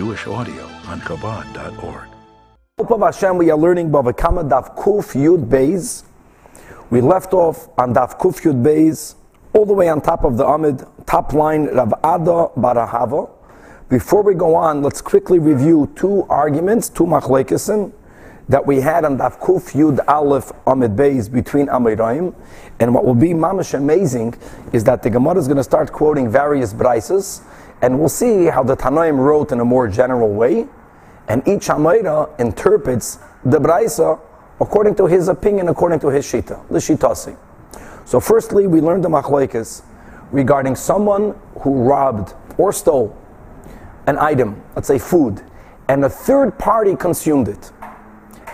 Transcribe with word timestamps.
Jewish 0.00 0.26
audio 0.26 0.64
on 0.86 0.98
Hashem, 3.02 3.36
we 3.36 3.50
are 3.50 3.58
learning 3.58 3.90
Bava 3.90 4.16
Kama 4.16 4.44
Daf 4.44 4.74
Kuf 4.74 5.12
Yud 5.12 5.44
Beis. 5.44 6.04
We 6.88 7.02
left 7.02 7.34
off 7.34 7.68
on 7.76 7.92
Daf 7.92 8.18
Kuf 8.18 8.40
Yud 8.40 8.62
Beis, 8.62 9.14
all 9.52 9.66
the 9.66 9.74
way 9.74 9.90
on 9.90 10.00
top 10.00 10.24
of 10.24 10.38
the 10.38 10.46
Amid, 10.46 10.86
top 11.04 11.34
line 11.34 11.66
Rav 11.66 11.92
Ada 11.98 12.48
bar 12.56 12.76
Ahava. 12.76 13.28
Before 13.90 14.22
we 14.22 14.32
go 14.32 14.54
on, 14.54 14.80
let's 14.80 15.02
quickly 15.02 15.38
review 15.38 15.92
two 15.96 16.24
arguments, 16.30 16.88
two 16.88 17.04
machlekesen, 17.04 17.92
that 18.48 18.66
we 18.66 18.80
had 18.80 19.04
on 19.04 19.18
Daf 19.18 19.38
Kuf 19.38 19.72
Yud 19.72 20.00
Aleph 20.08 20.50
Amid 20.66 20.96
Beis 20.96 21.30
between 21.30 21.66
Amirayim. 21.66 22.34
And 22.78 22.94
what 22.94 23.04
will 23.04 23.14
be 23.14 23.34
mamish 23.34 23.74
amazing 23.74 24.32
is 24.72 24.82
that 24.84 25.02
the 25.02 25.10
Gemara 25.10 25.36
is 25.36 25.46
going 25.46 25.58
to 25.58 25.62
start 25.62 25.92
quoting 25.92 26.30
various 26.30 26.72
brises, 26.72 27.42
and 27.82 27.98
we'll 27.98 28.08
see 28.08 28.46
how 28.46 28.62
the 28.62 28.76
Tanoim 28.76 29.16
wrote 29.18 29.52
in 29.52 29.60
a 29.60 29.64
more 29.64 29.88
general 29.88 30.32
way. 30.32 30.66
And 31.28 31.46
each 31.46 31.68
Amayra 31.68 32.38
interprets 32.40 33.18
the 33.44 33.58
Braisa 33.58 34.20
according 34.60 34.94
to 34.96 35.06
his 35.06 35.28
opinion, 35.28 35.68
according 35.68 36.00
to 36.00 36.08
his 36.08 36.26
Shita, 36.26 36.66
the 36.68 36.78
Shitasi. 36.78 37.36
So, 38.04 38.20
firstly, 38.20 38.66
we 38.66 38.80
learned 38.80 39.04
the 39.04 39.08
Machlekes 39.08 39.82
regarding 40.32 40.76
someone 40.76 41.34
who 41.60 41.82
robbed 41.82 42.34
or 42.58 42.72
stole 42.72 43.16
an 44.06 44.18
item, 44.18 44.62
let's 44.74 44.88
say 44.88 44.98
food, 44.98 45.42
and 45.88 46.04
a 46.04 46.10
third 46.10 46.58
party 46.58 46.96
consumed 46.96 47.48
it. 47.48 47.70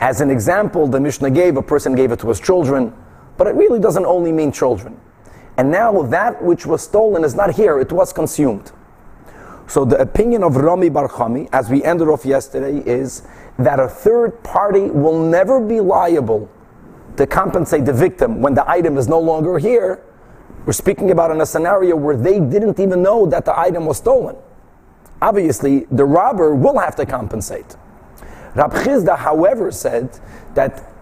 As 0.00 0.20
an 0.20 0.30
example, 0.30 0.86
the 0.86 1.00
Mishnah 1.00 1.30
gave, 1.30 1.56
a 1.56 1.62
person 1.62 1.94
gave 1.94 2.12
it 2.12 2.20
to 2.20 2.28
his 2.28 2.38
children, 2.38 2.94
but 3.36 3.46
it 3.46 3.54
really 3.54 3.80
doesn't 3.80 4.04
only 4.04 4.30
mean 4.30 4.52
children. 4.52 5.00
And 5.56 5.70
now 5.70 6.02
that 6.02 6.42
which 6.42 6.66
was 6.66 6.82
stolen 6.82 7.24
is 7.24 7.34
not 7.34 7.54
here, 7.54 7.80
it 7.80 7.90
was 7.90 8.12
consumed. 8.12 8.72
So 9.68 9.84
the 9.84 9.98
opinion 10.00 10.44
of 10.44 10.56
Rami 10.56 10.88
Bar 10.88 11.08
Chama, 11.08 11.48
as 11.52 11.68
we 11.68 11.82
ended 11.82 12.08
off 12.08 12.24
yesterday, 12.24 12.78
is 12.88 13.22
that 13.58 13.80
a 13.80 13.88
third 13.88 14.42
party 14.42 14.90
will 14.90 15.18
never 15.18 15.60
be 15.60 15.80
liable 15.80 16.48
to 17.16 17.26
compensate 17.26 17.84
the 17.84 17.92
victim 17.92 18.40
when 18.40 18.54
the 18.54 18.68
item 18.68 18.96
is 18.96 19.08
no 19.08 19.18
longer 19.18 19.58
here. 19.58 20.02
We're 20.66 20.72
speaking 20.72 21.10
about 21.10 21.30
in 21.30 21.40
a 21.40 21.46
scenario 21.46 21.96
where 21.96 22.16
they 22.16 22.38
didn't 22.38 22.78
even 22.78 23.02
know 23.02 23.26
that 23.26 23.44
the 23.44 23.58
item 23.58 23.86
was 23.86 23.96
stolen. 23.96 24.36
Obviously, 25.20 25.86
the 25.90 26.04
robber 26.04 26.54
will 26.54 26.78
have 26.78 26.94
to 26.96 27.06
compensate. 27.06 27.76
Rav 28.54 28.72
Chisda, 28.72 29.18
however, 29.18 29.70
said 29.72 30.18
that 30.54 30.92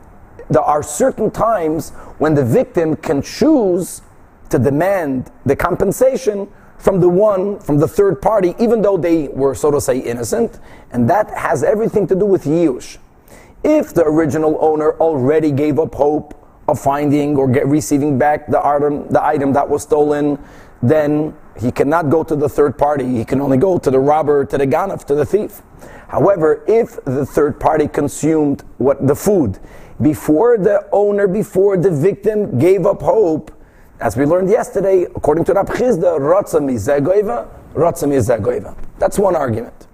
there 0.48 0.62
are 0.62 0.83
certain 0.83 1.31
times 1.31 1.91
when 2.19 2.34
the 2.34 2.44
victim 2.44 2.97
can 2.97 3.22
choose 3.22 4.03
to 4.50 4.58
demand 4.58 5.31
the 5.44 5.56
compensation 5.56 6.48
from 6.78 7.00
the 7.00 7.08
one, 7.08 7.58
from 7.61 7.78
the 7.78 7.89
third 7.89 8.20
party, 8.20 8.55
even 8.58 8.83
though 8.83 8.97
they 8.97 9.28
were, 9.28 9.55
so 9.55 9.70
to 9.70 9.80
say, 9.80 9.98
innocent. 9.98 10.61
And 10.92 11.08
that 11.08 11.31
has 11.31 11.62
everything 11.62 12.06
to 12.08 12.14
do 12.14 12.27
with 12.27 12.44
Yush. 12.44 12.98
If 13.62 13.94
the 13.94 14.05
original 14.05 14.58
owner 14.61 14.92
already 14.98 15.50
gave 15.50 15.78
up 15.78 15.94
hope 15.94 16.34
of 16.69 16.81
finding 16.81 17.36
or 17.36 17.48
get, 17.48 17.66
receiving 17.66 18.19
back 18.19 18.47
the 18.48 18.64
item, 18.64 19.08
the 19.08 19.25
item 19.25 19.53
that 19.55 19.69
was 19.69 19.83
stolen, 19.83 20.39
then 20.83 21.34
he 21.58 21.70
cannot 21.70 22.11
go 22.11 22.22
to 22.22 22.36
the 22.36 22.48
third 22.48 22.77
party. 22.77 23.06
He 23.16 23.25
can 23.25 23.41
only 23.41 23.56
go 23.56 23.78
to 23.78 23.91
the 23.91 24.00
robber, 24.00 24.44
to 24.44 24.59
the 24.59 24.66
ganaf, 24.66 25.05
to 25.05 25.14
the 25.14 25.25
thief. 25.25 25.62
However, 26.09 26.64
if 26.69 27.03
the 27.05 27.25
third 27.25 27.59
party 27.59 27.88
consumed 27.88 28.62
what 28.78 29.06
the 29.06 29.14
food 29.14 29.59
before 30.00 30.59
the 30.59 30.86
owner, 30.92 31.28
before 31.28 31.77
the 31.77 31.91
victim 31.91 32.59
gave 32.59 32.84
up 32.84 33.00
hope, 33.00 33.50
as 34.05 34.19
we 34.19 34.27
learned 34.27 34.50
yesterday, 34.50 35.05
according 35.16 35.44
to 35.44 35.55
Rav 35.55 35.66
Chisda, 35.66 36.19
Ratzami 36.19 36.74
Zegoiva, 36.74 37.48
Ratzami 37.72 38.20
Zegoiva. 38.20 38.77
That's 38.98 39.19
one 39.19 39.34
argument. 39.34 39.86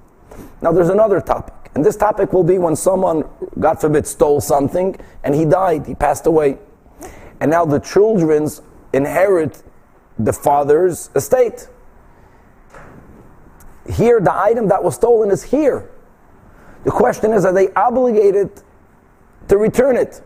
Now 0.60 0.72
there's 0.72 0.88
another 0.88 1.20
topic. 1.20 1.54
And 1.76 1.84
this 1.86 1.94
topic 1.94 2.32
will 2.32 2.42
be 2.42 2.58
when 2.58 2.74
someone, 2.74 3.22
God 3.60 3.80
forbid, 3.80 4.08
stole 4.08 4.40
something 4.40 4.98
and 5.22 5.32
he 5.32 5.44
died, 5.44 5.86
he 5.86 5.94
passed 5.94 6.26
away. 6.26 6.58
And 7.38 7.52
now 7.52 7.64
the 7.64 7.78
children's 7.78 8.62
inherit 8.92 9.62
the 10.18 10.32
father's 10.32 11.08
estate. 11.14 11.68
Here, 13.88 14.20
the 14.20 14.34
item 14.34 14.66
that 14.68 14.82
was 14.82 14.96
stolen 14.96 15.30
is 15.30 15.44
here. 15.44 15.88
The 16.82 16.90
question 16.90 17.32
is, 17.32 17.44
are 17.44 17.52
they 17.52 17.72
obligated 17.74 18.50
to 19.46 19.56
return 19.56 19.96
it? 19.96 20.20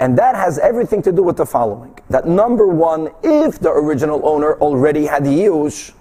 And 0.00 0.18
that 0.18 0.34
has 0.34 0.58
everything 0.58 1.02
to 1.02 1.12
do 1.12 1.22
with 1.22 1.36
the 1.36 1.46
following. 1.46 1.98
That 2.10 2.26
number 2.26 2.66
one, 2.66 3.10
if 3.22 3.58
the 3.60 3.70
original 3.70 4.26
owner 4.26 4.54
already 4.54 5.06
had 5.06 5.22
Yush, 5.22 5.92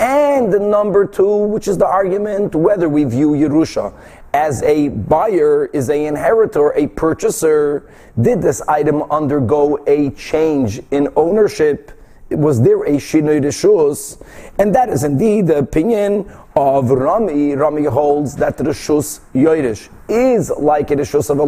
and 0.00 0.52
the 0.52 0.60
number 0.60 1.06
two, 1.06 1.38
which 1.44 1.66
is 1.66 1.76
the 1.76 1.86
argument 1.86 2.54
whether 2.54 2.88
we 2.88 3.04
view 3.04 3.30
Yerusha 3.30 3.92
as 4.32 4.62
a 4.62 4.88
buyer, 4.88 5.66
is 5.66 5.88
a 5.88 6.06
inheritor, 6.06 6.72
a 6.76 6.86
purchaser, 6.88 7.90
did 8.20 8.40
this 8.40 8.60
item 8.62 9.02
undergo 9.10 9.82
a 9.86 10.10
change 10.10 10.80
in 10.90 11.08
ownership? 11.16 11.92
Was 12.30 12.60
there 12.60 12.82
a 12.84 12.92
shinoi 12.92 13.40
rishus? 13.40 14.22
And 14.58 14.74
that 14.74 14.88
is 14.88 15.02
indeed 15.02 15.46
the 15.46 15.58
opinion 15.58 16.30
of 16.54 16.90
Rami. 16.90 17.54
Rami 17.54 17.84
holds 17.84 18.36
that 18.36 18.58
rishus 18.58 19.20
yoirish 19.34 19.88
is 20.08 20.50
like 20.50 20.90
a 20.90 20.96
rishus 20.96 21.30
of 21.30 21.38
a 21.38 21.44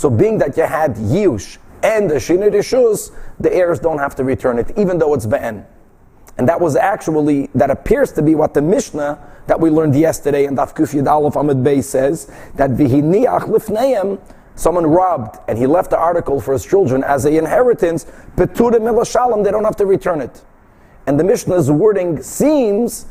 so 0.00 0.08
being 0.08 0.38
that 0.38 0.56
you 0.56 0.62
had 0.62 0.94
Yush 0.94 1.58
and 1.82 2.08
the 2.08 2.14
Shinei 2.14 2.50
Rishus, 2.50 3.14
the 3.38 3.54
heirs 3.54 3.78
don't 3.78 3.98
have 3.98 4.14
to 4.14 4.24
return 4.24 4.58
it, 4.58 4.72
even 4.78 4.98
though 4.98 5.12
it's 5.12 5.26
Be'en. 5.26 5.66
And 6.38 6.48
that 6.48 6.58
was 6.58 6.74
actually, 6.74 7.50
that 7.54 7.70
appears 7.70 8.10
to 8.12 8.22
be 8.22 8.34
what 8.34 8.54
the 8.54 8.62
Mishnah 8.62 9.18
that 9.46 9.60
we 9.60 9.68
learned 9.68 9.94
yesterday 9.94 10.46
in 10.46 10.56
Daf 10.56 10.74
Kuf 10.74 10.94
Yud 10.94 11.06
Aleph 11.06 11.62
Bey 11.62 11.82
says, 11.82 12.32
that 12.54 12.70
Vihiniach 12.70 13.40
Lifneim, 13.42 14.18
someone 14.54 14.86
robbed 14.86 15.38
and 15.48 15.58
he 15.58 15.66
left 15.66 15.90
the 15.90 15.98
article 15.98 16.40
for 16.40 16.54
his 16.54 16.64
children 16.64 17.04
as 17.04 17.26
an 17.26 17.34
inheritance, 17.34 18.06
Petura 18.36 18.80
Milashalom, 18.80 19.44
they 19.44 19.50
don't 19.50 19.64
have 19.64 19.76
to 19.76 19.84
return 19.84 20.22
it. 20.22 20.42
And 21.06 21.20
the 21.20 21.24
Mishnah's 21.24 21.70
wording 21.70 22.22
seems 22.22 23.04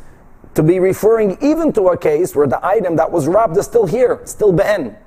to 0.56 0.64
be 0.64 0.80
referring 0.80 1.38
even 1.40 1.72
to 1.74 1.90
a 1.90 1.98
case 2.00 2.36
where 2.36 2.48
the 2.48 2.66
item 2.66 2.96
that 2.96 3.12
was 3.12 3.28
robbed 3.28 3.58
is 3.58 3.66
still 3.66 3.86
here, 3.86 4.22
still 4.26 4.52
Be'en. 4.52 4.98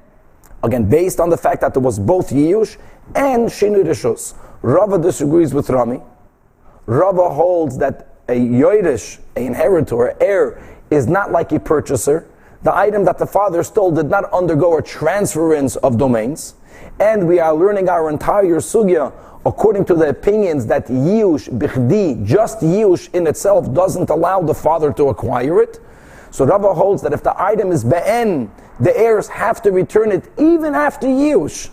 Again, 0.62 0.88
based 0.88 1.18
on 1.18 1.28
the 1.28 1.36
fact 1.36 1.60
that 1.62 1.74
there 1.74 1.82
was 1.82 1.98
both 1.98 2.30
Yush 2.30 2.76
and 3.14 3.48
Shinu 3.48 3.84
Rishus. 3.84 4.34
Rava 4.62 4.98
disagrees 4.98 5.52
with 5.52 5.70
Rami. 5.70 6.00
Rava 6.86 7.30
holds 7.30 7.78
that 7.78 8.16
a 8.28 8.34
Yoirish, 8.34 9.18
an 9.36 9.42
inheritor, 9.42 10.16
heir, 10.22 10.62
is 10.90 11.06
not 11.06 11.32
like 11.32 11.50
a 11.52 11.58
purchaser. 11.58 12.28
The 12.62 12.74
item 12.74 13.04
that 13.04 13.18
the 13.18 13.26
father 13.26 13.62
stole 13.64 13.90
did 13.90 14.08
not 14.08 14.32
undergo 14.32 14.78
a 14.78 14.82
transference 14.82 15.74
of 15.76 15.98
domains. 15.98 16.54
And 17.00 17.26
we 17.26 17.40
are 17.40 17.54
learning 17.54 17.88
our 17.88 18.08
entire 18.08 18.60
sugya 18.60 19.12
according 19.44 19.84
to 19.86 19.94
the 19.94 20.08
opinions 20.08 20.66
that 20.66 20.86
Yush, 20.86 21.48
Bichdi, 21.58 22.24
just 22.24 22.60
Yush 22.60 23.12
in 23.12 23.26
itself 23.26 23.72
doesn't 23.74 24.10
allow 24.10 24.40
the 24.40 24.54
father 24.54 24.92
to 24.92 25.08
acquire 25.08 25.60
it. 25.60 25.80
So 26.32 26.46
Rava 26.46 26.72
holds 26.72 27.02
that 27.02 27.12
if 27.12 27.22
the 27.22 27.40
item 27.40 27.70
is 27.70 27.84
Be'en, 27.84 28.50
the 28.80 28.96
heirs 28.98 29.28
have 29.28 29.60
to 29.62 29.70
return 29.70 30.10
it 30.10 30.24
even 30.38 30.74
after 30.74 31.06
Yush. 31.06 31.68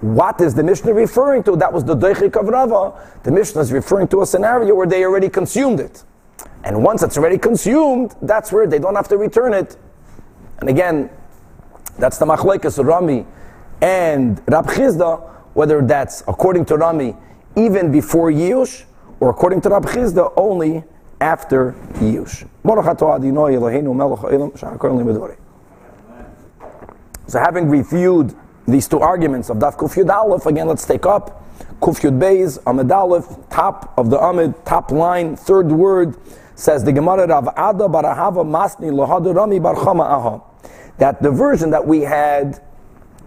What 0.00 0.40
is 0.40 0.54
the 0.54 0.62
Mishnah 0.62 0.94
referring 0.94 1.42
to? 1.44 1.54
That 1.54 1.70
was 1.70 1.84
the 1.84 1.94
Deichik 1.94 2.34
of 2.40 2.48
Rava. 2.48 2.98
The 3.24 3.30
Mishnah 3.30 3.60
is 3.60 3.72
referring 3.72 4.08
to 4.08 4.22
a 4.22 4.26
scenario 4.26 4.74
where 4.74 4.86
they 4.86 5.04
already 5.04 5.28
consumed 5.28 5.80
it. 5.80 6.02
And 6.64 6.82
once 6.82 7.02
it's 7.02 7.18
already 7.18 7.36
consumed, 7.36 8.16
that's 8.22 8.52
where 8.52 8.66
they 8.66 8.78
don't 8.78 8.94
have 8.94 9.08
to 9.08 9.18
return 9.18 9.52
it. 9.52 9.76
And 10.60 10.70
again, 10.70 11.10
that's 11.98 12.16
the 12.16 12.24
Machlekes 12.24 12.82
Rami 12.82 13.26
and 13.82 14.42
Rav 14.48 14.66
Chisda, 14.66 15.30
whether 15.52 15.82
that's 15.82 16.22
according 16.26 16.64
to 16.66 16.76
Rami, 16.78 17.14
even 17.54 17.92
before 17.92 18.30
Yush, 18.30 18.84
or 19.20 19.28
according 19.28 19.60
to 19.62 19.68
Rav 19.68 19.84
Chisda, 19.84 20.32
only 20.38 20.84
after 21.20 21.72
Yush. 21.94 22.48
So 27.28 27.38
having 27.40 27.68
reviewed 27.68 28.34
these 28.68 28.88
two 28.88 29.00
arguments 29.00 29.50
of 29.50 29.58
Daf 29.58 29.76
Kuf 29.76 29.94
Yud 29.94 30.10
Aleph, 30.10 30.46
again 30.46 30.66
let's 30.66 30.84
take 30.84 31.06
up 31.06 31.44
Kuf 31.80 32.00
Yud 32.00 32.18
Beis, 32.18 32.58
Amid 32.66 32.90
Aleph, 32.90 33.26
top 33.50 33.94
of 33.96 34.10
the 34.10 34.18
Amid, 34.18 34.64
top 34.64 34.90
line, 34.90 35.36
third 35.36 35.70
word, 35.70 36.16
says 36.54 36.84
the 36.84 36.92
Gemara 36.92 37.26
Rav 37.26 37.48
Ada 37.48 37.88
bar 37.88 38.02
Ahava 38.02 38.44
Masni 38.44 38.90
Lohadu 38.90 39.34
Rami 39.34 39.58
Bar 39.58 39.74
Chama 39.74 40.04
Aha. 40.04 40.40
That 40.98 41.22
the 41.22 41.30
version 41.30 41.70
that 41.70 41.86
we 41.86 42.00
had 42.00 42.62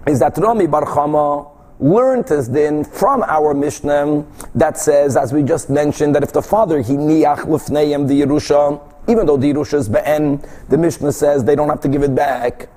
is 0.08 0.20
that 0.20 0.38
Rami 0.38 0.68
Bar 0.68 0.86
Chama 0.86 1.52
learned 1.80 2.28
this 2.28 2.48
din 2.48 2.84
from 2.84 3.24
our 3.24 3.54
Mishnah 3.54 4.26
that 4.56 4.78
says, 4.78 5.16
as 5.16 5.34
we 5.34 5.44
just 5.44 5.70
mentioned, 5.70 6.14
that 6.16 6.24
if 6.24 6.34
the 6.34 6.42
father 6.42 6.82
he 6.82 6.94
niach 6.94 7.46
lefneim 7.46 8.08
the 8.08 8.22
Yerusha, 8.22 8.82
even 9.08 9.26
though 9.26 9.38
the 9.38 9.52
Yerusha 9.52 9.76
is 9.76 9.90
be'en, 9.90 10.44
the 10.68 10.78
Mishnah 10.78 11.12
says 11.12 11.44
they 11.44 11.56
don't 11.56 11.70
have 11.70 11.82
to 11.82 11.88
give 11.88 12.04
it 12.04 12.14
back. 12.14 12.70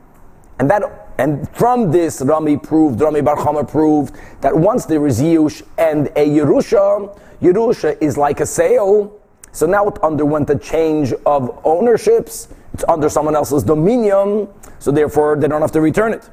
And 0.58 0.70
that 0.70 0.82
and 1.18 1.48
from 1.50 1.90
this, 1.90 2.22
Rami 2.22 2.56
proved, 2.56 3.00
Rami 3.00 3.20
Bar 3.20 3.64
proved 3.64 4.14
that 4.40 4.56
once 4.56 4.86
there 4.86 5.06
is 5.06 5.20
Yush 5.20 5.62
and 5.76 6.06
a 6.16 6.26
Yerusha, 6.26 7.18
Yerusha 7.40 8.00
is 8.00 8.16
like 8.16 8.40
a 8.40 8.46
sale, 8.46 9.20
So 9.52 9.66
now 9.66 9.86
it 9.86 10.02
underwent 10.02 10.48
a 10.48 10.58
change 10.58 11.12
of 11.26 11.60
ownerships. 11.64 12.48
It's 12.72 12.84
under 12.88 13.10
someone 13.10 13.36
else's 13.36 13.62
dominion, 13.62 14.48
so 14.78 14.90
therefore 14.90 15.36
they 15.36 15.46
don't 15.46 15.60
have 15.60 15.72
to 15.72 15.80
return 15.82 16.14
it. 16.14 16.28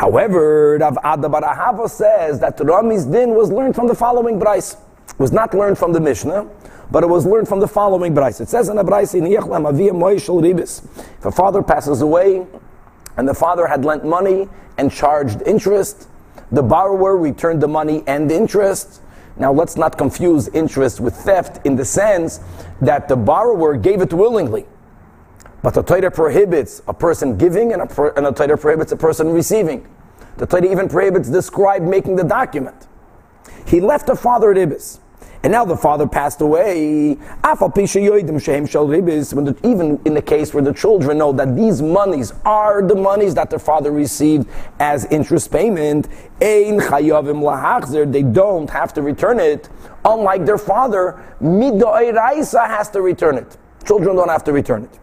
However, 0.00 0.78
Rav 0.80 0.96
Ada 1.04 1.28
bar 1.28 1.86
says 1.86 2.40
that 2.40 2.58
Rami's 2.58 3.04
din 3.04 3.34
was 3.34 3.52
learned 3.52 3.74
from 3.74 3.86
the 3.86 3.94
following 3.94 4.40
brais. 4.40 4.78
Was 5.18 5.30
not 5.30 5.52
learned 5.52 5.76
from 5.76 5.92
the 5.92 6.00
Mishnah, 6.00 6.48
but 6.90 7.02
it 7.02 7.06
was 7.06 7.26
learned 7.26 7.46
from 7.46 7.60
the 7.60 7.68
following 7.68 8.14
brais. 8.14 8.40
It 8.40 8.48
says 8.48 8.70
in 8.70 8.76
the 8.76 8.82
brais, 8.82 9.12
if 11.18 11.24
a 11.26 11.30
father 11.30 11.62
passes 11.62 12.00
away 12.00 12.46
and 13.18 13.28
the 13.28 13.34
father 13.34 13.66
had 13.66 13.84
lent 13.84 14.06
money 14.06 14.48
and 14.78 14.90
charged 14.90 15.42
interest, 15.42 16.08
the 16.50 16.62
borrower 16.62 17.18
returned 17.18 17.60
the 17.60 17.68
money 17.68 18.02
and 18.06 18.32
interest. 18.32 19.02
Now 19.36 19.52
let's 19.52 19.76
not 19.76 19.98
confuse 19.98 20.48
interest 20.48 21.00
with 21.00 21.14
theft 21.14 21.66
in 21.66 21.76
the 21.76 21.84
sense 21.84 22.40
that 22.80 23.06
the 23.06 23.16
borrower 23.16 23.76
gave 23.76 24.00
it 24.00 24.14
willingly. 24.14 24.64
But 25.62 25.74
the 25.74 25.82
Torah 25.82 26.10
prohibits 26.10 26.82
a 26.88 26.94
person 26.94 27.36
giving 27.36 27.72
and, 27.72 27.82
a, 27.82 28.14
and 28.16 28.26
the 28.26 28.32
Torah 28.32 28.56
prohibits 28.56 28.92
a 28.92 28.96
person 28.96 29.30
receiving. 29.30 29.86
The 30.38 30.46
Torah 30.46 30.64
even 30.70 30.88
prohibits 30.88 31.28
the 31.28 31.42
scribe 31.42 31.82
making 31.82 32.16
the 32.16 32.24
document. 32.24 32.86
He 33.66 33.80
left 33.80 34.06
the 34.06 34.16
father 34.16 34.50
at 34.52 34.58
Ibis. 34.58 35.00
And 35.42 35.52
now 35.52 35.64
the 35.64 35.76
father 35.76 36.06
passed 36.06 36.42
away. 36.42 37.12
Even 37.12 37.18
in 40.04 40.14
the 40.14 40.22
case 40.24 40.52
where 40.52 40.62
the 40.62 40.74
children 40.74 41.16
know 41.18 41.32
that 41.32 41.56
these 41.56 41.80
monies 41.80 42.34
are 42.44 42.82
the 42.86 42.94
monies 42.94 43.34
that 43.34 43.48
their 43.48 43.58
father 43.58 43.90
received 43.90 44.46
as 44.78 45.06
interest 45.06 45.50
payment, 45.50 46.08
they 46.38 46.70
don't 48.22 48.70
have 48.70 48.92
to 48.92 49.02
return 49.02 49.40
it. 49.40 49.68
Unlike 50.04 50.44
their 50.44 50.58
father, 50.58 51.22
has 51.40 52.90
to 52.90 53.00
return 53.00 53.38
it. 53.38 53.56
Children 53.86 54.16
don't 54.16 54.28
have 54.28 54.44
to 54.44 54.52
return 54.52 54.84
it. 54.84 54.98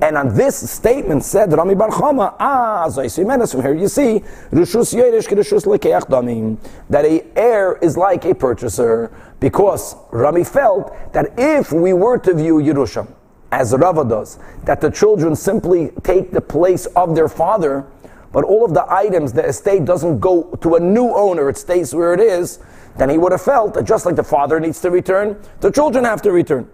And 0.00 0.18
on 0.18 0.34
this 0.34 0.70
statement 0.70 1.24
said 1.24 1.52
Rami 1.52 1.74
Bar 1.74 1.88
Chama, 1.88 2.34
ah, 2.38 2.88
from 2.90 3.62
here 3.62 3.74
you 3.74 3.88
see, 3.88 4.22
Rishus 4.50 4.94
Yeresh 4.94 5.28
Rishus 5.28 5.64
Damim, 6.08 6.58
that 6.90 7.04
a 7.04 7.24
heir 7.36 7.76
is 7.76 7.96
like 7.96 8.24
a 8.26 8.34
purchaser, 8.34 9.10
because 9.40 9.96
Rami 10.10 10.44
felt 10.44 10.94
that 11.12 11.32
if 11.38 11.72
we 11.72 11.92
were 11.92 12.18
to 12.18 12.34
view 12.34 12.56
Yerusha, 12.56 13.08
as 13.52 13.74
Rava 13.74 14.04
does, 14.04 14.38
that 14.64 14.80
the 14.80 14.90
children 14.90 15.34
simply 15.34 15.92
take 16.02 16.30
the 16.30 16.40
place 16.40 16.86
of 16.86 17.14
their 17.14 17.28
father, 17.28 17.86
but 18.32 18.44
all 18.44 18.66
of 18.66 18.74
the 18.74 18.84
items, 18.92 19.32
the 19.32 19.46
estate 19.46 19.86
doesn't 19.86 20.18
go 20.18 20.42
to 20.60 20.74
a 20.74 20.80
new 20.80 21.14
owner, 21.14 21.48
it 21.48 21.56
stays 21.56 21.94
where 21.94 22.12
it 22.12 22.20
is, 22.20 22.58
then 22.98 23.08
he 23.08 23.16
would 23.16 23.32
have 23.32 23.42
felt 23.42 23.72
that 23.74 23.84
just 23.84 24.04
like 24.04 24.16
the 24.16 24.24
father 24.24 24.60
needs 24.60 24.80
to 24.80 24.90
return, 24.90 25.40
the 25.60 25.70
children 25.70 26.04
have 26.04 26.20
to 26.22 26.32
return. 26.32 26.68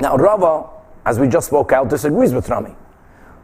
Now 0.00 0.16
Rava 0.16 0.68
as 1.04 1.18
we 1.18 1.28
just 1.28 1.48
spoke 1.48 1.72
out, 1.72 1.88
disagrees 1.88 2.32
with 2.32 2.48
Rami. 2.48 2.74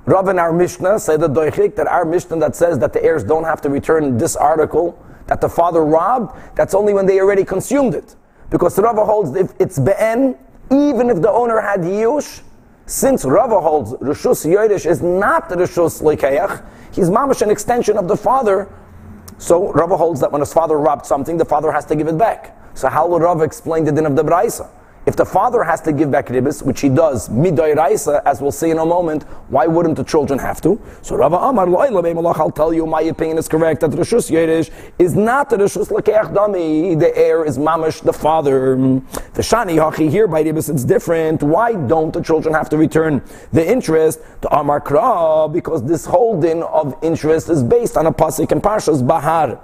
Rav 0.07 0.29
and 0.29 0.41
our 0.41 0.53
Mishnah 0.53 0.99
say 0.99 1.17
the 1.17 1.29
doichik 1.29 1.77
that 1.77 1.87
our 1.87 2.05
Mishnah 2.05 2.39
that 2.39 2.57
says 2.57 2.79
that 2.79 2.93
the 2.93 3.05
heirs 3.05 3.25
don't 3.25 3.45
have 3.45 3.61
to 3.63 3.69
return 3.69 4.17
this 4.17 4.37
article 4.37 4.99
that 5.27 5.41
the 5.41 5.49
father 5.49 5.85
robbed, 5.85 6.35
that's 6.57 6.75
only 6.75 6.95
when 6.95 7.07
they 7.07 7.21
already 7.21 7.45
consumed 7.45 7.95
it. 7.95 8.17
Because 8.51 8.79
Rava 8.79 9.05
holds 9.05 9.37
if 9.37 9.53
it's 9.59 9.79
be'en, 9.79 10.37
even 10.71 11.11
if 11.11 11.21
the 11.21 11.31
owner 11.31 11.61
had 11.61 11.81
yush, 11.81 12.41
since 12.87 13.27
Rava 13.27 13.61
holds 13.61 13.93
Rishus 13.95 14.47
Yodesh 14.51 14.87
is 14.87 15.03
not 15.03 15.51
Rishus 15.51 16.01
Lekeach, 16.01 16.65
he's 16.93 17.11
mamash 17.11 17.43
an 17.43 17.51
extension 17.51 17.99
of 17.99 18.09
the 18.09 18.17
father. 18.17 18.73
So 19.37 19.71
Rava 19.73 19.99
holds 19.99 20.21
that 20.21 20.33
when 20.33 20.41
his 20.41 20.53
father 20.53 20.79
robbed 20.79 21.05
something, 21.05 21.37
the 21.37 21.45
father 21.45 21.71
has 21.71 21.85
to 21.87 21.97
give 21.97 22.09
it 22.09 22.17
back. 22.17 22.57
So 22.75 22.89
how 22.89 23.07
will 23.07 23.21
Rava 23.21 23.45
explain 23.45 23.85
the 23.85 23.93
din 23.93 24.07
of 24.07 24.17
the 24.17 24.25
Braisa? 24.25 24.71
If 25.09 25.17
the 25.17 25.25
father 25.25 25.65
has 25.65 25.81
to 25.89 25.93
give 25.93 26.11
back 26.11 26.27
ribis, 26.27 26.63
which 26.63 26.83
he 26.83 26.91
does, 26.91 27.31
midoy 27.31 27.75
raisa, 27.75 28.21
as 28.27 28.43
we'll 28.43 28.53
see 28.53 28.69
in 28.69 28.79
a 28.79 28.85
moment, 28.85 29.23
why 29.49 29.67
wouldn't 29.67 29.97
the 29.97 30.05
children 30.05 30.39
have 30.39 30.61
to? 30.61 30.79
So 31.01 31.17
Rava 31.17 31.37
Amar, 31.37 31.67
I'll 31.67 32.51
tell 32.51 32.75
you, 32.75 32.85
my 32.85 33.01
opinion 33.01 33.39
is 33.39 33.49
correct, 33.49 33.81
that 33.81 33.93
Rishus 33.93 34.31
Yerish 34.31 34.71
is 34.99 35.17
not 35.17 35.49
the 35.49 35.57
Rishus 35.57 35.89
Lakeach 35.89 36.35
Dami, 36.35 37.01
the 37.01 37.17
heir 37.17 37.43
is 37.47 37.57
Mamish, 37.57 38.03
the 38.03 38.13
father. 38.13 38.77
The 38.77 39.43
Shani 39.43 39.77
Hachi, 39.79 40.11
here 40.11 40.29
by 40.29 40.45
ribis, 40.45 40.69
it's 40.69 40.85
different. 40.85 41.43
Why 41.43 41.73
don't 41.73 42.13
the 42.13 42.21
children 42.21 42.53
have 42.53 42.69
to 42.69 42.77
return 42.77 43.23
the 43.51 43.67
interest 43.67 44.21
to 44.43 44.55
Amar 44.55 44.83
Kra? 44.83 45.51
Because 45.51 45.83
this 45.85 46.05
holding 46.05 46.63
of 46.65 46.95
interest 47.01 47.49
is 47.49 47.63
based 47.63 47.97
on 47.97 48.05
a 48.05 48.13
pasuk 48.13 48.53
in 48.53 48.61
Parshas 48.61 49.07
Bahar 49.07 49.59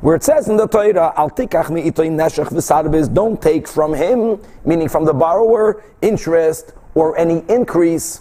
where 0.00 0.14
it 0.14 0.22
says 0.22 0.48
in 0.48 0.56
the 0.56 0.66
Torah, 0.66 1.12
Al 1.16 1.30
tikach 1.30 1.66
neshech 1.66 2.48
v'sarbis, 2.48 3.12
don't 3.12 3.40
take 3.40 3.66
from 3.66 3.94
him, 3.94 4.40
meaning 4.64 4.88
from 4.88 5.04
the 5.04 5.14
borrower, 5.14 5.82
interest 6.02 6.72
or 6.94 7.16
any 7.18 7.42
increase. 7.48 8.20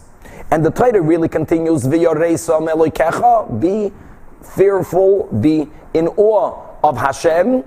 And 0.52 0.66
the 0.66 0.72
Torah 0.72 1.02
really 1.02 1.28
continues, 1.28 1.88
be 1.88 2.06
fearful, 4.42 5.24
be 5.42 5.68
in 5.94 6.08
awe 6.08 6.62
of 6.84 6.98
Hashem, 6.98 7.64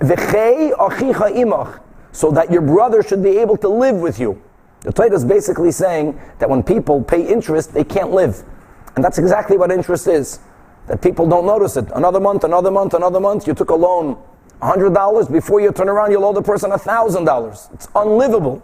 v'chei 0.00 0.72
achicha 0.76 1.34
imach, 1.34 1.80
so 2.12 2.30
that 2.30 2.50
your 2.52 2.62
brother 2.62 3.02
should 3.02 3.22
be 3.22 3.38
able 3.38 3.56
to 3.58 3.68
live 3.68 3.96
with 3.96 4.20
you. 4.20 4.40
The 4.80 4.92
Torah 4.92 5.12
is 5.12 5.24
basically 5.24 5.72
saying 5.72 6.20
that 6.38 6.48
when 6.48 6.62
people 6.62 7.02
pay 7.02 7.26
interest, 7.26 7.72
they 7.74 7.84
can't 7.84 8.12
live. 8.12 8.44
And 8.94 9.04
that's 9.04 9.18
exactly 9.18 9.56
what 9.56 9.72
interest 9.72 10.06
is 10.06 10.38
that 10.88 11.02
people 11.02 11.28
don't 11.28 11.46
notice 11.46 11.76
it. 11.76 11.86
Another 11.94 12.20
month, 12.20 12.44
another 12.44 12.70
month, 12.70 12.94
another 12.94 13.20
month, 13.20 13.46
you 13.46 13.54
took 13.54 13.70
a 13.70 13.74
loan 13.74 14.16
$100, 14.62 15.30
before 15.30 15.60
you 15.60 15.70
turn 15.70 15.88
around, 15.88 16.10
you'll 16.10 16.24
owe 16.24 16.32
the 16.32 16.42
person 16.42 16.70
$1,000. 16.70 17.74
It's 17.74 17.88
unlivable. 17.94 18.62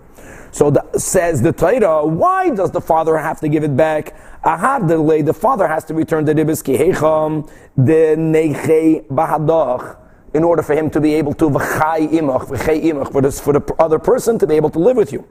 So 0.51 0.71
the, 0.71 0.99
says 0.99 1.43
the 1.43 1.53
Torah, 1.53 2.07
why 2.07 2.51
does 2.51 2.71
the 2.71 2.81
father 2.81 3.17
have 3.19 3.41
to 3.41 3.49
give 3.49 3.65
it 3.65 3.77
back? 3.77 4.15
Ahad 4.43 4.89
delay, 4.89 5.23
the 5.23 5.35
father 5.35 5.67
has 5.69 5.85
to 5.85 5.95
return 5.95 6.25
the 6.25 6.35
ribis 6.35 6.63
kihecham, 6.63 7.51
the 7.77 8.17
neiche 8.17 9.07
bahadach, 9.09 9.97
in 10.35 10.45
order 10.45 10.63
for 10.63 10.75
him 10.75 10.89
to 10.91 11.01
be 11.01 11.15
able 11.15 11.35
to 11.35 11.51
imach, 11.51 13.13
for, 13.13 13.21
this, 13.21 13.41
for 13.41 13.53
the 13.53 13.75
other 13.79 13.99
person 13.99 14.39
to 14.39 14.47
be 14.47 14.55
able 14.55 14.71
to 14.71 14.79
live 14.79 14.97
with 14.97 15.13
you. 15.13 15.27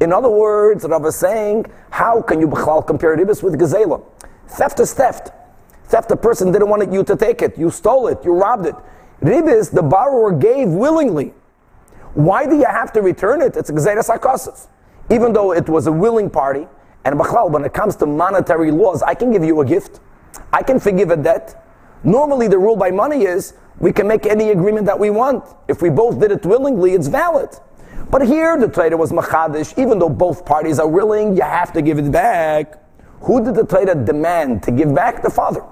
In 0.00 0.12
other 0.12 0.30
words, 0.30 0.84
Rav 0.84 1.04
is 1.06 1.16
saying, 1.16 1.66
how 1.90 2.22
can 2.22 2.40
you 2.40 2.48
compare 2.48 3.16
ribis 3.16 3.42
with 3.42 3.54
gazela? 3.58 4.02
Theft 4.48 4.80
is 4.80 4.92
theft. 4.92 5.30
Theft, 5.94 6.08
the 6.08 6.16
person 6.16 6.50
didn't 6.50 6.68
want 6.68 6.92
you 6.92 7.04
to 7.04 7.14
take 7.14 7.40
it. 7.40 7.56
You 7.56 7.70
stole 7.70 8.08
it. 8.08 8.18
You 8.24 8.32
robbed 8.32 8.66
it. 8.66 8.74
Ribis, 9.20 9.70
the 9.70 9.80
borrower 9.80 10.32
gave 10.32 10.66
willingly. 10.68 11.32
Why 12.14 12.46
do 12.46 12.56
you 12.56 12.64
have 12.64 12.92
to 12.94 13.00
return 13.00 13.40
it? 13.40 13.56
It's 13.56 13.70
Gzeres 13.70 14.08
HaKosov. 14.12 14.66
Even 15.08 15.32
though 15.32 15.52
it 15.52 15.68
was 15.68 15.86
a 15.86 15.92
willing 15.92 16.30
party, 16.30 16.66
and 17.04 17.14
Bachlal, 17.16 17.48
when 17.48 17.64
it 17.64 17.72
comes 17.72 17.94
to 17.96 18.06
monetary 18.06 18.72
laws, 18.72 19.04
I 19.04 19.14
can 19.14 19.30
give 19.30 19.44
you 19.44 19.60
a 19.60 19.64
gift. 19.64 20.00
I 20.52 20.64
can 20.64 20.80
forgive 20.80 21.12
a 21.12 21.16
debt. 21.16 21.64
Normally, 22.02 22.48
the 22.48 22.58
rule 22.58 22.74
by 22.74 22.90
money 22.90 23.22
is 23.22 23.54
we 23.78 23.92
can 23.92 24.08
make 24.08 24.26
any 24.26 24.50
agreement 24.50 24.86
that 24.86 24.98
we 24.98 25.10
want. 25.10 25.44
If 25.68 25.80
we 25.80 25.90
both 25.90 26.18
did 26.18 26.32
it 26.32 26.44
willingly, 26.44 26.94
it's 26.94 27.06
valid. 27.06 27.50
But 28.10 28.26
here, 28.26 28.58
the 28.58 28.66
trader 28.66 28.96
was 28.96 29.12
machadish. 29.12 29.78
Even 29.78 30.00
though 30.00 30.10
both 30.10 30.44
parties 30.44 30.80
are 30.80 30.88
willing, 30.88 31.36
you 31.36 31.42
have 31.42 31.72
to 31.72 31.82
give 31.82 32.00
it 32.00 32.10
back. 32.10 32.82
Who 33.20 33.44
did 33.44 33.54
the 33.54 33.64
trader 33.64 33.94
demand 33.94 34.64
to 34.64 34.72
give 34.72 34.92
back? 34.92 35.22
The 35.22 35.30
father. 35.30 35.64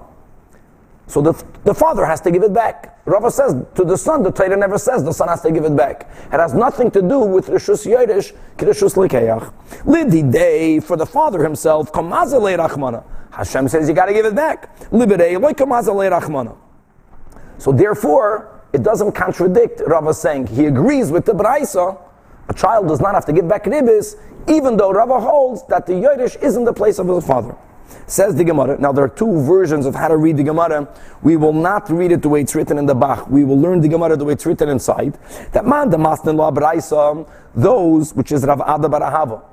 So 1.07 1.21
the, 1.21 1.33
the 1.63 1.73
father 1.73 2.05
has 2.05 2.21
to 2.21 2.31
give 2.31 2.43
it 2.43 2.53
back. 2.53 2.99
Rava 3.05 3.29
says 3.29 3.53
to 3.75 3.83
the 3.83 3.97
son, 3.97 4.23
the 4.23 4.31
Torah 4.31 4.55
never 4.55 4.77
says 4.77 5.03
the 5.03 5.11
son 5.11 5.27
has 5.27 5.41
to 5.41 5.51
give 5.51 5.65
it 5.65 5.75
back. 5.75 6.09
It 6.31 6.39
has 6.39 6.53
nothing 6.53 6.89
to 6.91 7.01
do 7.01 7.19
with 7.19 7.47
Rishus 7.47 7.85
Yeresh, 7.85 8.33
Kirishus 8.57 8.95
Lekeach. 8.95 9.53
Lidi 9.85 10.23
day 10.23 10.79
for 10.79 10.95
the 10.95 11.05
father 11.05 11.43
himself, 11.43 11.91
Kamazale 11.91 12.57
Rachmana. 12.57 13.03
Hashem 13.31 13.67
says 13.67 13.89
you 13.89 13.93
got 13.93 14.05
to 14.05 14.13
give 14.13 14.25
it 14.25 14.35
back. 14.35 14.77
Libidei, 14.91 15.41
like 15.41 15.57
Kamazale 15.57 16.09
Rachmana. 16.09 16.55
So 17.57 17.71
therefore, 17.71 18.61
it 18.71 18.83
doesn't 18.83 19.11
contradict 19.11 19.81
Rava 19.85 20.13
saying 20.13 20.47
he 20.47 20.65
agrees 20.65 21.11
with 21.11 21.25
the 21.25 21.33
Braisa. 21.33 21.99
A 22.49 22.53
child 22.53 22.87
does 22.87 23.01
not 23.01 23.13
have 23.13 23.25
to 23.25 23.33
give 23.33 23.47
back 23.47 23.65
ribis, 23.65 24.15
even 24.47 24.77
though 24.77 24.91
Rava 24.91 25.19
holds 25.19 25.65
that 25.67 25.85
the 25.85 25.93
Yeresh 25.93 26.41
isn't 26.41 26.63
the 26.63 26.73
place 26.73 26.99
of 26.99 27.07
his 27.07 27.25
father. 27.25 27.55
Says 28.07 28.35
the 28.35 28.43
Gemara. 28.43 28.77
Now 28.79 28.91
there 28.91 29.03
are 29.03 29.09
two 29.09 29.41
versions 29.41 29.85
of 29.85 29.95
how 29.95 30.07
to 30.07 30.17
read 30.17 30.37
the 30.37 30.43
Gemara. 30.43 30.87
We 31.21 31.37
will 31.37 31.53
not 31.53 31.89
read 31.89 32.11
it 32.11 32.21
the 32.21 32.29
way 32.29 32.41
it's 32.41 32.55
written 32.55 32.77
in 32.77 32.85
the 32.85 32.95
Bach. 32.95 33.29
We 33.29 33.43
will 33.43 33.59
learn 33.59 33.81
the 33.81 33.87
Gemara 33.87 34.17
the 34.17 34.25
way 34.25 34.33
it's 34.33 34.45
written 34.45 34.69
inside. 34.69 35.17
That 35.51 35.65
man 35.65 35.89
the 35.89 35.97
Masnin 35.97 36.35
La 36.35 36.51
Braisa, 36.51 37.27
those 37.55 38.13
which 38.13 38.31
is 38.31 38.45
Rav 38.45 38.61
Ada 38.61 38.89
bar 38.89 39.01
Ahava, 39.01 39.43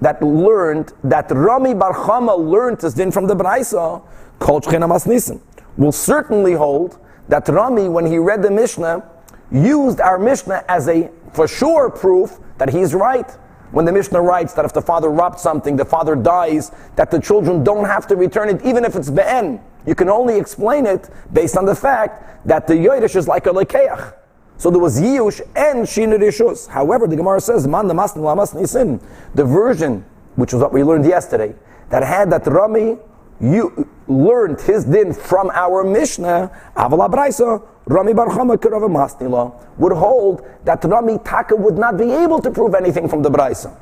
that 0.00 0.22
learned 0.22 0.92
that 1.02 1.30
Rami 1.30 1.74
Bar 1.74 1.94
Chama 1.94 2.38
learned 2.38 2.78
this 2.80 2.94
din 2.94 3.10
from 3.10 3.26
the 3.26 3.36
Braisa, 3.36 4.02
called 4.38 4.64
Shchena 4.64 4.88
Masnisim, 4.88 5.40
will 5.76 5.92
certainly 5.92 6.52
hold 6.52 6.98
that 7.28 7.48
Rami, 7.48 7.88
when 7.88 8.06
he 8.06 8.18
read 8.18 8.42
the 8.42 8.50
Mishnah, 8.50 9.08
used 9.50 10.00
our 10.00 10.18
Mishnah 10.18 10.64
as 10.68 10.88
a 10.88 11.10
for 11.32 11.48
sure 11.48 11.90
proof 11.90 12.38
that 12.58 12.70
he's 12.70 12.94
right. 12.94 13.36
When 13.74 13.84
the 13.84 13.92
Mishnah 13.92 14.20
writes 14.20 14.54
that 14.54 14.64
if 14.64 14.72
the 14.72 14.80
father 14.80 15.08
robbed 15.08 15.40
something, 15.40 15.74
the 15.74 15.84
father 15.84 16.14
dies, 16.14 16.70
that 16.94 17.10
the 17.10 17.18
children 17.18 17.64
don't 17.64 17.86
have 17.86 18.06
to 18.06 18.14
return 18.14 18.48
it, 18.48 18.64
even 18.64 18.84
if 18.84 18.94
it's 18.94 19.10
be'en. 19.10 19.60
You 19.84 19.96
can 19.96 20.08
only 20.08 20.38
explain 20.38 20.86
it 20.86 21.10
based 21.32 21.56
on 21.56 21.64
the 21.64 21.74
fact 21.74 22.46
that 22.46 22.68
the 22.68 22.74
Yodesh 22.74 23.16
is 23.16 23.26
like 23.26 23.46
a 23.46 23.50
lekeach. 23.50 24.14
So 24.58 24.70
there 24.70 24.78
was 24.78 25.00
Yush 25.00 25.40
and 25.56 25.84
Shinu 25.84 26.20
Rishus. 26.20 26.68
However, 26.68 27.08
the 27.08 27.16
Gemara 27.16 27.40
says, 27.40 27.66
Man 27.66 27.88
the 27.88 27.94
Masni 27.94 28.22
Lamas 28.22 28.54
Nisin, 28.54 29.00
the 29.34 29.44
version, 29.44 30.04
which 30.36 30.52
was 30.52 30.62
what 30.62 30.72
we 30.72 30.84
learned 30.84 31.04
yesterday, 31.04 31.52
that 31.90 32.04
had 32.04 32.30
that 32.30 32.46
Rami 32.46 32.96
you 33.40 33.88
learned 34.06 34.60
his 34.60 34.84
din 34.84 35.12
from 35.12 35.50
our 35.50 35.84
Mishnah, 35.84 36.50
Avala 36.76 37.10
Braisa, 37.10 37.66
Rami 37.86 38.14
Bar 38.14 38.28
Chama 38.28 38.56
Kirava 38.56 38.88
Masnila, 38.88 39.54
would 39.78 39.92
hold 39.92 40.46
that 40.64 40.82
Rami 40.84 41.18
Taka 41.24 41.56
would 41.56 41.76
not 41.76 41.96
be 41.98 42.10
able 42.10 42.40
to 42.40 42.50
prove 42.50 42.74
anything 42.74 43.08
from 43.08 43.22
the 43.22 43.30
Braisa. 43.30 43.76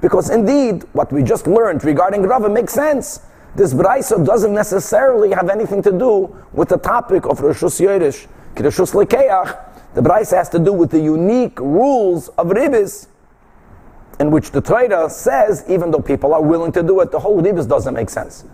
Because 0.00 0.30
indeed, 0.30 0.84
what 0.92 1.12
we 1.12 1.22
just 1.22 1.46
learned 1.46 1.84
regarding 1.84 2.22
Rava 2.22 2.48
makes 2.48 2.72
sense. 2.72 3.20
This 3.54 3.72
Braisa 3.72 4.24
doesn't 4.24 4.52
necessarily 4.52 5.30
have 5.30 5.48
anything 5.48 5.82
to 5.82 5.92
do 5.92 6.36
with 6.52 6.68
the 6.68 6.78
topic 6.78 7.26
of 7.26 7.38
Rishus 7.38 7.80
Yerish, 7.80 8.26
Rishus 8.56 8.92
Lekeach. 8.94 9.70
The 9.94 10.00
Braisa 10.00 10.36
has 10.36 10.48
to 10.50 10.58
do 10.58 10.72
with 10.72 10.90
the 10.90 10.98
unique 10.98 11.60
rules 11.60 12.28
of 12.30 12.48
Ribis, 12.48 13.06
in 14.18 14.32
which 14.32 14.50
the 14.50 14.60
Torah 14.60 15.08
says, 15.08 15.64
even 15.68 15.92
though 15.92 16.00
people 16.00 16.34
are 16.34 16.42
willing 16.42 16.72
to 16.72 16.82
do 16.82 17.00
it, 17.00 17.12
the 17.12 17.20
whole 17.20 17.40
Ribis 17.40 17.68
doesn't 17.68 17.94
make 17.94 18.10
sense. 18.10 18.44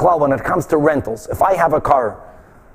When 0.00 0.32
it 0.32 0.42
comes 0.42 0.66
to 0.66 0.78
rentals, 0.78 1.28
if 1.28 1.42
I 1.42 1.54
have 1.54 1.74
a 1.74 1.80
car, 1.80 2.20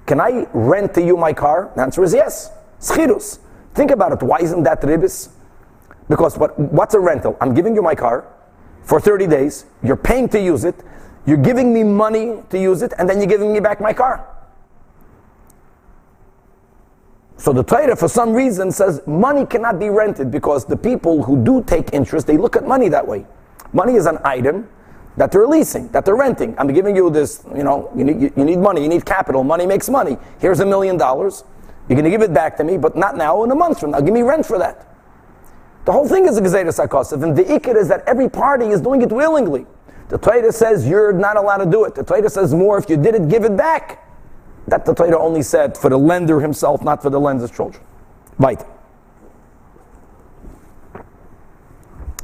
can 0.06 0.22
I 0.22 0.48
rent 0.54 0.94
to 0.94 1.02
you 1.02 1.18
my 1.18 1.34
car? 1.34 1.72
The 1.76 1.82
answer 1.82 2.04
is 2.04 2.14
yes. 2.14 2.52
Schirus. 2.80 3.40
Think 3.74 3.92
about 3.92 4.14
it. 4.14 4.24
Why 4.24 4.38
isn't 4.40 4.64
that 4.64 4.82
Ribis? 4.82 5.30
Because 6.10 6.38
what, 6.38 6.58
what's 6.60 6.94
a 6.94 7.00
rental? 7.00 7.36
I'm 7.42 7.54
giving 7.54 7.76
you 7.76 7.82
my 7.82 7.96
car 7.96 8.28
for 8.88 9.02
30 9.02 9.28
days, 9.28 9.66
you're 9.84 9.98
paying 9.98 10.30
to 10.30 10.40
use 10.40 10.64
it, 10.64 10.76
you're 11.26 11.36
giving 11.36 11.74
me 11.74 11.84
money 11.84 12.42
to 12.50 12.58
use 12.58 12.82
it, 12.82 12.94
and 12.98 13.10
then 13.10 13.18
you're 13.18 13.28
giving 13.28 13.52
me 13.52 13.60
back 13.60 13.82
my 13.82 13.92
car. 13.92 14.26
So 17.36 17.52
the 17.52 17.64
Torah, 17.64 17.98
for 17.98 18.08
some 18.08 18.32
reason, 18.32 18.72
says 18.72 19.02
money 19.06 19.46
cannot 19.46 19.78
be 19.78 19.90
rented 19.90 20.32
because 20.32 20.66
the 20.66 20.78
people 20.78 21.22
who 21.24 21.44
do 21.44 21.62
take 21.64 21.94
interest, 21.94 22.28
they 22.28 22.38
look 22.38 22.56
at 22.56 22.66
money 22.66 22.88
that 22.88 23.06
way. 23.06 23.26
Money 23.74 23.96
is 23.96 24.06
an 24.06 24.20
item 24.24 24.70
that 25.18 25.32
they're 25.32 25.48
leasing, 25.48 25.90
that 25.90 26.06
they're 26.06 26.16
renting. 26.16 26.56
I'm 26.58 26.72
giving 26.72 26.96
you 26.96 27.10
this, 27.10 27.44
you 27.56 27.64
know, 27.64 27.92
you 27.96 28.04
need, 28.04 28.34
you 28.38 28.46
need 28.46 28.60
money, 28.60 28.82
you 28.84 28.88
need 28.88 29.06
capital. 29.06 29.44
Money 29.44 29.66
makes 29.66 29.90
money. 29.90 30.18
Here's 30.40 30.60
a 30.60 30.66
million 30.66 30.96
dollars. 30.96 31.44
You're 31.90 31.96
going 31.96 32.06
to 32.06 32.12
give 32.12 32.22
it 32.22 32.34
back 32.34 32.58
to 32.58 32.64
me, 32.64 32.78
but 32.78 32.96
not 32.96 33.18
now, 33.18 33.44
in 33.44 33.52
a 33.52 33.56
month 33.56 33.80
from 33.80 33.92
now. 33.92 34.02
Give 34.02 34.14
me 34.14 34.22
rent 34.22 34.46
for 34.46 34.58
that. 34.60 34.96
The 35.86 35.92
whole 35.92 36.08
thing 36.08 36.28
is 36.28 36.38
a 36.38 36.42
Gezerah 36.42 36.88
Sakosov, 36.88 37.24
and 37.24 37.36
the 37.36 37.44
Ikir 37.46 37.76
is 37.76 37.88
that 37.88 38.04
every 38.06 38.30
party 38.30 38.68
is 38.68 38.82
doing 38.82 39.02
it 39.02 39.12
willingly. 39.12 39.66
The 40.10 40.18
Torah 40.18 40.52
says 40.52 40.88
you're 40.88 41.14
not 41.14 41.38
allowed 41.38 41.64
to 41.64 41.66
do 41.66 41.86
it. 41.86 41.96
The 41.96 42.04
Torah 42.04 42.30
says 42.30 42.54
more 42.54 42.78
if 42.78 42.90
you 42.90 42.98
did 42.98 43.16
it, 43.16 43.30
give 43.30 43.44
it 43.44 43.56
back. 43.58 44.06
That 44.68 44.86
the 44.86 44.94
Torah 44.94 45.18
only 45.18 45.42
said 45.42 45.78
for 45.78 45.90
the 45.90 45.98
lender 45.98 46.42
himself, 46.42 46.84
not 46.84 47.02
for 47.02 47.10
the 47.10 47.20
lender's 47.20 47.52
children. 47.52 47.82
Right. 48.38 48.62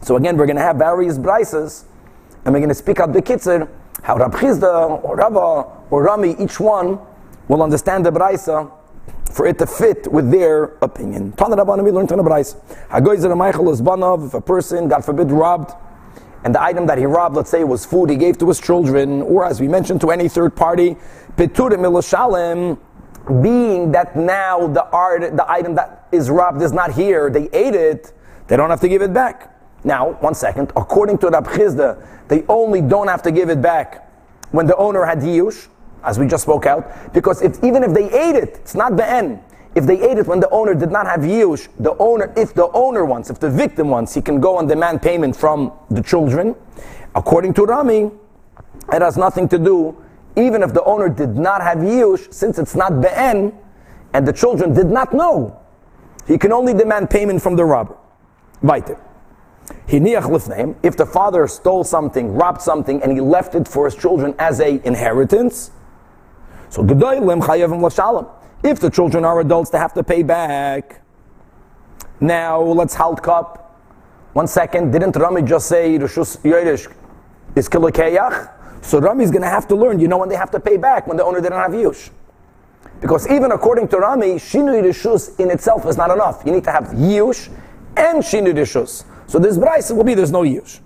So 0.02 0.18
again, 0.18 0.36
we're 0.36 0.46
going 0.46 0.58
to 0.58 0.62
have 0.62 0.76
various 0.76 1.18
brises, 1.18 1.86
and 2.46 2.54
we're 2.54 2.60
going 2.60 2.70
to 2.70 2.76
speak 2.76 3.00
out 3.00 3.14
the 3.14 3.22
kitzur, 3.22 3.70
how 4.02 4.18
Rav 4.18 4.34
Chisda, 4.34 5.04
or 5.04 5.16
Rava, 5.16 5.70
or 5.90 6.04
Rami, 6.04 6.36
each 6.40 6.60
one 6.60 7.00
will 7.48 7.64
understand 7.64 8.06
the 8.06 8.12
brisa 8.12 8.72
for 9.32 9.48
it 9.48 9.58
to 9.60 9.66
fit 9.66 10.12
with 10.12 10.32
their 10.32 10.76
opinion. 10.82 11.32
Tana 11.34 11.56
Rabbanim, 11.56 11.84
we 11.84 11.92
learned 11.92 12.10
Tana 12.10 12.24
Brais. 12.24 12.56
Hagoizer 12.90 13.36
Michael 13.36 13.72
is 13.72 13.82
banov, 13.82 14.28
if 14.28 14.34
a 14.34 14.42
person, 14.42 14.88
God 14.88 15.04
forbid, 15.04 15.32
robbed 15.32 15.74
and 16.44 16.54
the 16.54 16.62
item 16.62 16.86
that 16.88 16.98
he 16.98 17.06
robbed, 17.06 17.36
let's 17.36 17.50
say, 17.50 17.64
was 17.64 17.86
food 17.86 18.10
he 18.10 18.18
gave 18.18 18.38
to 18.40 18.48
his 18.48 18.60
children, 18.60 19.22
or 19.22 19.46
as 19.46 19.62
we 19.62 19.68
mentioned, 19.68 20.02
to 20.02 20.12
any 20.12 20.28
third 20.28 20.56
party, 20.56 20.98
being 23.42 23.92
that 23.94 24.16
now 24.16 24.68
the 24.68 24.86
art, 24.92 25.38
the 25.38 25.50
item 25.50 25.76
that 25.76 26.08
is 26.12 26.30
robbed 26.30 26.62
is 26.62 26.74
not 26.74 26.92
here, 26.92 27.30
they 27.30 27.50
ate 27.54 27.76
it, 27.76 28.12
they 28.48 28.58
don't 28.58 28.70
have 28.70 28.82
to 28.82 28.90
give 28.90 29.02
it 29.02 29.14
back. 29.14 29.53
Now, 29.84 30.14
one 30.14 30.34
second, 30.34 30.72
according 30.76 31.18
to 31.20 31.28
Rav 31.28 31.46
Chisda, 31.46 32.06
they 32.28 32.44
only 32.48 32.82
don't 32.82 33.08
have 33.08 33.22
to 33.24 33.32
give 33.32 33.50
it 33.50 33.62
back 33.62 34.10
when 34.52 34.66
the 34.66 34.76
owner 34.78 35.04
had 35.04 35.20
yush, 35.20 35.68
as 36.04 36.20
we 36.20 36.28
just 36.28 36.44
spoke 36.44 36.66
out, 36.66 37.14
because 37.14 37.42
if, 37.42 37.64
even 37.64 37.84
if 37.84 37.94
they 37.94 38.06
ate 38.06 38.36
it, 38.36 38.58
it's 38.62 38.76
not 38.76 38.96
the 38.96 39.10
end. 39.10 39.42
If 39.76 39.86
they 39.86 40.00
ate 40.02 40.20
it 40.20 40.28
when 40.28 40.40
the 40.40 40.50
owner 40.50 40.76
did 40.76 40.92
not 40.92 41.08
have 41.08 41.22
yush, 41.22 41.68
the 41.80 41.96
owner, 41.98 42.32
if 42.38 42.54
the 42.54 42.70
owner 42.72 43.04
wants, 43.06 43.30
if 43.30 43.40
the 43.40 43.50
victim 43.50 43.90
wants, 43.90 44.14
he 44.14 44.22
can 44.22 44.40
go 44.40 44.60
and 44.60 44.70
demand 44.70 45.02
payment 45.02 45.36
from 45.36 45.72
the 45.90 46.02
children. 46.02 46.56
According 47.16 47.56
to 47.56 47.66
Rami, 47.66 48.12
it 48.92 49.02
has 49.02 49.18
nothing 49.18 49.50
to 49.50 49.58
do, 49.58 49.98
even 50.36 50.62
if 50.64 50.74
the 50.74 50.84
owner 50.84 51.10
did 51.10 51.36
not 51.36 51.62
have 51.62 51.80
yush, 51.80 52.32
since 52.34 52.60
it's 52.60 52.76
not 52.76 53.02
be'en, 53.02 53.58
and 54.14 54.28
the 54.28 54.34
children 54.34 54.74
did 54.74 54.88
not 54.88 55.14
know. 55.14 55.60
He 56.28 56.38
can 56.38 56.52
only 56.52 56.74
demand 56.74 57.10
payment 57.10 57.42
from 57.42 57.56
the 57.56 57.66
robber. 57.66 57.96
Weiter. 58.62 59.00
If 59.88 60.98
the 60.98 61.06
father 61.06 61.48
stole 61.48 61.84
something, 61.84 62.34
robbed 62.34 62.62
something, 62.62 63.02
and 63.02 63.12
he 63.12 63.22
left 63.22 63.56
it 63.56 63.68
for 63.68 63.86
his 63.86 63.96
children 63.96 64.36
as 64.40 64.60
a 64.60 64.86
inheritance, 64.86 65.72
so. 66.70 66.82
If 68.64 68.80
the 68.80 68.90
children 68.90 69.26
are 69.26 69.40
adults, 69.42 69.70
they 69.70 69.78
have 69.78 69.94
to 69.94 70.04
pay 70.04 70.24
back. 70.24 71.02
Now 72.20 72.62
let's 72.62 72.96
halt 72.96 73.22
cup. 73.22 73.80
One 74.34 74.48
second, 74.48 74.92
didn't 74.92 75.16
Rami 75.16 75.44
just 75.44 75.68
say 75.68 76.00
Rishus 76.00 76.38
Yerish 76.42 76.92
is? 77.56 77.70
So 78.82 79.00
Rami 79.00 79.24
is 79.24 79.30
going 79.30 79.44
to 79.44 79.50
have 79.50 79.68
to 79.68 79.76
learn. 79.76 80.00
You 80.00 80.08
know 80.08 80.18
when 80.18 80.30
they 80.30 80.36
have 80.36 80.50
to 80.52 80.60
pay 80.60 80.78
back 80.78 81.06
when 81.06 81.18
the 81.18 81.24
owner 81.24 81.42
didn't 81.42 81.60
have 81.60 81.72
yush. 81.72 82.10
Because 83.00 83.30
even 83.30 83.52
according 83.52 83.90
to 83.90 83.98
Rami, 83.98 84.36
Shinui 84.36 84.82
Rishus 84.82 85.40
in 85.40 85.52
itself 85.52 85.86
is 85.86 85.98
not 85.98 86.10
enough. 86.10 86.42
You 86.46 86.54
need 86.54 86.64
to 86.64 86.72
have 86.72 86.86
yush 86.86 87.50
and 87.96 88.24
Shinui 88.24 88.54
Rishus. 88.56 89.04
So 89.28 89.40
this 89.40 89.58
Braisa 89.58 89.96
will 89.96 90.04
be 90.04 90.14
there's 90.14 90.32
no 90.32 90.42
yush. 90.42 90.80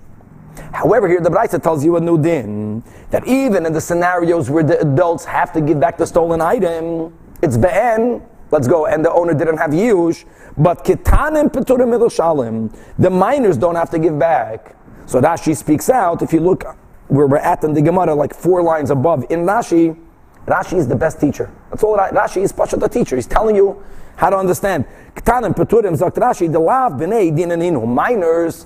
However, 0.73 1.07
here 1.07 1.21
the 1.21 1.29
Braisa 1.29 1.61
tells 1.61 1.83
you 1.83 1.97
a 1.97 2.01
new 2.01 2.21
din 2.21 2.83
that 3.11 3.27
even 3.27 3.65
in 3.65 3.73
the 3.73 3.81
scenarios 3.81 4.49
where 4.49 4.63
the 4.63 4.79
adults 4.79 5.25
have 5.25 5.53
to 5.53 5.61
give 5.61 5.79
back 5.79 5.97
the 5.97 6.05
stolen 6.07 6.41
item, 6.41 7.13
it's 7.41 7.57
be'en, 7.57 8.21
let's 8.51 8.67
go, 8.67 8.85
and 8.85 9.03
the 9.05 9.11
owner 9.11 9.33
didn't 9.33 9.57
have 9.57 9.71
yush, 9.71 10.25
but 10.57 10.83
kitanim 10.83 11.51
peturim 11.51 11.91
shalim, 12.09 12.75
the 12.97 13.09
minors 13.09 13.57
don't 13.57 13.75
have 13.75 13.89
to 13.91 13.99
give 13.99 14.17
back. 14.17 14.75
So 15.05 15.21
Rashi 15.21 15.55
speaks 15.55 15.89
out, 15.89 16.21
if 16.21 16.33
you 16.33 16.39
look 16.39 16.65
where 17.07 17.27
we're 17.27 17.37
at 17.37 17.63
in 17.63 17.73
the 17.73 17.81
Gemara, 17.81 18.13
like 18.13 18.33
four 18.33 18.61
lines 18.61 18.89
above, 18.89 19.25
in 19.29 19.41
Rashi, 19.41 19.97
Rashi 20.45 20.77
is 20.77 20.87
the 20.87 20.95
best 20.95 21.19
teacher. 21.19 21.51
That's 21.69 21.83
all 21.83 21.97
Rashi 21.97 22.41
is 22.41 22.51
Pasha 22.51 22.77
the 22.77 22.87
teacher. 22.89 23.15
He's 23.15 23.27
telling 23.27 23.55
you 23.55 23.83
how 24.17 24.29
to 24.29 24.35
understand. 24.35 24.85
Kitanim 25.15 25.55
peturim 25.55 25.97
zakt 25.97 26.15
Rashi, 26.15 26.51
the 26.51 26.59
lav 26.59 26.93
b'nei 26.93 27.31
dinaninu, 27.31 27.87
minors, 27.87 28.65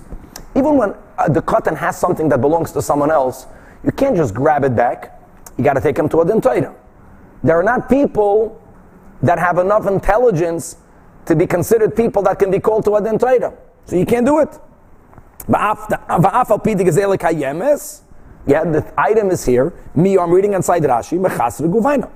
even 0.54 0.76
when 0.76 0.94
uh, 1.18 1.28
the 1.28 1.40
katan 1.40 1.76
has 1.76 1.98
something 1.98 2.28
that 2.28 2.40
belongs 2.40 2.72
to 2.72 2.82
someone 2.82 3.10
else, 3.10 3.46
you 3.84 3.92
can't 3.92 4.16
just 4.16 4.34
grab 4.34 4.64
it 4.64 4.74
back. 4.74 5.20
You 5.56 5.64
got 5.64 5.74
to 5.74 5.80
take 5.80 5.96
them 5.96 6.08
to 6.10 6.20
a 6.20 6.26
din 6.26 6.40
Torah. 6.40 6.74
There 7.42 7.58
are 7.58 7.62
not 7.62 7.88
people 7.88 8.60
that 9.22 9.38
have 9.38 9.58
enough 9.58 9.86
intelligence 9.86 10.76
to 11.26 11.36
be 11.36 11.46
considered 11.46 11.94
people 11.94 12.22
that 12.22 12.38
can 12.38 12.50
be 12.50 12.58
called 12.58 12.84
to 12.84 12.96
a 12.96 13.02
din 13.02 13.18
So 13.18 13.96
you 13.96 14.06
can't 14.06 14.26
do 14.26 14.40
it. 14.40 14.58
Yeah, 18.44 18.64
the 18.64 18.94
item 18.98 19.30
is 19.30 19.44
here. 19.44 19.72
Me, 19.94 20.18
I'm 20.18 20.30
reading 20.30 20.52
inside 20.54 20.82
Rashi. 20.82 21.12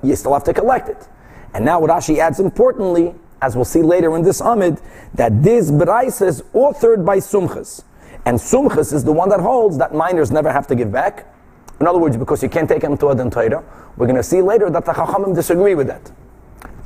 You 0.02 0.16
still 0.16 0.32
have 0.32 0.44
to 0.44 0.54
collect 0.54 0.88
it. 0.88 1.08
And 1.54 1.64
now 1.64 1.80
Rashi 1.80 2.18
adds 2.18 2.40
importantly, 2.40 3.14
as 3.42 3.54
we'll 3.54 3.64
see 3.64 3.82
later 3.82 4.16
in 4.16 4.22
this 4.22 4.40
Amid, 4.40 4.80
that 5.14 5.42
this 5.42 5.70
Brais 5.70 6.26
is 6.26 6.42
authored 6.54 7.04
by 7.04 7.18
Sumchas. 7.18 7.84
And 8.24 8.38
Sumchas 8.38 8.92
is 8.92 9.04
the 9.04 9.12
one 9.12 9.28
that 9.28 9.40
holds 9.40 9.78
that 9.78 9.94
minors 9.94 10.30
never 10.30 10.50
have 10.50 10.66
to 10.68 10.74
give 10.74 10.90
back. 10.90 11.32
In 11.80 11.86
other 11.86 11.98
words, 11.98 12.16
because 12.16 12.42
you 12.42 12.48
can't 12.48 12.68
take 12.68 12.82
them 12.82 12.96
to 12.98 13.08
a 13.08 13.30
Torah, 13.30 13.62
we're 13.96 14.06
going 14.06 14.16
to 14.16 14.22
see 14.22 14.40
later 14.40 14.70
that 14.70 14.84
the 14.84 14.92
Chachamim 14.92 15.34
disagree 15.34 15.74
with 15.74 15.86
that. 15.86 16.10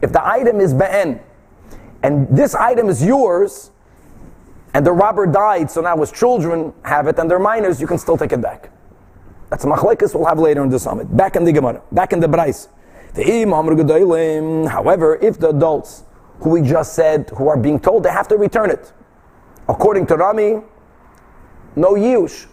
If 0.02 0.12
the 0.12 0.26
item 0.26 0.60
is 0.60 0.74
be'en, 0.74 1.20
and 2.02 2.28
this 2.36 2.54
item 2.54 2.88
is 2.88 3.04
yours, 3.04 3.70
and 4.74 4.84
the 4.86 4.92
robber 4.92 5.26
died, 5.26 5.70
so 5.70 5.80
now 5.80 5.96
his 5.98 6.10
children 6.10 6.72
have 6.84 7.06
it, 7.06 7.18
and 7.18 7.30
they're 7.30 7.38
minors, 7.38 7.80
you 7.80 7.86
can 7.86 7.98
still 7.98 8.16
take 8.16 8.32
it 8.32 8.40
back. 8.40 8.70
That's 9.50 9.64
machlekes 9.64 10.14
we'll 10.14 10.26
have 10.26 10.38
later 10.38 10.62
in 10.62 10.70
the 10.70 10.78
summit. 10.78 11.14
Back 11.16 11.36
in 11.36 11.44
the 11.44 11.52
Gemara, 11.52 11.82
back 11.92 12.12
in 12.12 12.20
the 12.20 12.28
Brais. 12.28 12.68
However, 14.70 15.16
if 15.16 15.38
the 15.38 15.48
adults 15.48 16.04
who 16.40 16.50
we 16.50 16.62
just 16.62 16.94
said, 16.94 17.30
who 17.36 17.48
are 17.48 17.56
being 17.56 17.78
told 17.78 18.02
they 18.02 18.10
have 18.10 18.28
to 18.28 18.36
return 18.36 18.70
it, 18.70 18.92
according 19.68 20.06
to 20.06 20.16
Rami, 20.16 20.62
no 21.76 21.94
yush, 21.94 22.46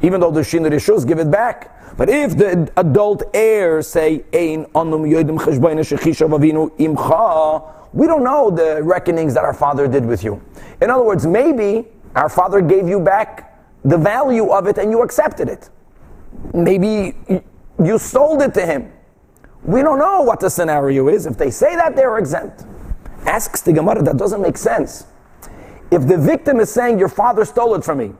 even 0.00 0.20
though 0.20 0.30
the 0.30 0.44
Shin 0.44 0.62
Rishus 0.62 1.06
give 1.06 1.18
it 1.18 1.30
back. 1.30 1.96
But 1.96 2.08
if 2.08 2.36
the 2.36 2.72
adult 2.76 3.22
heirs 3.34 3.86
say, 3.86 4.24
Ein 4.32 4.64
anum 4.74 5.06
yodim 5.08 5.38
avinu 5.38 6.70
imcha, 6.78 7.72
we 7.92 8.06
don't 8.06 8.24
know 8.24 8.50
the 8.50 8.82
reckonings 8.82 9.34
that 9.34 9.44
our 9.44 9.52
father 9.52 9.86
did 9.86 10.06
with 10.06 10.24
you. 10.24 10.42
In 10.80 10.90
other 10.90 11.04
words, 11.04 11.26
maybe 11.26 11.86
our 12.16 12.28
father 12.28 12.60
gave 12.60 12.88
you 12.88 13.00
back 13.00 13.58
the 13.84 13.98
value 13.98 14.50
of 14.50 14.66
it 14.66 14.78
and 14.78 14.90
you 14.90 15.02
accepted 15.02 15.48
it. 15.48 15.68
Maybe 16.54 17.14
you 17.82 17.98
sold 17.98 18.42
it 18.42 18.54
to 18.54 18.64
him. 18.64 18.92
We 19.64 19.82
don't 19.82 19.98
know 19.98 20.22
what 20.22 20.40
the 20.40 20.48
scenario 20.48 21.08
is. 21.08 21.26
If 21.26 21.36
they 21.36 21.50
say 21.50 21.76
that, 21.76 21.94
they're 21.94 22.18
exempt. 22.18 22.64
Asks 23.26 23.60
the 23.60 23.72
Gemara, 23.72 24.02
that 24.02 24.16
doesn't 24.16 24.40
make 24.40 24.56
sense. 24.56 25.06
If 25.90 26.08
the 26.08 26.16
victim 26.16 26.60
is 26.60 26.72
saying, 26.72 26.98
Your 26.98 27.08
father 27.08 27.44
stole 27.44 27.74
it 27.74 27.84
from 27.84 27.98
me, 27.98 28.12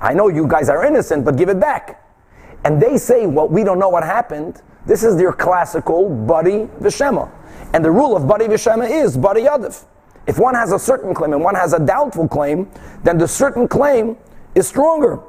I 0.00 0.12
know 0.14 0.28
you 0.28 0.46
guys 0.46 0.68
are 0.68 0.84
innocent, 0.84 1.24
but 1.24 1.36
give 1.36 1.48
it 1.48 1.60
back. 1.60 2.02
And 2.64 2.80
they 2.80 2.96
say, 2.98 3.26
Well, 3.26 3.48
we 3.48 3.64
don't 3.64 3.78
know 3.78 3.88
what 3.88 4.04
happened. 4.04 4.62
This 4.86 5.02
is 5.02 5.16
their 5.16 5.32
classical 5.32 6.08
buddy 6.10 6.66
vishema. 6.80 7.30
And 7.72 7.84
the 7.84 7.90
rule 7.90 8.16
of 8.16 8.26
buddy 8.28 8.46
vishema 8.46 8.90
is 8.90 9.16
buddy 9.16 9.42
yadif. 9.42 9.84
If 10.26 10.38
one 10.38 10.54
has 10.54 10.72
a 10.72 10.78
certain 10.78 11.14
claim 11.14 11.32
and 11.32 11.42
one 11.42 11.54
has 11.54 11.72
a 11.72 11.78
doubtful 11.78 12.28
claim, 12.28 12.70
then 13.02 13.18
the 13.18 13.28
certain 13.28 13.68
claim 13.68 14.16
is 14.54 14.66
stronger. 14.66 15.20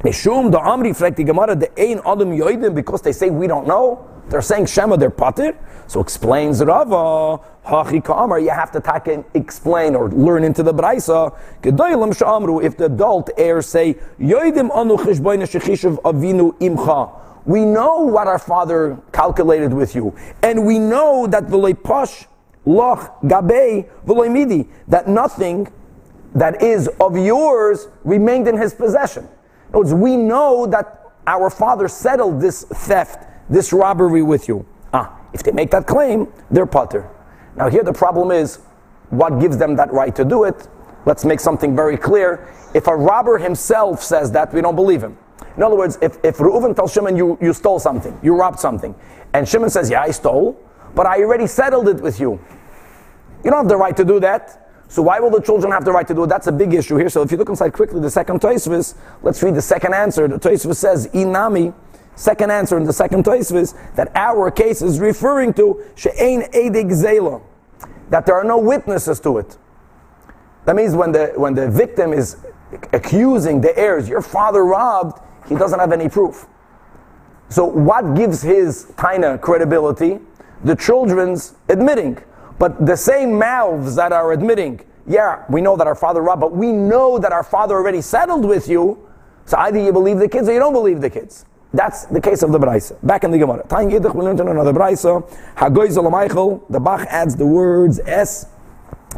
Mishum 0.00 0.50
the 0.50 0.58
Amri 0.58 1.26
Gemara 1.26 1.56
the 1.56 1.70
Ein 1.80 2.00
Adam 2.04 2.30
Yoidim 2.30 2.74
because 2.74 3.02
they 3.02 3.12
say 3.12 3.30
we 3.30 3.46
don't 3.46 3.66
know. 3.66 4.06
They're 4.28 4.42
saying 4.42 4.66
Shema, 4.66 4.96
they're 4.96 5.10
patir. 5.10 5.56
So 5.86 6.00
explains 6.00 6.62
Rava, 6.64 7.40
Hachi 7.64 8.04
Kamar, 8.04 8.40
you 8.40 8.50
have 8.50 8.72
to 8.72 8.80
take 8.80 9.06
and 9.06 9.24
explain 9.34 9.94
or 9.94 10.10
learn 10.10 10.42
into 10.42 10.62
the 10.62 10.74
Braisa. 10.74 11.36
Gedoilim 11.62 12.12
Shamru, 12.12 12.62
if 12.62 12.76
the 12.76 12.86
adult 12.86 13.30
heirs 13.36 13.66
say, 13.66 13.94
Yoidim 14.18 14.70
Anu 14.74 14.96
Shechishav 14.96 16.02
Avinu 16.02 16.58
Imcha. 16.58 17.20
We 17.44 17.64
know 17.64 18.00
what 18.00 18.26
our 18.26 18.40
father 18.40 18.98
calculated 19.12 19.72
with 19.72 19.94
you. 19.94 20.16
And 20.42 20.66
we 20.66 20.80
know 20.80 21.28
that 21.28 21.48
the 21.48 21.56
Lepash 21.56 22.26
Loch 22.64 23.20
Gabe 23.28 23.86
Midi, 24.04 24.68
that 24.88 25.06
nothing 25.06 25.68
that 26.34 26.60
is 26.60 26.88
of 27.00 27.16
yours 27.16 27.86
remained 28.02 28.48
in 28.48 28.58
his 28.58 28.74
possession. 28.74 29.28
In 29.72 29.78
words, 29.78 29.94
we 29.94 30.16
know 30.16 30.66
that 30.66 31.12
our 31.28 31.48
father 31.48 31.86
settled 31.86 32.40
this 32.40 32.64
theft 32.64 33.24
this 33.48 33.72
robbery 33.72 34.22
with 34.22 34.48
you. 34.48 34.66
Ah, 34.92 35.18
if 35.32 35.42
they 35.42 35.52
make 35.52 35.70
that 35.70 35.86
claim, 35.86 36.32
they're 36.50 36.66
putter. 36.66 37.08
Now, 37.56 37.68
here 37.68 37.82
the 37.82 37.92
problem 37.92 38.30
is 38.30 38.56
what 39.10 39.38
gives 39.40 39.56
them 39.56 39.76
that 39.76 39.92
right 39.92 40.14
to 40.16 40.24
do 40.24 40.44
it? 40.44 40.68
Let's 41.04 41.24
make 41.24 41.40
something 41.40 41.76
very 41.76 41.96
clear. 41.96 42.52
If 42.74 42.88
a 42.88 42.96
robber 42.96 43.38
himself 43.38 44.02
says 44.02 44.32
that, 44.32 44.52
we 44.52 44.60
don't 44.60 44.76
believe 44.76 45.02
him. 45.02 45.16
In 45.56 45.62
other 45.62 45.76
words, 45.76 45.98
if, 46.02 46.18
if 46.24 46.38
Reuven 46.38 46.74
tells 46.74 46.92
Shimon 46.92 47.16
you, 47.16 47.38
you 47.40 47.52
stole 47.52 47.78
something, 47.78 48.18
you 48.22 48.34
robbed 48.36 48.58
something, 48.58 48.94
and 49.32 49.48
Shimon 49.48 49.70
says, 49.70 49.88
Yeah, 49.90 50.02
I 50.02 50.10
stole, 50.10 50.60
but 50.94 51.06
I 51.06 51.22
already 51.22 51.46
settled 51.46 51.88
it 51.88 52.00
with 52.00 52.20
you. 52.20 52.40
You 53.44 53.50
don't 53.50 53.60
have 53.60 53.68
the 53.68 53.76
right 53.76 53.96
to 53.96 54.04
do 54.04 54.20
that. 54.20 54.62
So 54.88 55.02
why 55.02 55.18
will 55.18 55.30
the 55.30 55.40
children 55.40 55.72
have 55.72 55.84
the 55.84 55.92
right 55.92 56.06
to 56.06 56.14
do 56.14 56.24
it? 56.24 56.28
That's 56.28 56.46
a 56.46 56.52
big 56.52 56.72
issue 56.74 56.96
here. 56.96 57.08
So 57.08 57.22
if 57.22 57.32
you 57.32 57.36
look 57.36 57.48
inside 57.48 57.72
quickly, 57.72 58.00
the 58.00 58.10
second 58.10 58.40
Tosfos, 58.40 58.94
let's 59.22 59.42
read 59.42 59.54
the 59.54 59.62
second 59.62 59.94
answer. 59.94 60.28
The 60.28 60.38
Tosfos 60.38 60.76
says, 60.76 61.08
Inami, 61.08 61.74
Second 62.16 62.50
answer 62.50 62.78
in 62.78 62.84
the 62.84 62.92
second 62.92 63.28
is 63.28 63.74
that 63.94 64.10
our 64.14 64.50
case 64.50 64.80
is 64.80 64.98
referring 64.98 65.52
to 65.54 65.84
she'ein 65.94 66.42
edig 66.54 66.88
zela, 66.88 67.42
that 68.08 68.24
there 68.24 68.34
are 68.34 68.44
no 68.44 68.58
witnesses 68.58 69.20
to 69.20 69.36
it. 69.38 69.58
That 70.64 70.76
means 70.76 70.94
when 70.94 71.12
the 71.12 71.32
when 71.36 71.54
the 71.54 71.70
victim 71.70 72.12
is 72.14 72.38
accusing 72.92 73.60
the 73.60 73.78
heirs, 73.78 74.08
your 74.08 74.22
father 74.22 74.64
robbed, 74.64 75.20
he 75.46 75.54
doesn't 75.54 75.78
have 75.78 75.92
any 75.92 76.08
proof. 76.08 76.46
So 77.50 77.64
what 77.64 78.14
gives 78.14 78.42
his 78.42 78.92
of 78.98 79.40
credibility? 79.42 80.18
The 80.64 80.74
children's 80.74 81.54
admitting, 81.68 82.18
but 82.58 82.86
the 82.86 82.96
same 82.96 83.38
mouths 83.38 83.94
that 83.96 84.10
are 84.10 84.32
admitting, 84.32 84.80
yeah, 85.06 85.44
we 85.50 85.60
know 85.60 85.76
that 85.76 85.86
our 85.86 85.94
father 85.94 86.22
robbed, 86.22 86.40
but 86.40 86.56
we 86.56 86.72
know 86.72 87.18
that 87.18 87.30
our 87.30 87.44
father 87.44 87.74
already 87.76 88.00
settled 88.00 88.46
with 88.46 88.68
you. 88.68 89.06
So 89.44 89.58
either 89.58 89.78
you 89.78 89.92
believe 89.92 90.18
the 90.18 90.28
kids 90.28 90.48
or 90.48 90.54
you 90.54 90.58
don't 90.58 90.72
believe 90.72 91.00
the 91.02 91.10
kids. 91.10 91.44
That's 91.72 92.06
the 92.06 92.20
case 92.20 92.42
of 92.42 92.52
the 92.52 92.58
Braisa. 92.58 92.96
Back 93.02 93.24
in 93.24 93.30
the 93.30 93.38
Gemara. 93.38 93.62
Tayin 93.64 93.90
Yidach, 93.90 94.14
we 94.14 94.24
learned 94.24 94.40
another 94.40 94.72
Braisa. 94.72 95.28
Zalamichael, 95.56 96.62
the 96.70 96.80
Bach 96.80 97.06
adds 97.08 97.36
the 97.36 97.46
words 97.46 97.98
S. 98.00 98.46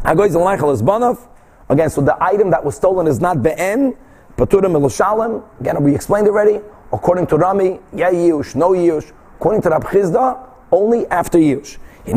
Zalamichael 0.03 0.73
is 0.73 0.81
Banaf. 0.81 1.27
Again, 1.69 1.89
so 1.89 2.01
the 2.01 2.21
item 2.21 2.49
that 2.49 2.65
was 2.65 2.75
stolen 2.75 3.07
is 3.07 3.21
not 3.21 3.43
Be'en, 3.43 3.95
Paturim 4.35 4.73
Elushalem. 4.73 5.43
Again, 5.59 5.83
we 5.83 5.93
explained 5.93 6.27
already. 6.27 6.59
According 6.91 7.27
to 7.27 7.37
Rami, 7.37 7.79
yeah, 7.93 8.11
Yush, 8.11 8.55
no 8.55 8.71
Yush. 8.71 9.11
According 9.37 9.61
to 9.61 9.69
Rav 9.69 9.83
Chisda, 9.83 10.49
only 10.71 11.05
after 11.07 11.37
Yush. 11.37 11.77
If 12.05 12.15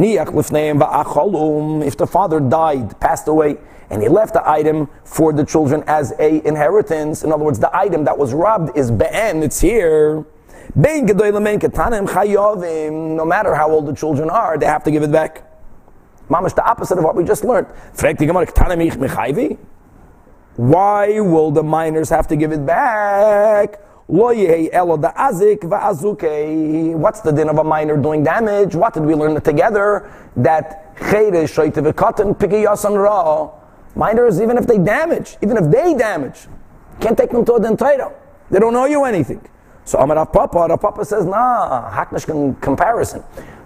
the 1.98 2.06
father 2.06 2.40
died, 2.40 2.98
passed 2.98 3.28
away, 3.28 3.58
and 3.92 4.02
he 4.02 4.08
left 4.08 4.32
the 4.32 4.48
item 4.48 4.88
for 5.04 5.34
the 5.34 5.44
children 5.44 5.84
as 5.86 6.14
a 6.18 6.44
inheritance. 6.46 7.22
In 7.22 7.30
other 7.30 7.44
words, 7.44 7.58
the 7.58 7.76
item 7.76 8.04
that 8.04 8.16
was 8.16 8.32
robbed 8.32 8.74
is 8.76 8.90
be'en, 8.90 9.42
it's 9.42 9.60
here. 9.60 10.24
No 10.74 11.04
matter 13.26 13.54
how 13.54 13.70
old 13.70 13.86
the 13.86 13.94
children 13.94 14.30
are, 14.30 14.56
they 14.56 14.64
have 14.64 14.82
to 14.84 14.90
give 14.90 15.02
it 15.02 15.12
back. 15.12 15.44
Mamash, 16.30 16.54
the 16.54 16.64
opposite 16.64 16.96
of 16.96 17.04
what 17.04 17.14
we 17.14 17.22
just 17.22 17.44
learned. 17.44 17.66
Why 20.56 21.20
will 21.20 21.50
the 21.50 21.62
minors 21.62 22.08
have 22.08 22.26
to 22.28 22.36
give 22.36 22.52
it 22.52 22.64
back? 22.64 23.78
What's 24.06 24.38
the 27.20 27.32
din 27.32 27.50
of 27.50 27.58
a 27.58 27.64
minor 27.64 27.98
doing 27.98 28.24
damage? 28.24 28.74
What 28.74 28.94
did 28.94 29.04
we 29.04 29.14
learn 29.14 29.38
together? 29.42 30.10
That 30.36 30.96
minors, 33.94 34.40
even 34.40 34.58
if 34.58 34.66
they 34.66 34.78
damage, 34.78 35.36
even 35.42 35.56
if 35.56 35.70
they 35.70 35.94
damage, 35.94 36.48
can't 37.00 37.16
take 37.16 37.30
them 37.30 37.44
to 37.44 37.54
a 37.54 37.60
din 37.60 37.76
Torah. 37.76 38.12
They 38.50 38.58
don't 38.58 38.74
owe 38.74 38.86
you 38.86 39.04
anything. 39.04 39.46
So 39.84 39.98
Amar 39.98 40.16
Rav 40.16 40.32
Papa, 40.32 40.66
Rav 40.68 40.80
Papa 40.80 41.04
says, 41.04 41.26
nah, 41.26 41.90
haknish 41.90 42.60
comparison. 42.60 43.22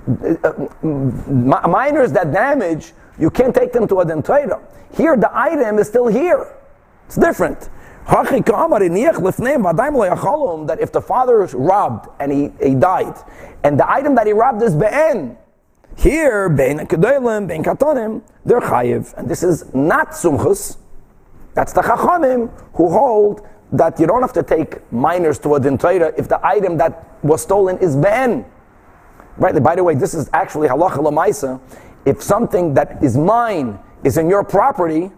Uh, 0.09 0.35
uh, 0.43 1.69
minors 1.69 2.13
that 2.13 2.33
damage, 2.33 2.93
you 3.19 3.31
can't 3.31 3.55
take 3.55 3.73
them 3.73 3.89
to 3.89 4.01
a 4.01 4.05
din 4.05 4.23
Torah. 4.23 4.61
Here, 4.97 5.17
the 5.17 5.31
item 5.37 5.79
is 5.79 5.89
still 5.89 6.07
here. 6.07 6.47
It's 7.07 7.17
different. 7.17 7.71
That 8.07 8.33
if 10.81 10.93
the 10.93 11.01
father 11.01 11.43
is 11.43 11.55
robbed 11.55 12.09
and 12.21 12.33
he, 12.33 12.53
he 12.63 12.75
died, 12.75 13.15
and 13.65 13.79
the 13.79 13.91
item 13.91 14.15
that 14.15 14.27
he 14.27 14.33
robbed 14.33 14.63
is 14.63 14.77
be'en, 14.77 15.37
here, 15.97 16.49
bein 16.49 16.79
kedolim, 16.79 17.49
bein 17.49 17.65
katonim, 17.65 18.23
they're 18.45 18.61
chayiv. 18.61 19.15
And 19.15 19.29
this 19.29 19.43
is 19.43 19.75
not 19.75 20.11
sumchus. 20.11 20.77
That's 21.55 21.73
the 21.73 21.81
chachamim 21.81 22.51
who 22.75 22.91
hold 22.91 23.47
that 23.73 23.99
you 23.99 24.07
don't 24.07 24.21
have 24.21 24.33
to 24.35 24.43
take 24.43 24.91
minors 24.93 25.39
to 25.41 25.55
a 25.55 25.61
dintoira 25.61 26.17
if 26.19 26.29
the 26.29 26.45
item 26.47 26.77
that 26.77 27.25
was 27.25 27.43
stolen 27.43 27.79
is 27.79 27.97
be'en. 27.97 28.45
Right, 29.39 29.61
by 29.63 29.75
the 29.75 29.85
way, 29.85 29.95
this 29.95 30.15
is 30.15 30.31
actually 30.33 30.69
halacha 30.69 30.99
lamaisa. 30.99 31.61
If 32.05 32.23
something 32.23 32.75
that 32.75 33.03
is 33.03 33.17
mine 33.17 33.79
is 34.05 34.17
in 34.17 34.29
your 34.31 34.45
property, 34.45 35.11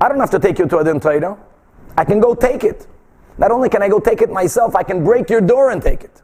I 0.00 0.08
don't 0.08 0.20
have 0.20 0.30
to 0.30 0.38
take 0.38 0.58
you 0.58 0.66
to 0.66 0.78
a 0.78 0.84
dintoira. 0.84 1.38
I 1.96 2.04
can 2.04 2.18
go 2.18 2.34
take 2.34 2.64
it. 2.64 2.86
Not 3.38 3.50
only 3.50 3.68
can 3.68 3.82
I 3.82 3.88
go 3.88 4.00
take 4.00 4.22
it 4.22 4.30
myself, 4.30 4.74
I 4.74 4.82
can 4.82 5.04
break 5.04 5.30
your 5.30 5.40
door 5.40 5.70
and 5.70 5.82
take 5.82 6.02
it. 6.02 6.22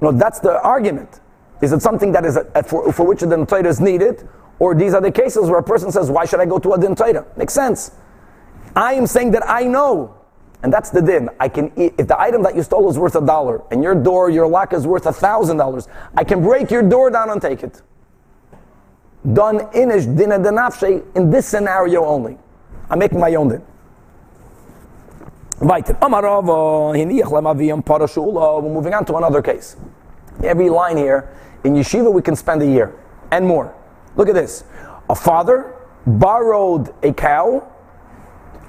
No, 0.00 0.12
that's 0.12 0.40
the 0.40 0.60
argument. 0.62 1.20
Is 1.62 1.72
it 1.72 1.80
something 1.80 2.12
that 2.12 2.26
is 2.26 2.36
a, 2.36 2.46
a, 2.54 2.62
for, 2.62 2.92
for, 2.92 3.06
which 3.06 3.22
a 3.22 3.26
din 3.26 3.46
is 3.66 3.80
needed? 3.80 4.28
Or 4.58 4.74
these 4.74 4.92
are 4.94 5.00
the 5.00 5.12
cases 5.12 5.48
where 5.48 5.60
a 5.60 5.62
person 5.62 5.90
says, 5.90 6.10
why 6.10 6.26
should 6.26 6.40
I 6.40 6.44
go 6.44 6.58
to 6.58 6.72
a 6.72 6.78
din 6.78 6.94
Makes 7.36 7.54
sense. 7.54 7.92
I 8.76 8.94
am 8.94 9.06
saying 9.06 9.30
that 9.30 9.48
I 9.48 9.62
know. 9.64 10.14
And 10.62 10.72
that's 10.72 10.90
the 10.90 11.00
din. 11.00 11.30
I 11.40 11.48
can, 11.48 11.72
if 11.76 12.06
the 12.06 12.20
item 12.20 12.42
that 12.42 12.54
you 12.54 12.62
stole 12.62 12.88
is 12.90 12.98
worth 12.98 13.16
a 13.16 13.24
dollar, 13.24 13.62
and 13.70 13.82
your 13.82 13.94
door, 13.94 14.30
your 14.30 14.46
lock 14.46 14.72
is 14.72 14.86
worth 14.86 15.06
a 15.06 15.12
thousand 15.12 15.56
dollars, 15.56 15.88
I 16.16 16.22
can 16.24 16.42
break 16.42 16.70
your 16.70 16.82
door 16.82 17.10
down 17.10 17.30
and 17.30 17.40
take 17.42 17.62
it. 17.62 17.82
Done 19.32 19.60
inish 19.74 20.16
dina 20.16 20.38
denafshe 20.38 21.04
in 21.16 21.30
this 21.30 21.46
scenario 21.46 22.04
only. 22.04 22.38
I'm 22.90 22.98
making 22.98 23.18
my 23.20 23.34
own 23.34 23.48
din. 23.48 23.62
We're 25.60 25.78
moving 28.62 28.94
on 28.94 29.04
to 29.04 29.16
another 29.16 29.42
case. 29.42 29.76
Every 30.42 30.68
line 30.68 30.96
here, 30.96 31.28
in 31.64 31.74
yeshiva 31.74 32.12
we 32.12 32.22
can 32.22 32.36
spend 32.36 32.62
a 32.62 32.66
year 32.66 32.94
and 33.30 33.46
more. 33.46 33.74
Look 34.16 34.28
at 34.28 34.34
this. 34.34 34.64
A 35.08 35.14
father 35.14 35.74
borrowed 36.06 36.94
a 37.02 37.12
cow, 37.12 37.70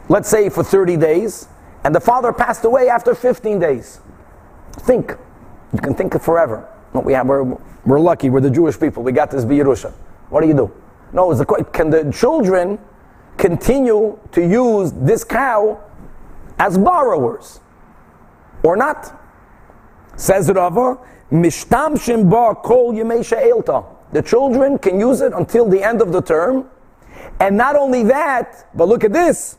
let's 0.10 0.29
say 0.29 0.49
for 0.49 0.63
30 0.63 0.97
days, 0.97 1.47
and 1.84 1.93
the 1.93 1.99
father 1.99 2.32
passed 2.32 2.63
away 2.63 2.89
after 2.89 3.13
15 3.13 3.60
days. 3.60 3.99
Think. 4.73 5.15
You 5.73 5.79
can 5.79 5.93
think 5.95 6.19
forever. 6.21 6.69
We 6.93 7.13
have, 7.13 7.27
we're, 7.27 7.43
we're 7.86 7.99
lucky, 7.99 8.29
we're 8.29 8.41
the 8.41 8.51
Jewish 8.51 8.79
people, 8.79 9.03
we 9.03 9.12
got 9.12 9.32
this 9.32 9.45
Biyerusha. 9.45 9.91
What 10.29 10.41
do 10.41 10.47
you 10.47 10.53
do? 10.53 10.71
No, 11.12 11.32
it's 11.32 11.39
the, 11.39 11.45
can 11.73 11.89
the 11.89 12.12
children 12.12 12.79
continue 13.38 14.19
to 14.32 14.41
use 14.41 14.91
this 14.93 15.23
cow 15.23 15.84
as 16.60 16.77
borrowers 16.77 17.60
or 18.63 18.75
not. 18.75 19.19
Says 20.15 20.49
Rava, 20.51 20.97
Mishtamshim 21.34 22.30
ba 22.30 22.56
kol 22.56 22.93
elta. 22.93 23.86
The 24.13 24.22
children 24.22 24.78
can 24.78 25.00
use 25.00 25.19
it 25.19 25.34
until 25.34 25.67
the 25.67 25.84
end 25.84 26.02
of 26.02 26.12
the 26.12 26.22
term. 26.22 26.69
And 27.39 27.58
not 27.58 27.76
only 27.76 28.04
that, 28.04 28.69
but 28.76 28.88
look 28.88 29.04
at 29.04 29.12
this, 29.12 29.58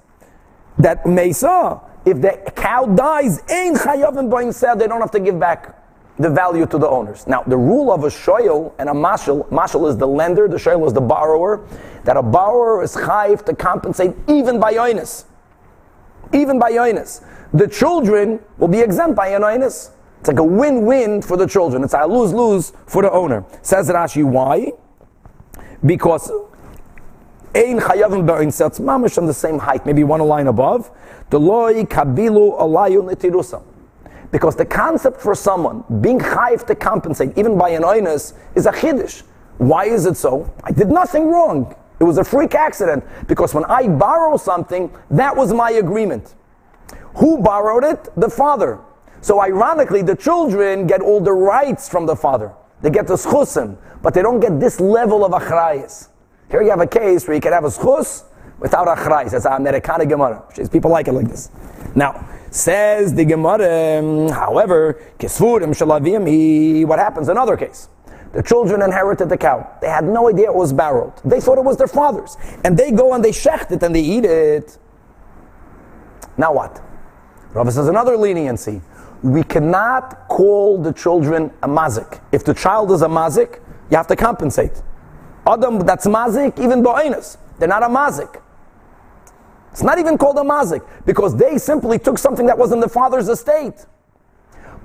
that 0.79 1.05
Mesa, 1.05 1.81
if 2.07 2.21
the 2.21 2.53
cow 2.55 2.87
dies, 2.87 3.41
ein 3.51 3.75
chayavim 3.75 4.31
ba'im 4.31 4.79
they 4.79 4.87
don't 4.87 5.01
have 5.01 5.11
to 5.11 5.21
give 5.21 5.39
back. 5.39 5.81
the 6.19 6.31
value 6.31 6.67
to 6.67 6.79
the 6.79 6.89
owners. 6.89 7.27
Now, 7.27 7.43
the 7.43 7.57
rule 7.57 7.93
of 7.93 8.05
a 8.05 8.09
shoyel 8.09 8.73
and 8.79 8.89
a 8.89 8.93
mashal, 8.93 9.49
mashal 9.49 9.89
is 9.89 9.97
the 9.97 10.07
lender, 10.07 10.47
the 10.47 10.57
shoyel 10.57 10.87
is 10.87 10.93
the 10.93 11.01
borrower, 11.01 11.67
that 12.05 12.17
a 12.17 12.23
borrower 12.23 12.83
is 12.83 12.95
chayiv 12.95 13.45
to 13.47 13.55
compensate 13.55 14.15
even 14.29 14.61
by 14.61 14.75
yoinus. 14.75 15.25
Even 16.33 16.59
by 16.59 16.71
yoinus. 16.71 17.25
The 17.53 17.67
children 17.67 18.41
will 18.59 18.69
be 18.69 18.81
exempt 18.81 19.17
by 19.17 19.31
yoinus. 19.31 19.91
It's 20.25 20.29
like 20.29 20.39
a 20.39 20.43
win-win 20.43 21.21
for 21.21 21.37
the 21.37 21.47
children. 21.47 21.85
It's 21.85 21.93
a 21.93 22.07
lose-lose 22.07 22.73
for 22.87 23.03
the 23.03 23.13
owner. 23.13 23.45
Says 23.61 23.91
Rashi, 23.91 24.25
why? 24.25 24.73
Because 25.85 26.31
ein 27.55 27.79
chayavim 27.79 28.27
ba'in 28.27 28.51
sets 28.51 28.79
mamish 28.79 29.19
on 29.19 29.27
the 29.27 29.35
same 29.35 29.59
height, 29.59 29.85
maybe 29.85 30.03
one 30.03 30.23
line 30.23 30.47
above. 30.47 30.91
The 31.29 31.39
loy 31.39 31.85
kabilu 31.85 32.59
alayu 32.59 33.05
netirusa. 33.05 33.63
Because 34.31 34.57
the 34.57 34.65
concept 34.65 35.21
for 35.21 35.35
someone 35.35 35.85
being 36.01 36.21
chayiv 36.21 36.67
to 36.69 36.75
compensate, 36.75 37.37
even 37.37 37.59
by 37.59 37.69
an 37.69 37.83
oinus, 37.83 38.33
is 38.55 38.65
a 38.65 38.73
chiddush. 38.73 39.25
Why 39.59 39.85
is 39.85 40.07
it 40.07 40.17
so? 40.17 40.51
I 40.65 40.73
did 40.73 40.89
nothing 40.89 41.27
wrong. 41.29 41.77
It 42.01 42.05
was 42.05 42.17
a 42.17 42.25
freak 42.25 42.55
accident. 42.55 43.05
Because 43.27 43.53
when 43.53 43.67
I 43.67 43.89
borrow 43.89 44.39
something, 44.39 44.91
that 45.11 45.37
was 45.37 45.53
my 45.53 45.73
agreement. 45.73 46.35
Who 47.17 47.43
borrowed 47.43 47.85
it? 47.85 48.09
The 48.17 48.31
father. 48.31 48.81
So 49.25 49.41
ironically, 49.41 50.03
the 50.03 50.15
children 50.15 50.87
get 50.87 51.01
all 51.01 51.19
the 51.19 51.33
rights 51.33 51.89
from 51.89 52.05
the 52.05 52.15
father. 52.15 52.53
They 52.83 52.91
get 52.91 53.07
the 53.07 53.15
schusim, 53.15 53.79
but 54.03 54.13
they 54.13 54.21
don't 54.21 54.39
get 54.39 54.61
this 54.61 54.81
level 54.81 55.25
of 55.25 55.33
achrayas. 55.33 56.11
Here 56.51 56.61
you 56.61 56.69
have 56.69 56.83
a 56.83 56.87
case 56.87 57.27
where 57.27 57.35
you 57.35 57.41
can 57.41 57.55
have 57.55 57.65
a 57.65 57.69
schus 57.69 58.25
without 58.59 58.87
achrayas. 58.87 59.31
That's 59.31 59.47
an 59.47 59.55
Americana 59.55 60.05
Gemara. 60.05 60.45
People 60.71 60.91
like 60.91 61.09
it 61.09 61.13
like 61.13 61.27
this. 61.27 61.49
Now, 61.95 62.29
says 62.51 63.15
the 63.15 63.25
Gemara, 63.25 64.01
um, 64.01 64.29
however, 64.29 65.01
what 65.19 66.99
happens 66.99 67.31
in 67.31 67.39
other 67.39 67.57
case? 67.57 67.89
The 68.35 68.43
children 68.43 68.83
inherited 68.83 69.31
the 69.31 69.39
cow. 69.39 69.67
They 69.81 69.89
had 69.89 70.05
no 70.05 70.29
idea 70.29 70.51
it 70.51 70.55
was 70.55 70.75
borrowed. 70.75 71.15
They 71.25 71.41
thought 71.41 71.57
it 71.57 71.65
was 71.65 71.79
their 71.79 71.89
father's. 71.89 72.37
And 72.63 72.77
they 72.77 72.91
go 72.91 73.15
and 73.15 73.25
they 73.25 73.31
shecht 73.31 73.73
it 73.73 73.83
and 73.83 73.97
they 73.97 74.03
eat 74.03 74.27
it. 74.27 74.77
Now 76.37 76.53
what? 76.53 76.83
Rava 77.55 77.73
says 77.73 77.89
another 77.89 78.19
leniency. 78.19 78.83
We 79.25 79.43
cannot 79.43 80.29
call 80.29 80.77
the 80.77 80.93
children 80.93 81.51
a 81.63 81.69
mazik. 81.69 82.21
If 82.31 82.45
the 82.45 82.53
child 82.53 82.91
is 82.91 83.01
a 83.01 83.07
mazik, 83.07 83.59
you 83.91 83.97
have 83.97 84.07
to 84.09 84.17
compensate. 84.17 84.83
Adam 85.47 85.79
that's 85.79 86.07
mazik, 86.07 86.63
even 86.63 86.83
ba'inus. 86.83 87.39
They're 87.59 87.67
not 87.67 87.83
a 87.83 87.87
mazik. 87.87 88.43
It's 89.73 89.83
not 89.83 89.99
even 89.99 90.19
called 90.19 90.37
a 90.37 90.43
mazik 90.43 90.87
because 91.07 91.35
they 91.39 91.57
simply 91.57 91.99
took 91.99 92.19
something 92.19 92.45
that 92.45 92.59
was 92.59 92.71
in 92.71 92.81
the 92.81 92.89
father's 92.89 93.31
estate. 93.31 93.87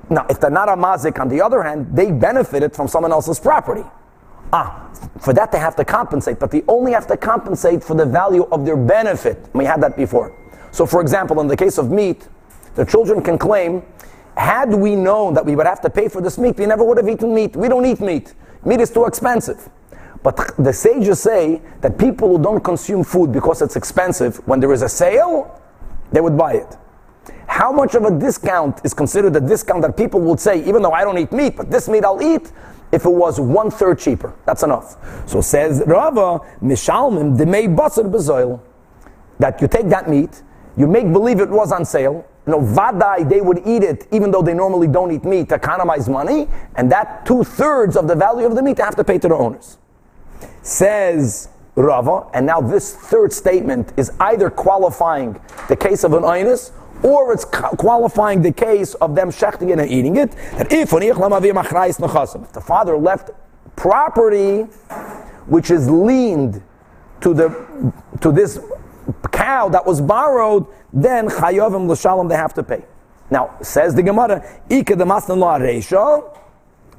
Now, 0.10 0.26
if 0.30 0.40
they're 0.40 0.50
not 0.50 0.70
a 0.70 0.78
mazik, 0.78 1.20
on 1.20 1.28
the 1.28 1.42
other 1.42 1.62
hand, 1.62 1.88
they 1.94 2.10
benefited 2.10 2.74
from 2.74 2.88
someone 2.88 3.12
else's 3.12 3.42
property. 3.42 3.84
Ah, 4.54 4.90
for 5.20 5.34
that 5.34 5.52
they 5.52 5.60
have 5.60 5.76
to 5.76 5.84
compensate, 5.84 6.40
but 6.40 6.50
they 6.50 6.64
only 6.70 6.94
have 6.94 7.08
to 7.08 7.18
compensate 7.18 7.84
for 7.84 7.94
the 7.94 8.06
value 8.06 8.44
of 8.54 8.66
their 8.66 8.78
benefit. 8.78 9.50
We 9.54 9.66
had 9.66 9.82
that 9.84 9.98
before. 9.98 10.34
So, 10.72 10.86
for 10.86 11.02
example, 11.02 11.42
in 11.42 11.48
the 11.48 11.58
case 11.58 11.78
of 11.78 11.92
meat, 11.92 12.26
the 12.76 12.86
children 12.86 13.22
can 13.22 13.38
claim, 13.38 13.84
had 14.40 14.74
we 14.74 14.96
known 14.96 15.34
that 15.34 15.46
we 15.46 15.56
would 15.56 15.68
have 15.68 15.82
to 15.82 15.90
pay 15.90 16.08
for 16.08 16.22
this 16.22 16.38
meat, 16.38 16.58
we 16.58 16.66
never 16.66 16.84
would 16.84 16.98
have 16.98 17.10
eaten 17.10 17.34
meat. 17.34 17.56
We 17.56 17.68
don't 17.68 17.86
eat 17.86 18.00
meat. 18.00 18.34
Meat 18.64 18.80
is 18.80 18.90
too 18.90 19.06
expensive. 19.06 19.70
But 20.24 20.56
the 20.58 20.74
sages 20.74 21.22
say 21.22 21.62
that 21.82 21.98
people 21.98 22.30
who 22.30 22.44
don't 22.44 22.64
consume 22.64 23.04
food 23.04 23.32
because 23.32 23.62
it's 23.62 23.76
expensive, 23.76 24.38
when 24.48 24.60
there 24.60 24.72
is 24.74 24.82
a 24.82 24.90
sale, 24.90 25.62
they 26.12 26.22
would 26.22 26.38
buy 26.38 26.54
it. 26.54 26.78
How 27.48 27.72
much 27.72 27.96
of 27.96 28.04
a 28.04 28.12
discount 28.12 28.82
is 28.84 28.94
considered 28.94 29.36
a 29.36 29.42
discount 29.42 29.82
that 29.82 29.98
people 29.98 30.22
would 30.22 30.40
say, 30.40 30.64
even 30.64 30.82
though 30.82 30.92
I 30.92 31.04
don't 31.04 31.18
eat 31.18 31.32
meat, 31.32 31.58
but 31.58 31.72
this 31.72 31.88
meat 31.90 32.06
I'll 32.06 32.22
eat, 32.22 32.52
if 32.92 33.06
it 33.06 33.10
was 33.10 33.40
one 33.40 33.72
third 33.72 34.00
cheaper? 34.00 34.34
That's 34.46 34.64
enough. 34.64 34.98
So 35.28 35.42
says 35.42 35.84
Rava, 35.86 36.40
Mishalmim, 36.62 37.46
may 37.48 37.68
basar 37.68 38.10
bezoil, 38.12 38.62
that 39.40 39.62
you 39.62 39.68
take 39.68 39.90
that 39.90 40.10
meat, 40.10 40.44
you 40.78 40.88
make 40.88 41.12
believe 41.12 41.40
it 41.40 41.50
was 41.50 41.72
on 41.72 41.86
sale, 41.86 42.26
you 42.50 42.56
know, 42.56 42.66
vadai, 42.66 43.30
they 43.30 43.42
would 43.42 43.62
eat 43.66 43.84
it 43.84 44.08
even 44.12 44.32
though 44.32 44.42
they 44.42 44.56
normally 44.56 44.88
don't 44.88 45.12
eat 45.12 45.24
meat 45.24 45.50
to 45.50 45.56
economize 45.56 46.10
money, 46.10 46.48
and 46.76 46.92
that 46.92 47.24
two 47.26 47.44
thirds 47.44 47.96
of 47.96 48.08
the 48.08 48.16
value 48.16 48.48
of 48.48 48.56
the 48.56 48.64
meat 48.64 48.78
they 48.78 48.84
have 48.84 48.96
to 48.96 49.04
pay 49.04 49.20
to 49.20 49.28
the 49.28 49.36
owners. 49.36 49.78
Says 50.64 51.50
Rava, 51.76 52.26
and 52.34 52.48
now 52.48 52.60
this 52.60 52.96
third 52.96 53.32
statement 53.32 53.94
is 53.98 54.12
either 54.20 54.50
qualifying 54.50 55.40
the 55.68 55.76
case 55.76 56.04
of 56.04 56.14
an 56.14 56.24
inus 56.24 56.72
or 57.04 57.32
it's 57.32 57.46
qualifying 57.46 58.42
the 58.42 58.52
case 58.52 58.96
of 58.96 59.14
them 59.14 59.30
shechting 59.30 59.70
it 59.70 59.80
and 59.80 59.90
eating 59.90 60.18
it. 60.18 60.32
That 60.58 60.74
if 60.74 60.92
if 60.92 61.18
the 62.54 62.62
father 62.66 62.98
left 62.98 63.30
property 63.76 64.64
which 65.46 65.70
is 65.70 65.88
leaned 65.88 66.64
to 67.22 67.34
the 67.34 67.94
to 68.22 68.32
this 68.32 68.60
cow 69.40 69.70
that 69.70 69.86
was 69.86 70.02
borrowed, 70.02 70.66
then 70.92 71.28
chayovim 71.28 71.88
l'shalom 71.88 72.28
they 72.28 72.36
have 72.36 72.54
to 72.54 72.64
pay. 72.64 72.84
Now 73.32 73.56
says 73.62 73.96
the 73.96 74.04
Gemara, 74.04 74.44
ika 74.70 74.96
the 74.96 75.06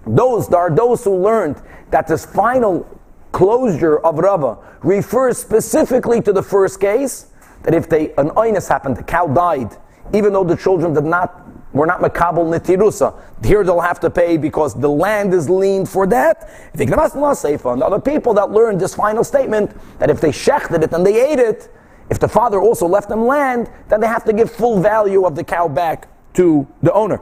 Those 0.06 0.48
there 0.48 0.60
are 0.60 0.70
those 0.70 1.04
who 1.04 1.16
learned 1.16 1.60
that 1.90 2.06
this 2.06 2.24
final 2.24 2.86
closure 3.32 3.98
of 3.98 4.18
Rava 4.18 4.58
refers 4.82 5.38
specifically 5.38 6.20
to 6.22 6.32
the 6.32 6.42
first 6.42 6.80
case, 6.80 7.26
that 7.62 7.74
if 7.74 7.88
they, 7.88 8.14
an 8.14 8.30
oinus 8.30 8.68
happened, 8.68 8.96
the 8.96 9.02
cow 9.02 9.26
died, 9.26 9.76
even 10.14 10.32
though 10.32 10.44
the 10.44 10.56
children 10.56 10.94
did 10.94 11.04
not, 11.04 11.46
were 11.74 11.86
not 11.86 12.00
makabel 12.00 12.46
nitirusa, 12.48 13.14
here 13.44 13.62
they'll 13.62 13.80
have 13.80 14.00
to 14.00 14.08
pay 14.08 14.36
because 14.36 14.74
the 14.74 14.88
land 14.88 15.34
is 15.34 15.50
leaned 15.50 15.88
for 15.88 16.06
that. 16.06 16.48
If 16.72 16.78
they 16.78 16.84
and 16.84 17.82
other 17.82 18.00
people 18.00 18.34
that 18.34 18.50
learned 18.50 18.80
this 18.80 18.94
final 18.94 19.24
statement, 19.24 19.76
that 19.98 20.08
if 20.08 20.20
they 20.20 20.30
shechted 20.30 20.82
it 20.82 20.92
and 20.92 21.04
they 21.04 21.30
ate 21.30 21.38
it, 21.38 21.68
if 22.10 22.18
the 22.18 22.28
father 22.28 22.60
also 22.60 22.86
left 22.86 23.08
them 23.08 23.26
land, 23.26 23.70
then 23.88 24.00
they 24.00 24.06
have 24.06 24.24
to 24.24 24.32
give 24.32 24.50
full 24.50 24.80
value 24.80 25.24
of 25.24 25.34
the 25.36 25.44
cow 25.44 25.68
back 25.68 26.08
to 26.34 26.66
the 26.82 26.92
owner. 26.92 27.18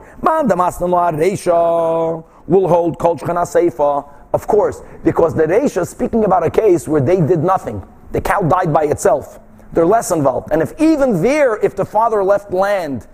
Will 2.47 2.67
hold 2.67 2.97
seifa 2.97 4.09
of 4.33 4.45
course, 4.45 4.81
because 5.03 5.33
the 5.33 5.43
Reisha 5.43 5.81
is 5.81 5.89
speaking 5.89 6.23
about 6.23 6.43
a 6.43 6.51
case 6.51 6.87
where 6.87 7.01
they 7.01 7.19
did 7.19 7.39
nothing. 7.39 7.83
The 8.11 8.21
cow 8.21 8.41
died 8.41 8.73
by 8.73 8.85
itself. 8.85 9.39
They're 9.73 9.85
less 9.85 10.11
involved. 10.11 10.51
And 10.51 10.61
if 10.61 10.79
even 10.79 11.21
there, 11.21 11.57
if 11.57 11.75
the 11.75 11.85
father 11.85 12.23
left 12.23 12.51
land, 12.51 13.07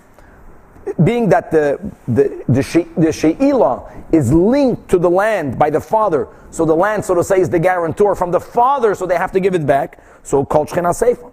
being 1.03 1.29
that 1.29 1.51
the, 1.51 1.79
the, 2.07 2.43
the, 2.47 2.61
she, 2.61 2.83
the 2.95 3.97
is 4.11 4.31
linked 4.31 4.89
to 4.89 4.99
the 4.99 5.09
land 5.09 5.57
by 5.57 5.69
the 5.69 5.81
father, 5.81 6.27
so 6.51 6.63
the 6.65 6.75
land, 6.75 7.03
so 7.03 7.15
to 7.15 7.23
say, 7.23 7.39
is 7.41 7.49
the 7.49 7.59
guarantor 7.59 8.15
from 8.15 8.31
the 8.31 8.39
father, 8.39 8.93
so 8.93 9.05
they 9.05 9.17
have 9.17 9.31
to 9.31 9.39
give 9.39 9.55
it 9.55 9.65
back. 9.65 9.99
So 10.23 10.45
called 10.45 10.69
Shechina 10.69 10.93
Seifa. 10.93 11.31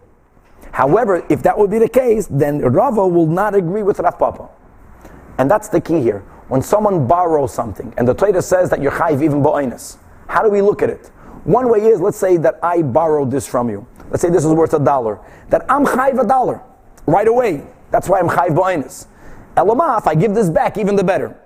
However, 0.72 1.24
if 1.28 1.42
that 1.42 1.56
would 1.56 1.70
be 1.70 1.78
the 1.78 1.88
case, 1.88 2.26
then 2.30 2.60
Rava 2.60 3.06
will 3.06 3.26
not 3.26 3.54
agree 3.54 3.82
with 3.82 4.00
Rav 4.00 4.18
Papa. 4.18 4.48
And 5.38 5.50
that's 5.50 5.68
the 5.68 5.80
key 5.80 6.00
here. 6.00 6.20
When 6.48 6.62
someone 6.62 7.06
borrows 7.06 7.54
something, 7.54 7.94
and 7.96 8.06
the 8.06 8.14
Torah 8.14 8.42
says 8.42 8.70
that 8.70 8.82
you're 8.82 8.92
chayv 8.92 9.22
even 9.22 9.42
ba'inus, 9.42 9.98
how 10.28 10.42
do 10.42 10.50
we 10.50 10.60
look 10.62 10.82
at 10.82 10.90
it? 10.90 11.08
One 11.44 11.68
way 11.68 11.80
is, 11.80 12.00
let's 12.00 12.16
say 12.16 12.36
that 12.38 12.58
I 12.62 12.82
borrowed 12.82 13.30
this 13.30 13.46
from 13.46 13.68
you. 13.68 13.86
Let's 14.10 14.22
say 14.22 14.30
this 14.30 14.44
is 14.44 14.52
worth 14.52 14.74
a 14.74 14.78
dollar. 14.78 15.20
That 15.50 15.64
I'm 15.68 15.84
chayv 15.84 16.22
a 16.22 16.26
dollar 16.26 16.62
right 17.06 17.28
away. 17.28 17.66
That's 17.90 18.08
why 18.08 18.20
I'm 18.20 18.28
chayv 18.28 18.56
ba'inus. 18.56 19.06
Elamah, 19.56 19.98
if 19.98 20.06
I 20.06 20.14
give 20.14 20.34
this 20.34 20.48
back, 20.48 20.78
even 20.78 20.96
the 20.96 21.04
better. 21.04 21.36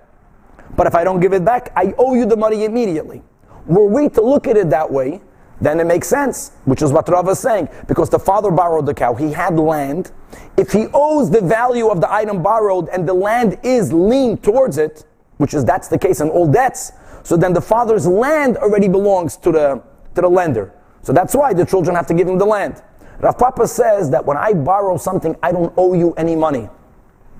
But 0.75 0.87
if 0.87 0.95
I 0.95 1.03
don't 1.03 1.19
give 1.19 1.33
it 1.33 1.43
back, 1.43 1.71
I 1.75 1.93
owe 1.97 2.13
you 2.13 2.25
the 2.25 2.37
money 2.37 2.63
immediately. 2.63 3.23
Were 3.65 3.87
we 3.87 4.07
to 4.09 4.21
look 4.21 4.47
at 4.47 4.55
it 4.55 4.69
that 4.69 4.89
way, 4.89 5.21
then 5.59 5.79
it 5.79 5.85
makes 5.85 6.07
sense, 6.07 6.51
which 6.65 6.81
is 6.81 6.91
what 6.91 7.09
Rav 7.09 7.27
is 7.29 7.39
saying. 7.39 7.69
Because 7.87 8.09
the 8.09 8.19
father 8.19 8.51
borrowed 8.51 8.85
the 8.85 8.93
cow, 8.93 9.15
he 9.15 9.31
had 9.31 9.57
land. 9.57 10.11
If 10.55 10.71
he 10.71 10.87
owes 10.93 11.31
the 11.31 11.41
value 11.41 11.87
of 11.87 11.99
the 11.99 12.11
item 12.11 12.43
borrowed 12.43 12.89
and 12.89 13.07
the 13.07 13.13
land 13.13 13.57
is 13.63 13.91
lean 13.91 14.37
towards 14.37 14.77
it, 14.77 15.05
which 15.37 15.53
is 15.53 15.65
that's 15.65 15.87
the 15.87 15.97
case 15.97 16.21
in 16.21 16.29
all 16.29 16.47
debts, 16.47 16.91
so 17.23 17.35
then 17.35 17.53
the 17.53 17.61
father's 17.61 18.07
land 18.07 18.57
already 18.57 18.87
belongs 18.87 19.35
to 19.37 19.51
the, 19.51 19.83
to 20.15 20.21
the 20.21 20.29
lender. 20.29 20.73
So 21.01 21.11
that's 21.13 21.33
why 21.35 21.53
the 21.53 21.65
children 21.65 21.95
have 21.95 22.07
to 22.07 22.13
give 22.13 22.27
him 22.27 22.37
the 22.37 22.45
land. 22.45 22.81
Rav 23.19 23.37
Papa 23.37 23.67
says 23.67 24.11
that 24.11 24.25
when 24.25 24.37
I 24.37 24.53
borrow 24.53 24.97
something, 24.97 25.35
I 25.41 25.51
don't 25.51 25.73
owe 25.75 25.93
you 25.93 26.13
any 26.13 26.35
money. 26.35 26.69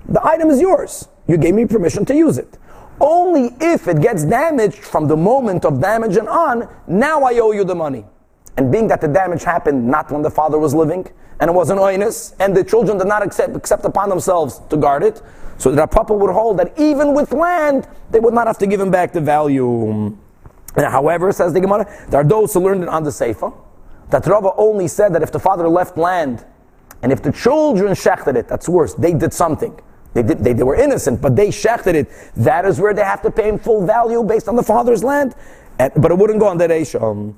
The 0.10 0.26
item 0.26 0.50
is 0.50 0.60
yours. 0.60 1.08
You 1.28 1.38
gave 1.38 1.54
me 1.54 1.66
permission 1.66 2.06
to 2.06 2.16
use 2.16 2.38
it. 2.38 2.58
Only 3.00 3.56
if 3.60 3.88
it 3.88 4.02
gets 4.02 4.24
damaged 4.24 4.80
from 4.80 5.08
the 5.08 5.18
moment 5.18 5.66
of 5.66 5.80
damage 5.80 6.18
and 6.18 6.28
on, 6.28 6.68
now 6.88 7.24
I 7.24 7.40
owe 7.40 7.52
you 7.52 7.64
the 7.64 7.76
money. 7.76 8.06
And 8.58 8.72
being 8.72 8.88
that 8.88 9.02
the 9.02 9.08
damage 9.08 9.44
happened 9.44 9.88
not 9.88 10.12
when 10.12 10.24
the 10.24 10.32
father 10.32 10.58
was 10.58 10.74
living, 10.74 11.08
and 11.40 11.50
it 11.50 11.54
was 11.54 11.70
an 11.70 11.78
oinus, 11.78 12.34
and 12.40 12.58
the 12.58 12.64
children 12.64 12.98
did 12.98 13.08
not 13.08 13.22
accept, 13.22 13.56
accept 13.56 13.86
upon 13.86 14.10
themselves 14.10 14.60
to 14.70 14.78
guard 14.78 15.04
it, 15.04 15.22
so 15.60 15.72
that 15.72 15.92
Papa 15.92 16.14
would 16.14 16.32
hold 16.32 16.58
that 16.58 16.74
even 16.78 17.14
with 17.14 17.32
land, 17.32 17.88
they 18.10 18.20
would 18.20 18.34
not 18.34 18.48
have 18.48 18.58
to 18.60 18.68
give 18.68 18.80
him 18.80 18.90
back 18.90 19.14
the 19.14 19.22
value. 19.22 20.16
however, 20.76 21.32
says 21.32 21.54
the 21.54 21.60
Gemara, 21.60 21.86
there 22.10 22.22
are 22.22 22.24
those 22.24 22.54
who 22.54 22.62
learned 22.62 22.84
it 22.84 22.90
on 22.90 23.04
the 23.04 23.12
Seifa, 23.12 23.54
that 24.10 24.26
Rava 24.26 24.52
only 24.58 24.88
said 24.88 25.14
that 25.14 25.22
if 25.22 25.32
the 25.32 25.40
father 25.40 25.68
left 25.68 25.98
land, 25.98 26.46
and 27.02 27.12
if 27.12 27.22
the 27.22 27.32
children 27.32 27.94
shechted 27.94 28.36
it, 28.36 28.48
that's 28.48 28.68
worse, 28.68 28.94
they 28.96 29.14
did 29.14 29.34
something. 29.34 29.80
They, 30.18 30.24
did, 30.24 30.40
they, 30.40 30.54
they 30.54 30.64
were 30.64 30.76
innocent, 30.76 31.22
but 31.22 31.36
they 31.36 31.50
shechted 31.50 31.94
it. 31.94 32.10
That 32.38 32.66
is 32.66 32.80
where 32.80 32.92
they 32.92 33.04
have 33.04 33.22
to 33.22 33.30
pay 33.30 33.50
him 33.50 33.60
full 33.60 33.86
value 33.86 34.24
based 34.24 34.48
on 34.48 34.56
the 34.56 34.64
father's 34.64 35.04
land. 35.04 35.36
And, 35.78 35.94
but 35.96 36.10
it 36.10 36.18
wouldn't 36.18 36.40
go 36.40 36.48
on 36.48 36.58
the 36.58 36.68
Reisha. 36.68 37.00
Um, 37.00 37.38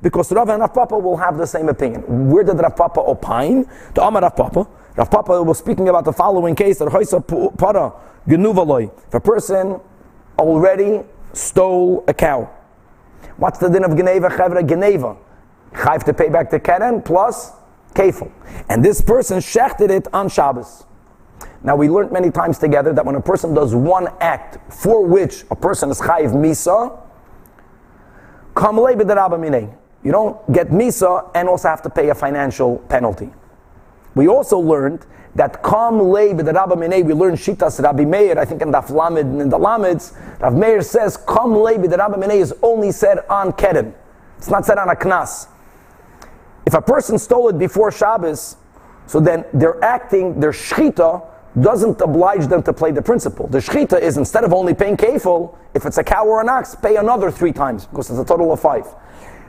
because 0.00 0.30
Rav 0.32 0.48
and 0.48 0.60
Rav 0.60 0.74
Papa 0.74 0.96
will 0.96 1.16
have 1.16 1.38
the 1.38 1.46
same 1.46 1.68
opinion. 1.68 2.30
Where 2.30 2.44
did 2.44 2.56
Rav 2.60 2.76
Papa 2.76 3.00
opine? 3.00 3.68
The 3.94 4.04
Amar 4.04 4.22
Rav 4.22 4.36
Papa. 4.36 4.68
Rav 4.94 5.10
Papa 5.10 5.42
was 5.42 5.58
speaking 5.58 5.88
about 5.88 6.04
the 6.04 6.12
following 6.12 6.54
case 6.54 6.78
that 6.78 6.88
Para 7.58 7.92
If 8.28 9.14
a 9.14 9.20
person 9.20 9.80
already 10.38 11.00
stole 11.32 12.04
a 12.06 12.14
cow, 12.14 12.48
what's 13.38 13.58
the 13.58 13.68
din 13.68 13.82
of 13.84 13.96
Geneva 13.96 14.28
Chevra 14.28 14.64
Geneva? 14.68 15.16
Chayv 15.72 16.04
to 16.04 16.14
pay 16.14 16.28
back 16.28 16.48
the 16.48 16.60
Keren 16.60 17.02
plus 17.02 17.50
kefil. 17.94 18.30
And 18.68 18.84
this 18.84 19.00
person 19.00 19.38
shechted 19.38 19.90
it 19.90 20.08
on 20.12 20.28
Shabbos. 20.28 20.84
Now 21.64 21.76
we 21.76 21.88
learned 21.88 22.12
many 22.12 22.30
times 22.30 22.58
together 22.58 22.92
that 22.92 23.04
when 23.04 23.14
a 23.14 23.20
person 23.20 23.54
does 23.54 23.74
one 23.74 24.08
act 24.20 24.72
for 24.72 25.06
which 25.06 25.44
a 25.50 25.56
person 25.56 25.90
is 25.90 26.00
chayiv 26.00 26.32
misa, 26.32 26.98
you 30.04 30.12
don't 30.12 30.52
get 30.52 30.68
misa 30.68 31.30
and 31.34 31.48
also 31.48 31.68
have 31.68 31.82
to 31.82 31.90
pay 31.90 32.10
a 32.10 32.14
financial 32.14 32.78
penalty. 32.88 33.30
We 34.14 34.28
also 34.28 34.58
learned 34.58 35.06
that 35.34 35.62
kam 35.62 35.98
lei 35.98 36.34
b'derabba 36.34 36.72
minei, 36.72 37.04
we 37.04 37.14
learned 37.14 37.38
shitas 37.38 37.82
Rabbi 37.82 38.04
Meir, 38.04 38.38
I 38.38 38.44
think 38.44 38.60
in 38.60 38.70
the 38.70 38.80
Lamed, 38.80 39.40
in 39.40 39.48
the 39.48 39.58
Lameds, 39.58 40.12
Rav 40.40 40.54
Meir 40.54 40.82
says 40.82 41.16
kam 41.16 41.54
lei 41.54 41.76
b'derabba 41.76 42.16
minei 42.16 42.40
is 42.40 42.52
only 42.62 42.92
said 42.92 43.20
on 43.30 43.52
keren. 43.52 43.94
It's 44.36 44.50
not 44.50 44.66
said 44.66 44.76
on 44.76 44.90
a 44.90 44.96
knas. 44.96 45.46
If 46.66 46.74
a 46.74 46.82
person 46.82 47.18
stole 47.18 47.48
it 47.48 47.58
before 47.58 47.90
Shabbos, 47.90 48.56
so 49.06 49.20
then 49.20 49.44
they're 49.52 49.82
acting, 49.84 50.38
their 50.40 50.52
shchita 50.52 51.26
doesn't 51.60 52.00
oblige 52.00 52.46
them 52.46 52.62
to 52.62 52.72
play 52.72 52.92
the 52.92 53.02
principle. 53.02 53.46
The 53.48 53.58
shchita 53.58 54.00
is 54.00 54.16
instead 54.16 54.44
of 54.44 54.52
only 54.52 54.74
paying 54.74 54.96
kefil, 54.96 55.56
if 55.74 55.84
it's 55.84 55.98
a 55.98 56.04
cow 56.04 56.26
or 56.26 56.40
an 56.40 56.48
ox, 56.48 56.74
pay 56.74 56.96
another 56.96 57.30
three 57.30 57.52
times 57.52 57.86
because 57.86 58.10
it's 58.10 58.18
a 58.18 58.24
total 58.24 58.52
of 58.52 58.60
five. 58.60 58.86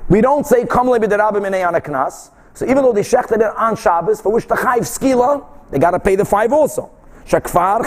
We 0.10 0.22
don't 0.22 0.46
say 0.46 0.66
kam 0.66 0.88
knas. 0.88 2.30
So 2.56 2.66
even 2.66 2.84
though 2.84 2.94
they 2.94 3.02
shechted 3.02 3.38
it 3.38 3.56
on 3.56 3.76
Shabbos, 3.76 4.22
for 4.22 4.32
which 4.32 4.48
the 4.48 4.56
chayv 4.56 4.82
skila, 4.82 5.46
they 5.72 5.80
got 5.80 5.92
to 5.92 6.00
pay 6.00 6.16
the 6.16 6.26
five 6.26 6.52
also. 6.52 6.92
Shakfar. 7.26 7.86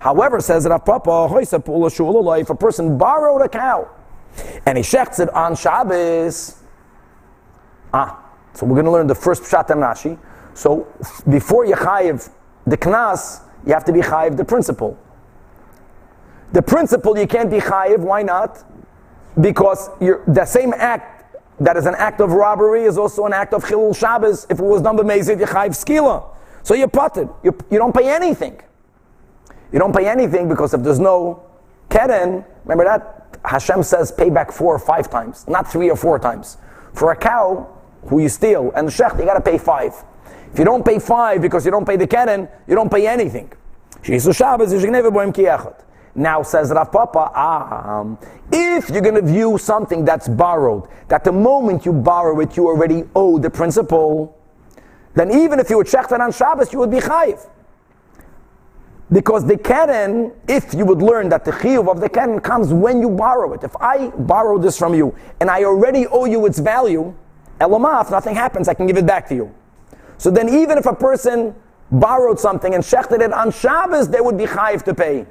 However, 0.00 0.40
says 0.40 0.66
Rav 0.66 0.84
Papa, 0.84 1.28
if 1.40 2.50
a 2.50 2.54
person 2.54 2.98
borrowed 2.98 3.42
a 3.42 3.48
cow 3.48 3.88
and 4.66 4.76
he 4.76 4.82
shechts 4.82 5.20
it 5.20 5.30
on 5.30 5.54
Shabbos, 5.54 6.56
Ah, 7.92 8.22
so 8.54 8.66
we're 8.66 8.74
going 8.74 8.84
to 8.84 8.90
learn 8.90 9.06
the 9.06 9.14
first 9.14 9.42
Pshat 9.42 9.70
and 9.70 9.80
Rashi. 9.80 10.18
So 10.54 10.86
before 11.28 11.64
you 11.64 11.74
chayiv 11.74 12.30
the 12.66 12.76
knas, 12.76 13.40
you 13.66 13.72
have 13.72 13.84
to 13.84 13.92
be 13.92 14.00
chayiv 14.00 14.36
the 14.36 14.44
principle. 14.44 14.98
The 16.52 16.62
principle 16.62 17.16
you 17.18 17.26
can't 17.26 17.50
be 17.50 17.58
chayiv. 17.58 18.00
Why 18.00 18.22
not? 18.22 18.64
Because 19.40 19.90
the 20.00 20.44
same 20.44 20.74
act 20.74 21.36
that 21.60 21.76
is 21.76 21.86
an 21.86 21.94
act 21.96 22.20
of 22.20 22.32
robbery 22.32 22.84
is 22.84 22.98
also 22.98 23.26
an 23.26 23.32
act 23.32 23.54
of 23.54 23.64
chilul 23.64 23.96
Shabbos. 23.96 24.46
If 24.50 24.58
it 24.58 24.64
was 24.64 24.82
done 24.82 24.96
by 24.96 25.02
mezid, 25.02 25.38
you 25.40 25.46
chayiv 25.46 25.70
skila. 25.70 26.34
So 26.62 26.74
you 26.74 26.88
putted. 26.88 27.28
You, 27.42 27.56
you 27.70 27.78
don't 27.78 27.94
pay 27.94 28.08
anything. 28.14 28.60
You 29.72 29.78
don't 29.78 29.94
pay 29.94 30.08
anything 30.08 30.48
because 30.48 30.74
if 30.74 30.82
there's 30.82 31.00
no 31.00 31.42
keren, 31.88 32.44
remember 32.64 32.84
that 32.84 33.38
Hashem 33.44 33.82
says 33.82 34.10
pay 34.10 34.30
back 34.30 34.50
four 34.50 34.74
or 34.74 34.78
five 34.78 35.10
times, 35.10 35.46
not 35.46 35.70
three 35.70 35.90
or 35.90 35.96
four 35.96 36.18
times. 36.18 36.58
For 36.94 37.12
a 37.12 37.16
cow, 37.16 37.77
who 38.08 38.20
you 38.20 38.28
steal, 38.28 38.72
and 38.74 38.88
the 38.88 38.92
shech, 38.92 39.18
you 39.18 39.24
got 39.24 39.34
to 39.34 39.40
pay 39.40 39.58
five. 39.58 39.92
If 40.52 40.58
you 40.58 40.64
don't 40.64 40.84
pay 40.84 40.98
five 40.98 41.42
because 41.42 41.64
you 41.64 41.70
don't 41.70 41.86
pay 41.86 41.96
the 41.96 42.06
keren, 42.06 42.48
you 42.66 42.74
don't 42.74 42.90
pay 42.90 43.06
anything. 43.06 43.52
Now 46.14 46.42
says 46.42 46.70
Rav 46.70 46.90
Papa, 46.90 47.30
ah, 47.34 48.16
if 48.50 48.88
you're 48.90 49.02
going 49.02 49.14
to 49.14 49.22
view 49.22 49.58
something 49.58 50.04
that's 50.04 50.26
borrowed, 50.26 50.88
that 51.08 51.22
the 51.24 51.32
moment 51.32 51.84
you 51.84 51.92
borrow 51.92 52.40
it, 52.40 52.56
you 52.56 52.66
already 52.66 53.04
owe 53.14 53.38
the 53.38 53.50
principal, 53.50 54.36
then 55.14 55.30
even 55.30 55.60
if 55.60 55.70
you 55.70 55.82
check 55.84 56.08
that 56.08 56.20
on 56.20 56.32
Shabbos, 56.32 56.72
you 56.72 56.78
would 56.78 56.90
be 56.90 56.98
chayiv. 56.98 57.46
Because 59.10 59.46
the 59.46 59.56
keren, 59.56 60.32
if 60.46 60.74
you 60.74 60.84
would 60.84 61.00
learn 61.00 61.28
that 61.30 61.44
the 61.44 61.50
chiyuv 61.50 61.90
of 61.90 62.00
the 62.00 62.08
keren 62.08 62.40
comes 62.40 62.72
when 62.72 63.00
you 63.00 63.08
borrow 63.10 63.54
it. 63.54 63.64
If 63.64 63.74
I 63.80 64.08
borrow 64.08 64.58
this 64.58 64.78
from 64.78 64.94
you 64.94 65.14
and 65.40 65.50
I 65.50 65.64
already 65.64 66.06
owe 66.06 66.26
you 66.26 66.44
its 66.46 66.58
value, 66.58 67.14
Elamaf, 67.60 68.10
nothing 68.10 68.34
happens, 68.34 68.68
I 68.68 68.74
can 68.74 68.86
give 68.86 68.96
it 68.96 69.06
back 69.06 69.28
to 69.28 69.34
you. 69.34 69.54
So 70.16 70.30
then 70.30 70.48
even 70.48 70.78
if 70.78 70.86
a 70.86 70.94
person 70.94 71.54
borrowed 71.90 72.38
something 72.38 72.74
and 72.74 72.82
shechted 72.82 73.20
it 73.20 73.32
on 73.32 73.50
Shabbos, 73.50 74.08
they 74.08 74.20
would 74.20 74.36
be 74.36 74.44
chayiv 74.44 74.82
to 74.84 74.94
pay. 74.94 75.26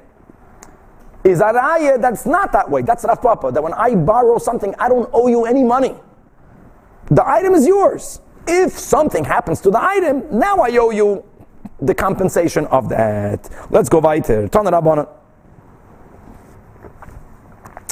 Is 1.24 1.40
araya, 1.40 2.00
that's 2.00 2.26
not 2.26 2.52
that 2.52 2.70
way. 2.70 2.82
That's 2.82 3.04
Rav 3.04 3.20
Papa, 3.20 3.50
that 3.52 3.62
when 3.62 3.74
I 3.74 3.94
borrow 3.94 4.38
something, 4.38 4.74
I 4.78 4.88
don't 4.88 5.08
owe 5.12 5.26
you 5.26 5.44
any 5.44 5.64
money. 5.64 5.94
The 7.10 7.26
item 7.26 7.54
is 7.54 7.66
yours. 7.66 8.20
If 8.46 8.78
something 8.78 9.24
happens 9.24 9.60
to 9.62 9.70
the 9.70 9.82
item, 9.82 10.24
now 10.30 10.58
I 10.58 10.76
owe 10.76 10.90
you 10.90 11.24
the 11.80 11.94
compensation 11.94 12.66
of 12.66 12.88
that. 12.88 13.48
Let's 13.70 13.88
go 13.88 13.98
weiter. 13.98 14.48
Tana 14.48 14.70
it. 15.00 15.08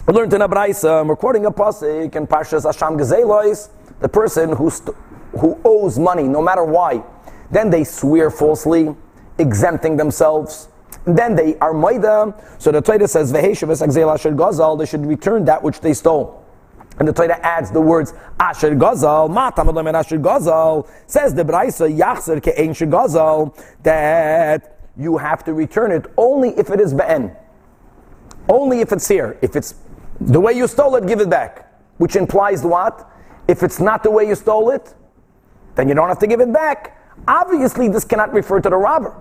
We 0.06 0.14
learned 0.14 0.32
in 0.34 0.42
a 0.42 0.48
Braisa, 0.48 1.04
we're 1.04 1.12
um, 1.12 1.16
quoting 1.16 1.46
a 1.46 1.50
pasuk 1.50 2.14
in 2.14 2.26
Parshas 2.28 2.64
Asham 2.64 2.96
Gezelois, 2.96 3.70
the 4.00 4.08
person 4.08 4.52
who, 4.56 4.70
st- 4.70 4.96
who 5.38 5.58
owes 5.64 5.98
money, 5.98 6.24
no 6.24 6.42
matter 6.42 6.64
why, 6.64 7.02
then 7.50 7.70
they 7.70 7.84
swear 7.84 8.30
falsely, 8.30 8.94
exempting 9.38 9.96
themselves. 9.96 10.68
Then 11.04 11.36
they 11.36 11.56
are 11.58 11.72
maida. 11.72 12.34
So 12.58 12.72
the 12.72 12.80
Torah 12.80 13.06
says, 13.06 13.32
gazal, 13.32 14.78
they 14.78 14.86
should 14.86 15.06
return 15.06 15.44
that 15.44 15.62
which 15.62 15.80
they 15.80 15.94
stole. 15.94 16.44
And 16.98 17.06
the 17.06 17.12
Torah 17.12 17.38
adds 17.42 17.70
the 17.70 17.80
words 17.80 18.14
Asher 18.40 18.74
Gazal, 18.74 19.30
Matam 19.30 19.68
Asher 19.94 20.18
Gazal, 20.18 20.88
says 21.06 21.34
the 21.34 21.44
Braisa 21.44 21.94
Yachzer 21.94 22.42
Ke'en 22.42 22.72
Gazal, 22.90 23.54
that 23.82 24.80
you 24.96 25.18
have 25.18 25.44
to 25.44 25.52
return 25.52 25.92
it 25.92 26.06
only 26.16 26.50
if 26.56 26.70
it 26.70 26.80
is 26.80 26.94
Be'en. 26.94 27.36
Only 28.48 28.80
if 28.80 28.92
it's 28.92 29.06
here. 29.06 29.38
If 29.42 29.56
it's 29.56 29.74
the 30.20 30.40
way 30.40 30.54
you 30.54 30.66
stole 30.66 30.96
it, 30.96 31.06
give 31.06 31.20
it 31.20 31.28
back. 31.28 31.70
Which 31.98 32.16
implies 32.16 32.62
what? 32.62 33.10
If 33.48 33.62
it's 33.62 33.80
not 33.80 34.02
the 34.02 34.10
way 34.10 34.26
you 34.26 34.34
stole 34.34 34.70
it, 34.70 34.94
then 35.74 35.88
you 35.88 35.94
don't 35.94 36.08
have 36.08 36.18
to 36.20 36.26
give 36.26 36.40
it 36.40 36.52
back. 36.52 37.00
Obviously, 37.28 37.88
this 37.88 38.04
cannot 38.04 38.32
refer 38.32 38.60
to 38.60 38.68
the 38.70 38.76
robber. 38.76 39.14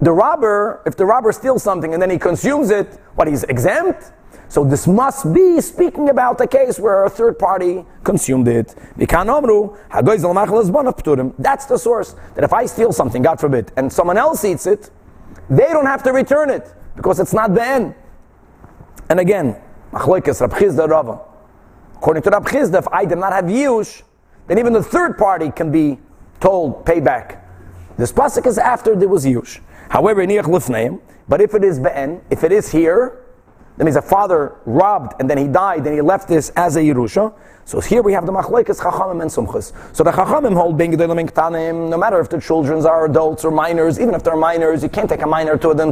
The 0.00 0.12
robber, 0.12 0.82
if 0.86 0.96
the 0.96 1.04
robber 1.04 1.30
steals 1.32 1.62
something 1.62 1.92
and 1.92 2.02
then 2.02 2.10
he 2.10 2.18
consumes 2.18 2.70
it, 2.70 2.98
what, 3.16 3.28
he's 3.28 3.44
exempt? 3.44 4.12
So 4.48 4.64
this 4.64 4.86
must 4.86 5.32
be 5.32 5.60
speaking 5.60 6.08
about 6.08 6.40
a 6.40 6.46
case 6.46 6.80
where 6.80 7.04
a 7.04 7.10
third 7.10 7.38
party 7.38 7.84
consumed 8.02 8.48
it. 8.48 8.74
That's 11.38 11.66
the 11.66 11.78
source. 11.78 12.16
That 12.34 12.44
if 12.44 12.52
I 12.52 12.66
steal 12.66 12.92
something, 12.92 13.22
God 13.22 13.38
forbid, 13.38 13.72
and 13.76 13.92
someone 13.92 14.16
else 14.16 14.44
eats 14.44 14.66
it, 14.66 14.90
they 15.48 15.68
don't 15.68 15.86
have 15.86 16.02
to 16.04 16.12
return 16.12 16.50
it 16.50 16.74
because 16.96 17.20
it's 17.20 17.32
not 17.32 17.54
Ben. 17.54 17.94
And 19.08 19.20
again, 19.20 19.56
Rava. 19.92 21.20
According 22.00 22.22
to 22.22 22.30
Rav 22.30 22.46
Chisda, 22.46 22.78
if 22.78 22.88
I 22.88 23.04
did 23.04 23.18
not 23.18 23.34
have 23.34 23.44
Yush, 23.44 24.00
then 24.46 24.58
even 24.58 24.72
the 24.72 24.82
third 24.82 25.18
party 25.18 25.50
can 25.50 25.70
be 25.70 25.98
told 26.40 26.86
payback. 26.86 27.42
This 27.98 28.10
pasuk 28.10 28.46
is 28.46 28.56
after 28.56 28.96
there 28.96 29.06
was 29.06 29.26
Yush. 29.26 29.60
However, 29.90 30.22
in 30.22 30.30
Yechlefneim, 30.30 30.98
but 31.28 31.42
if 31.42 31.54
it 31.54 31.62
is 31.62 31.78
Be'en, 31.78 32.22
if 32.30 32.42
it 32.42 32.52
is 32.52 32.72
here, 32.72 33.18
that 33.76 33.84
means 33.84 33.96
a 33.96 34.02
father 34.02 34.56
robbed 34.64 35.20
and 35.20 35.28
then 35.28 35.36
he 35.36 35.46
died 35.46 35.86
and 35.86 35.94
he 35.94 36.00
left 36.00 36.26
this 36.26 36.48
as 36.56 36.76
a 36.76 36.80
Yerusha. 36.80 37.34
So 37.66 37.82
here 37.82 38.00
we 38.00 38.14
have 38.14 38.24
the 38.24 38.32
Machlekes 38.32 38.80
Chachamim 38.80 39.20
and 39.20 39.30
Sumchas. 39.30 39.74
So 39.94 40.02
the 40.02 40.10
Chachamim 40.10 40.54
hold 40.54 40.78
Ben 40.78 40.92
Gedolim 40.92 41.90
no 41.90 41.98
matter 41.98 42.18
if 42.18 42.30
the 42.30 42.40
children 42.40 42.86
are 42.86 43.04
adults 43.04 43.44
or 43.44 43.50
minors, 43.50 44.00
even 44.00 44.14
if 44.14 44.24
they're 44.24 44.36
minors, 44.36 44.82
you 44.82 44.88
can't 44.88 45.10
take 45.10 45.20
a 45.20 45.26
minor 45.26 45.58
to 45.58 45.68
a 45.68 45.74
Din 45.74 45.88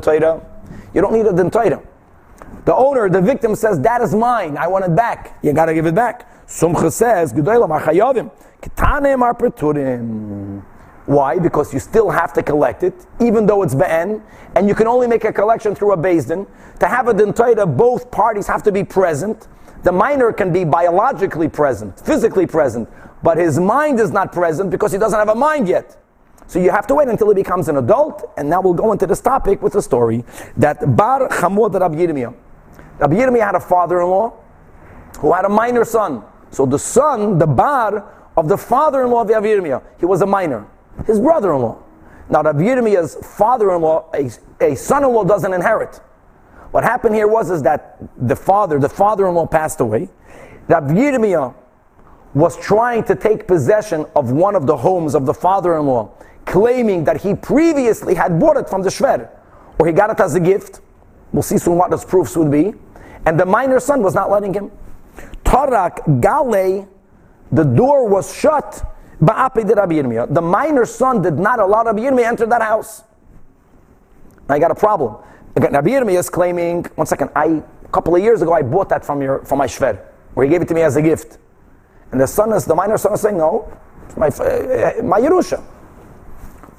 You 0.95 1.03
don't 1.03 1.13
need 1.13 1.27
a 1.27 1.35
Din 1.35 1.51
the 2.69 2.77
owner, 2.77 3.09
the 3.09 3.23
victim 3.23 3.55
says, 3.55 3.81
that 3.81 4.03
is 4.03 4.15
mine, 4.15 4.59
I 4.59 4.67
want 4.67 4.85
it 4.85 4.95
back. 4.95 5.39
You 5.43 5.55
gotta 5.55 5.73
give 5.73 5.87
it 5.87 5.95
back. 5.95 6.47
Sumcha 6.47 6.93
says, 6.93 7.33
Why? 11.07 11.39
Because 11.39 11.73
you 11.73 11.81
still 11.81 12.11
have 12.11 12.35
to 12.35 12.43
collect 12.43 12.83
it, 12.83 13.07
even 13.23 13.47
though 13.47 13.63
it's 13.63 13.75
be'en, 13.75 14.23
and 14.55 14.69
you 14.69 14.75
can 14.75 14.87
only 14.87 15.07
make 15.07 15.25
a 15.25 15.33
collection 15.33 15.75
through 15.75 15.93
a 15.95 15.97
din. 15.97 16.47
To 16.81 16.87
have 16.87 17.09
a 17.09 17.15
dintaita, 17.15 17.75
both 17.75 18.11
parties 18.11 18.47
have 18.49 18.63
to 18.65 18.71
be 18.71 18.85
present. 18.85 19.49
The 19.85 19.93
minor 19.93 20.31
can 20.31 20.53
be 20.53 20.65
biologically 20.65 21.49
present, 21.49 21.99
physically 21.99 22.47
present, 22.47 22.87
but 23.23 23.39
his 23.39 23.59
mind 23.59 23.99
is 23.99 24.11
not 24.11 24.31
present 24.31 24.71
because 24.71 24.93
he 24.93 24.99
doesn't 24.99 25.19
have 25.19 25.31
a 25.31 25.35
mind 25.35 25.69
yet. 25.69 25.97
So 26.47 26.59
you 26.59 26.71
have 26.71 26.87
to 26.89 26.95
wait 26.95 27.09
until 27.09 27.29
he 27.29 27.35
becomes 27.35 27.69
an 27.69 27.79
adult, 27.79 28.31
and 28.37 28.51
now 28.51 28.61
we'll 28.61 28.75
go 28.75 28.93
into 28.93 29.07
this 29.07 29.23
topic 29.23 29.63
with 29.63 29.75
a 29.75 29.81
story 29.81 30.23
that 30.59 30.95
Bar 30.97 31.29
Chamud 31.31 31.81
Rab 31.81 31.95
Yirmiyah. 31.95 32.35
Rabbi 32.99 33.15
Yirmiyah 33.15 33.47
had 33.47 33.55
a 33.55 33.61
father-in-law 33.61 34.33
who 35.21 35.33
had 35.33 35.45
a 35.45 35.49
minor 35.49 35.85
son. 35.85 36.25
So 36.51 36.67
the 36.67 36.79
son, 36.79 37.39
the 37.39 37.47
bar 37.47 38.15
of 38.37 38.49
the 38.49 38.57
father-in-law 38.57 39.23
of 39.23 39.29
Yirmiyah, 39.29 39.83
he 39.99 40.07
was 40.07 40.23
a 40.23 40.27
minor. 40.27 40.67
His 41.07 41.21
brother-in-law. 41.21 41.79
Now, 42.31 42.43
Rabbi 42.43 42.61
Yirmiyah's 42.61 43.15
father-in-law, 43.37 44.11
a, 44.15 44.31
a 44.61 44.75
son-in-law 44.75 45.25
doesn't 45.25 45.53
inherit. 45.53 46.01
What 46.73 46.85
happened 46.85 47.15
here 47.15 47.29
was 47.29 47.51
is 47.51 47.63
that 47.63 47.99
the 48.17 48.37
father, 48.37 48.79
the 48.79 48.89
father-in-law 48.89 49.47
passed 49.47 49.81
away. 49.81 50.09
Rabbi 50.69 50.93
Yirmiyah 50.93 51.55
was 52.35 52.59
trying 52.59 53.05
to 53.05 53.15
take 53.15 53.47
possession 53.47 54.05
of 54.15 54.33
one 54.33 54.55
of 54.55 54.67
the 54.67 54.77
homes 54.77 55.15
of 55.15 55.25
the 55.25 55.33
father-in-law, 55.33 56.11
claiming 56.45 57.05
that 57.05 57.23
he 57.23 57.35
previously 57.35 58.15
had 58.15 58.39
bought 58.39 58.57
it 58.57 58.69
from 58.69 58.83
the 58.83 58.91
Shver, 58.91 59.31
or 59.79 59.87
he 59.87 59.93
got 59.93 60.11
it 60.11 60.21
as 60.21 60.35
a 60.35 60.41
gift. 60.41 60.81
We'll 61.33 61.43
see 61.43 61.59
soon 61.59 61.77
what 61.77 61.91
those 61.91 62.05
proofs 62.05 62.37
would 62.37 62.51
be. 62.51 62.75
And 63.27 63.39
the 63.39 63.47
minor 63.47 63.81
son 63.81 64.03
was 64.03 64.15
not 64.15 64.31
letting 64.31 64.55
him. 64.55 64.71
Tarak 65.45 66.21
Gale, 66.21 66.89
the 67.53 67.65
door 67.65 68.09
was 68.09 68.35
shut. 68.35 68.85
The 69.21 70.41
minor 70.43 70.85
son 70.85 71.23
did 71.23 71.39
not 71.39 71.59
allow 71.59 71.85
Rabbi 71.85 72.01
Yirmiyah 72.01 72.27
enter 72.27 72.47
that 72.47 72.63
house. 72.63 73.03
I 74.49 74.59
got 74.59 74.71
a 74.71 74.75
problem. 74.75 75.17
Again, 75.57 75.73
Rabbi 75.73 75.91
is 76.13 76.31
claiming, 76.31 76.85
one 76.95 77.07
second, 77.07 77.31
I, 77.35 77.63
a 77.85 77.89
couple 77.89 78.15
of 78.15 78.23
years 78.23 78.43
ago, 78.43 78.53
I 78.53 78.63
bought 78.63 78.89
that 78.91 79.05
from 79.05 79.21
your, 79.21 79.45
from 79.45 79.59
my 79.59 79.67
shver, 79.67 79.99
where 80.35 80.47
he 80.47 80.51
gave 80.51 80.63
it 80.63 80.69
to 80.69 80.75
me 80.75 80.83
as 80.83 80.97
a 80.97 81.03
gift. 81.03 81.39
And 82.13 82.21
the 82.21 82.27
son 82.27 82.53
is, 82.53 82.65
the 82.65 82.75
minor 82.75 82.97
son 82.97 83.13
is 83.13 83.21
saying, 83.21 83.37
no, 83.37 83.71
my, 84.17 84.29
uh, 84.29 85.03
my 85.03 85.21
Yerusha. 85.21 85.63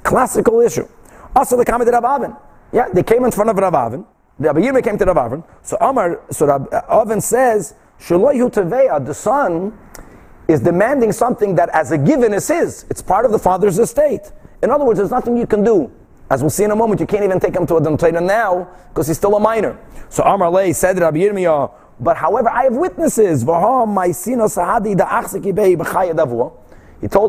Classical 0.02 0.60
issue. 0.60 0.88
Also, 1.36 1.56
the 1.56 1.64
comment 1.64 1.90
Rav 1.90 2.04
Avin. 2.04 2.34
Yeah, 2.72 2.88
they 2.92 3.02
came 3.02 3.24
in 3.24 3.30
front 3.30 3.50
of 3.50 3.56
Rav 3.56 3.74
Avin. 3.74 4.04
Rabbi 4.40 4.60
Yirmiyah 4.60 4.82
came 4.82 4.96
to 4.96 5.04
Rav 5.04 5.18
Avin. 5.18 5.44
So 5.62 5.76
Amar, 5.82 6.22
so 6.30 6.46
Rav 6.46 6.66
Avin 6.88 7.20
says, 7.20 7.74
Shaloy 8.00 8.50
Teveya, 8.50 9.04
the 9.04 9.12
son 9.12 9.76
is 10.48 10.60
demanding 10.60 11.12
something 11.12 11.54
that 11.56 11.68
as 11.70 11.92
a 11.92 11.98
given 11.98 12.32
is 12.32 12.48
his. 12.48 12.86
It's 12.88 13.02
part 13.02 13.26
of 13.26 13.32
the 13.32 13.38
father's 13.38 13.78
estate. 13.78 14.32
In 14.62 14.70
other 14.70 14.86
words, 14.86 14.98
there's 14.98 15.10
nothing 15.10 15.36
you 15.36 15.46
can 15.46 15.62
do. 15.62 15.92
As 16.30 16.40
we'll 16.40 16.48
see 16.48 16.64
in 16.64 16.70
a 16.70 16.76
moment, 16.76 17.00
you 17.00 17.06
can't 17.06 17.22
even 17.22 17.38
take 17.38 17.54
him 17.54 17.66
to 17.66 17.76
a 17.76 17.82
din 17.82 17.98
Torah 17.98 18.18
now 18.20 18.66
because 18.88 19.08
he's 19.08 19.18
still 19.18 19.36
a 19.36 19.40
minor. 19.40 19.78
So 20.08 20.22
Amar 20.22 20.50
Lay 20.50 20.72
said 20.72 20.98
Rabbi 20.98 21.18
Yirmiyah, 21.18 21.70
but 22.00 22.16
however, 22.16 22.48
I 22.48 22.64
have 22.64 22.74
witnesses. 22.74 23.42
He 23.42 23.46
told 23.46 23.94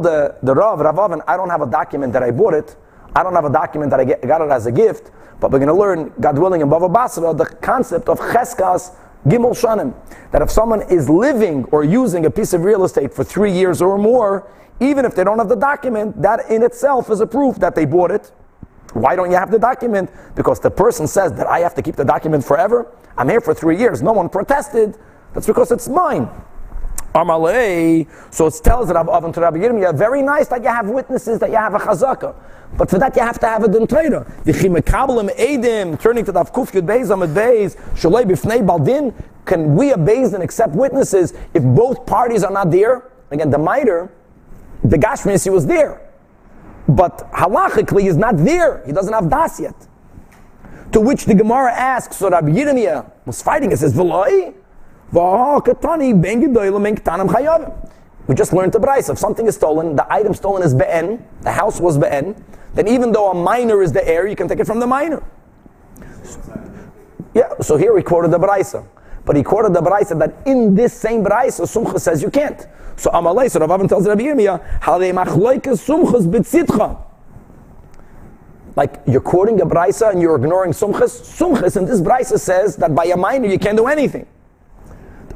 the, 0.03 0.35
the 0.43 0.55
Rav, 0.55 0.79
Rav 0.79 0.99
Avin, 0.99 1.21
I 1.27 1.35
don't 1.35 1.49
have 1.49 1.61
a 1.61 1.69
document 1.69 2.13
that 2.13 2.23
I 2.23 2.31
bought 2.31 2.53
it. 2.53 2.77
I 3.13 3.23
don't 3.23 3.33
have 3.33 3.43
a 3.43 3.51
document 3.51 3.91
that 3.91 3.99
I 3.99 4.05
get, 4.05 4.21
got 4.21 4.39
it 4.39 4.49
as 4.49 4.65
a 4.65 4.71
gift. 4.71 5.11
But 5.41 5.51
we're 5.51 5.59
going 5.59 5.67
to 5.69 5.73
learn, 5.73 6.13
God 6.21 6.37
willing, 6.37 6.61
in 6.61 6.69
Bava 6.69 6.93
Basra, 6.93 7.33
the 7.33 7.45
concept 7.45 8.07
of 8.07 8.19
cheskas 8.19 8.95
gimel 9.25 9.51
shanim. 9.51 9.93
That 10.31 10.43
if 10.43 10.51
someone 10.51 10.83
is 10.83 11.09
living 11.09 11.65
or 11.65 11.83
using 11.83 12.25
a 12.27 12.31
piece 12.31 12.53
of 12.53 12.63
real 12.63 12.85
estate 12.85 13.11
for 13.11 13.23
three 13.23 13.51
years 13.51 13.81
or 13.81 13.97
more, 13.97 14.47
even 14.79 15.03
if 15.03 15.15
they 15.15 15.23
don't 15.23 15.39
have 15.39 15.49
the 15.49 15.55
document, 15.55 16.21
that 16.21 16.49
in 16.51 16.61
itself 16.61 17.09
is 17.09 17.21
a 17.21 17.27
proof 17.27 17.57
that 17.57 17.73
they 17.73 17.85
bought 17.85 18.11
it. 18.11 18.31
Why 18.93 19.15
don't 19.15 19.31
you 19.31 19.37
have 19.37 19.49
the 19.49 19.59
document? 19.59 20.11
Because 20.35 20.59
the 20.59 20.69
person 20.69 21.07
says 21.07 21.33
that 21.33 21.47
I 21.47 21.59
have 21.59 21.73
to 21.75 21.81
keep 21.81 21.95
the 21.95 22.05
document 22.05 22.45
forever. 22.45 22.93
I'm 23.17 23.27
here 23.27 23.41
for 23.41 23.55
three 23.55 23.77
years. 23.77 24.03
No 24.03 24.11
one 24.11 24.29
protested. 24.29 24.95
That's 25.33 25.47
because 25.47 25.71
it's 25.71 25.87
mine. 25.87 26.29
Amalei. 27.13 28.07
So 28.33 28.47
it 28.47 28.59
tells 28.63 28.91
Rav 28.91 29.09
Avin 29.09 29.33
to 29.33 29.41
Rabbi 29.41 29.57
Yirmiyah, 29.57 29.97
very 29.97 30.21
nice 30.21 30.47
that 30.47 30.63
you 30.63 30.69
have 30.69 30.89
witnesses, 30.89 31.39
that 31.39 31.49
you 31.49 31.57
have 31.57 31.73
a 31.73 31.79
chazaka. 31.79 32.35
But 32.77 32.89
for 32.89 32.99
that 32.99 33.15
you 33.15 33.21
have 33.21 33.39
to 33.39 33.47
have 33.47 33.63
a 33.63 33.67
din 33.67 33.85
Torah. 33.85 34.25
The 34.45 34.53
chimekabelim 34.53 35.35
edim, 35.35 35.99
turning 35.99 36.23
to 36.25 36.31
the 36.31 36.43
Avkuf 36.43 36.71
Yud 36.71 36.85
Beis 36.85 37.11
Amid 37.11 37.31
Beis, 37.31 37.75
Bifnei 37.95 38.65
Baldin, 38.65 39.13
can 39.45 39.75
we 39.75 39.91
a 39.91 39.97
Beis 39.97 40.33
and 40.33 40.41
accept 40.41 40.73
witnesses 40.73 41.33
if 41.53 41.63
both 41.63 42.05
parties 42.05 42.43
are 42.43 42.51
not 42.51 42.71
there? 42.71 43.11
Again, 43.31 43.49
the 43.49 43.57
miter, 43.57 44.11
the 44.83 44.97
Gashmis, 44.97 45.43
he 45.43 45.49
was 45.49 45.65
there. 45.65 46.01
But 46.87 47.29
halachically, 47.31 48.03
he's 48.03 48.17
not 48.17 48.37
there. 48.37 48.83
He 48.85 48.91
doesn't 48.91 49.13
have 49.13 49.29
das 49.29 49.59
yet. 49.59 49.75
To 50.93 50.99
which 50.99 51.25
the 51.25 51.35
Gemara 51.35 51.71
asks, 51.71 52.17
so 52.17 52.29
Rabbi 52.29 52.49
Yirmiyah 52.49 53.09
was 53.25 53.41
fighting, 53.41 53.71
it 53.71 53.77
says, 53.77 53.93
V'loi, 53.93 54.53
we 58.27 58.35
just 58.35 58.53
learned 58.53 58.71
the 58.71 58.79
price. 58.79 59.09
If 59.09 59.17
something 59.17 59.45
is 59.45 59.55
stolen, 59.55 59.95
the 59.95 60.11
item 60.11 60.33
stolen 60.33 60.63
is 60.63 60.73
be'en, 60.73 61.25
the 61.41 61.51
house 61.51 61.81
was 61.81 61.97
be'en, 61.97 62.35
then 62.75 62.87
even 62.87 63.11
though 63.11 63.31
a 63.31 63.33
minor 63.33 63.81
is 63.81 63.91
the 63.91 64.07
heir, 64.07 64.25
you 64.27 64.35
can 64.35 64.47
take 64.47 64.59
it 64.59 64.65
from 64.65 64.79
the 64.79 64.87
minor. 64.87 65.21
Yeah, 67.33 67.53
so 67.61 67.77
here 67.77 67.93
we 67.93 68.03
quoted 68.03 68.31
the 68.31 68.39
Braisa. 68.39 68.85
But 69.25 69.35
he 69.35 69.43
quoted 69.43 69.73
the 69.73 69.81
Braisa 69.81 70.17
that 70.19 70.47
in 70.47 70.75
this 70.75 70.93
same 70.93 71.23
Braisa, 71.23 71.61
Sumcha 71.61 71.99
says 71.99 72.21
you 72.21 72.29
can't. 72.29 72.65
So 72.95 73.09
Amalei, 73.11 73.51
so 73.51 73.59
Rav 73.59 73.71
Avin 73.71 73.87
tells 73.87 74.07
Rabbi 74.07 74.21
Yirmiyah, 74.23 74.99
they 74.99 75.11
machloikas 75.11 75.85
Sumchas 75.85 76.25
b'tzitcha. 76.25 77.03
Like 78.75 79.01
you're 79.05 79.21
quoting 79.21 79.59
a 79.61 79.65
Braisa 79.65 80.11
and 80.11 80.21
you're 80.21 80.35
ignoring 80.35 80.71
Sumchas. 80.71 81.21
Sumchas 81.37 81.75
in 81.75 81.85
this 81.85 81.99
Braisa 81.99 82.39
says 82.39 82.77
that 82.77 82.95
by 82.95 83.05
a 83.05 83.17
minor 83.17 83.47
you 83.47 83.59
can't 83.59 83.77
do 83.77 83.87
anything. 83.87 84.25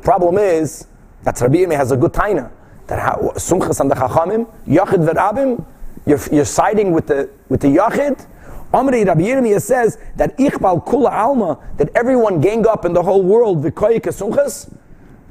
Problem 0.05 0.37
is 0.37 0.85
that 1.23 1.41
Rabbi 1.41 1.55
Yirmiyah 1.55 1.77
has 1.77 1.91
a 1.91 1.97
good 1.97 2.13
taina. 2.13 2.51
That 2.85 2.99
Sumchas 3.37 3.79
and 3.79 3.89
the 3.89 3.95
Chachamim, 3.95 4.45
Yachid 4.67 5.03
v'Rabim, 5.03 5.65
you're, 6.05 6.19
you're 6.31 6.45
siding 6.45 6.91
with 6.91 7.07
the, 7.07 7.27
with 7.49 7.61
the 7.61 7.69
Yachid, 7.69 8.27
Amri 8.71 9.03
Rabbi 9.07 9.21
Yirmiyah 9.21 9.59
says 9.59 9.97
that 10.15 10.37
Ichbal 10.37 10.85
Kula 10.85 11.11
Alma, 11.11 11.57
that 11.77 11.89
everyone 11.95 12.39
gang 12.39 12.67
up 12.67 12.85
in 12.85 12.93
the 12.93 13.01
whole 13.01 13.23
world, 13.23 13.63
V'koyik 13.63 14.01
Sumchas, 14.01 14.71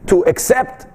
to 0.09 0.25
accept 0.25 0.89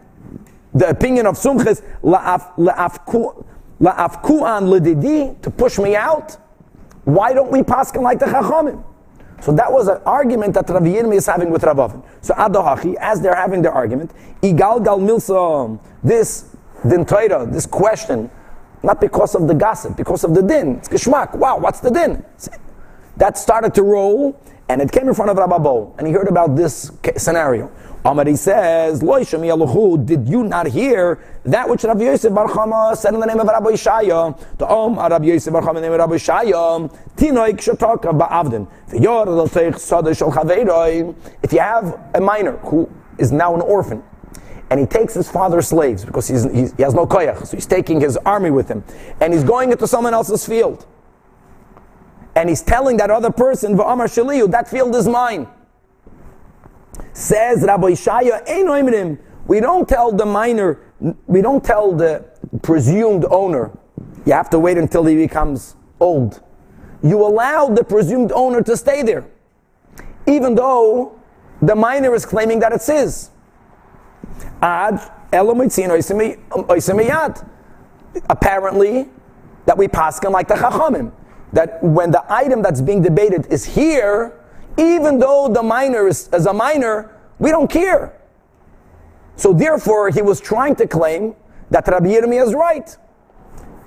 the 0.74 0.90
opinion 0.90 1.26
of 1.26 1.36
Sumchas, 1.36 1.82
La'afku'an 2.04 3.46
Lididi, 3.80 5.42
to 5.42 5.50
push 5.50 5.80
me 5.80 5.96
out. 5.96 6.34
Why 7.06 7.32
don't 7.34 7.50
we 7.50 7.64
pass 7.64 7.96
like 7.96 8.20
the 8.20 8.26
Chachamim? 8.26 8.84
So 9.42 9.52
that 9.54 9.72
was 9.72 9.88
an 9.88 10.02
argument 10.06 10.54
that 10.56 10.70
Rabbi 10.70 10.88
Yirmiyah 10.88 11.16
is 11.16 11.26
having 11.26 11.50
with 11.50 11.64
Rav 11.64 11.80
Avin. 11.80 12.04
So 12.22 12.34
Adahachi, 12.34 12.96
as 13.00 13.22
they're 13.22 13.36
having 13.36 13.62
their 13.62 13.72
argument, 13.72 14.12
Igal 14.42 14.84
Gal 14.84 15.00
Milsa, 15.00 15.80
this 16.04 16.56
din 16.88 17.06
this 17.52 17.66
question, 17.66 18.30
not 18.84 19.02
because 19.02 19.36
of 19.36 19.48
the 19.48 19.54
gossip, 19.54 19.98
because 19.98 20.24
of 20.24 20.34
the 20.34 20.42
din. 20.42 20.78
It's 20.78 20.88
geschmack. 20.88 21.36
Wow, 21.36 21.60
what's 21.60 21.80
the 21.80 21.92
din? 21.92 22.24
That 23.18 23.38
started 23.38 23.74
to 23.76 23.84
roll, 23.84 24.40
and 24.70 24.82
it 24.82 24.92
came 24.92 25.08
in 25.08 25.14
front 25.14 25.32
of 25.32 25.38
Rababo, 25.38 25.98
and 25.98 26.08
he 26.08 26.14
heard 26.14 26.28
about 26.28 26.56
this 26.56 26.92
scenario. 27.18 27.70
Amari 28.06 28.36
says, 28.38 29.02
Did 29.02 30.30
you 30.30 30.44
not 30.44 30.68
hear 30.68 31.20
that 31.44 31.70
which 31.70 31.84
Rabbi 31.84 32.04
Yosef 32.04 32.34
Bar 32.34 32.48
Chama 32.48 32.96
said 32.96 33.14
in 33.14 33.20
the 33.20 33.26
name 33.26 33.40
of 33.40 33.48
Rabbi 33.48 33.72
Shaya? 33.72 34.40
The 34.58 34.68
Om 34.68 34.98
Rabbi 34.98 35.26
Yosef 35.26 35.52
Bar 35.52 35.62
Chama 35.62 35.70
in 35.70 35.76
the 35.76 35.82
name 35.82 35.94
of 35.94 36.00
Rabbi 36.00 36.16
Shaya. 36.16 36.90
Tinoik 37.18 37.58
shataka 37.58 38.18
ba'avdin. 38.18 38.68
If 41.44 41.54
you 41.54 41.60
have 41.60 42.00
a 42.14 42.22
minor 42.22 42.58
who 42.58 42.90
is 43.18 43.32
now 43.32 43.54
an 43.54 43.62
orphan, 43.62 44.04
and 44.70 44.80
he 44.80 44.86
takes 44.86 45.14
his 45.14 45.30
father's 45.30 45.68
slaves 45.68 46.06
because 46.06 46.28
he's, 46.28 46.44
he's, 46.52 46.74
he 46.76 46.84
has 46.84 46.94
no 46.94 47.06
koyach, 47.06 47.46
so 47.46 47.58
he's 47.58 47.66
taking 47.66 48.00
his 48.00 48.18
army 48.18 48.52
with 48.52 48.70
him, 48.70 48.84
and 49.20 49.34
he's 49.34 49.44
going 49.44 49.72
into 49.72 49.88
someone 49.88 50.14
else's 50.14 50.46
field, 50.46 50.86
and 52.36 52.48
he's 52.48 52.62
telling 52.62 52.98
that 52.98 53.10
other 53.10 53.32
person, 53.32 53.76
"Va'amar 53.76 54.06
shaliyu, 54.06 54.50
that 54.52 54.68
field 54.68 54.96
is 54.96 55.08
mine." 55.08 55.48
Says 57.14 57.64
Rabbi 57.64 57.92
Shaya, 57.92 59.18
we 59.48 59.60
don't 59.60 59.90
tell 59.90 60.12
the 60.12 60.26
minor, 60.26 60.80
we 61.28 61.42
don't 61.42 61.64
tell 61.64 61.92
the 61.92 62.26
presumed 62.62 63.26
owner, 63.30 63.72
you 64.26 64.34
have 64.34 64.50
to 64.52 64.60
wait 64.60 64.78
until 64.78 65.06
he 65.06 65.16
becomes 65.16 65.76
old. 66.00 66.42
You 67.02 67.26
allow 67.26 67.68
the 67.68 67.84
presumed 67.84 68.32
owner 68.32 68.62
to 68.62 68.78
stay 68.78 69.02
there, 69.02 69.26
even 70.28 70.56
though 70.56 71.20
the 71.62 71.76
minor 71.76 72.14
is 72.14 72.26
claiming 72.26 72.60
that 72.60 72.72
it's 72.74 72.88
his. 72.88 73.32
Ad 74.62 75.00
Apparently, 78.30 79.10
that 79.66 79.78
we 79.78 79.88
pass 79.88 80.24
him 80.24 80.32
like 80.32 80.48
the 80.48 80.56
Chachamim. 80.56 81.12
That 81.54 81.84
when 81.84 82.12
the 82.12 82.24
item 82.32 82.62
that's 82.62 82.82
being 82.82 83.02
debated 83.02 83.48
is 83.48 83.66
here, 83.66 84.39
even 84.80 85.20
though 85.20 85.48
the 85.48 85.62
minor 85.62 86.08
is, 86.08 86.30
as 86.30 86.46
a 86.46 86.54
minor, 86.54 87.16
we 87.38 87.52
don't 87.52 87.70
care. 87.70 88.20
So 89.36 89.54
therefore, 89.54 90.10
he 90.10 90.22
was 90.22 90.42
trying 90.42 90.76
to 90.78 90.88
claim 90.88 91.36
that 91.70 91.88
Rabbi 91.88 92.08
Yirmiyah 92.08 92.48
is 92.48 92.54
right. 92.54 92.98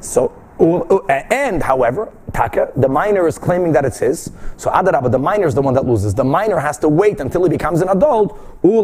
So, 0.00 0.32
uh, 0.58 0.98
and 1.30 1.62
however, 1.62 2.12
Taka, 2.32 2.72
the 2.76 2.88
minor 2.88 3.26
is 3.26 3.38
claiming 3.38 3.72
that 3.72 3.84
it's 3.84 3.98
his. 3.98 4.30
So 4.56 4.70
Adarabah, 4.70 5.10
the 5.10 5.18
minor 5.18 5.46
is 5.46 5.54
the 5.54 5.62
one 5.62 5.74
that 5.74 5.84
loses. 5.84 6.14
The 6.14 6.24
minor 6.24 6.58
has 6.58 6.78
to 6.78 6.88
wait 6.88 7.20
until 7.20 7.44
he 7.44 7.50
becomes 7.50 7.82
an 7.82 7.90
adult. 7.90 8.38
So 8.62 8.80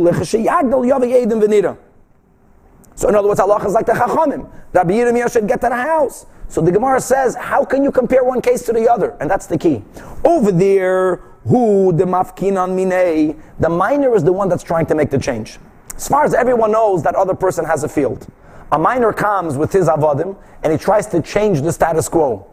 in 3.08 3.14
other 3.14 3.28
words, 3.28 3.40
Allah 3.40 3.64
is 3.64 3.72
like 3.72 3.86
the 3.86 3.92
Chachamim. 3.92 4.50
Rabbi 4.72 4.92
Yirmiyah 4.92 5.32
should 5.32 5.48
get 5.48 5.60
to 5.62 5.68
the 5.68 5.76
house. 5.76 6.26
So 6.48 6.60
the 6.60 6.72
Gemara 6.72 7.00
says, 7.00 7.36
how 7.36 7.64
can 7.64 7.84
you 7.84 7.92
compare 7.92 8.24
one 8.24 8.40
case 8.40 8.62
to 8.66 8.72
the 8.72 8.90
other? 8.90 9.16
And 9.20 9.30
that's 9.30 9.46
the 9.46 9.56
key. 9.56 9.84
Over 10.24 10.50
there, 10.50 11.22
who 11.48 11.92
the 11.92 12.04
mafkinan 12.04 12.76
minei, 12.76 13.38
the 13.58 13.68
minor 13.68 14.14
is 14.14 14.22
the 14.22 14.32
one 14.32 14.48
that's 14.48 14.62
trying 14.62 14.86
to 14.86 14.94
make 14.94 15.10
the 15.10 15.18
change. 15.18 15.58
As 15.96 16.06
far 16.06 16.24
as 16.24 16.34
everyone 16.34 16.72
knows, 16.72 17.02
that 17.02 17.14
other 17.14 17.34
person 17.34 17.64
has 17.64 17.84
a 17.84 17.88
field. 17.88 18.26
A 18.70 18.78
minor 18.78 19.12
comes 19.12 19.56
with 19.56 19.72
his 19.72 19.88
avodim 19.88 20.36
and 20.62 20.72
he 20.72 20.78
tries 20.78 21.06
to 21.08 21.22
change 21.22 21.62
the 21.62 21.72
status 21.72 22.08
quo. 22.08 22.46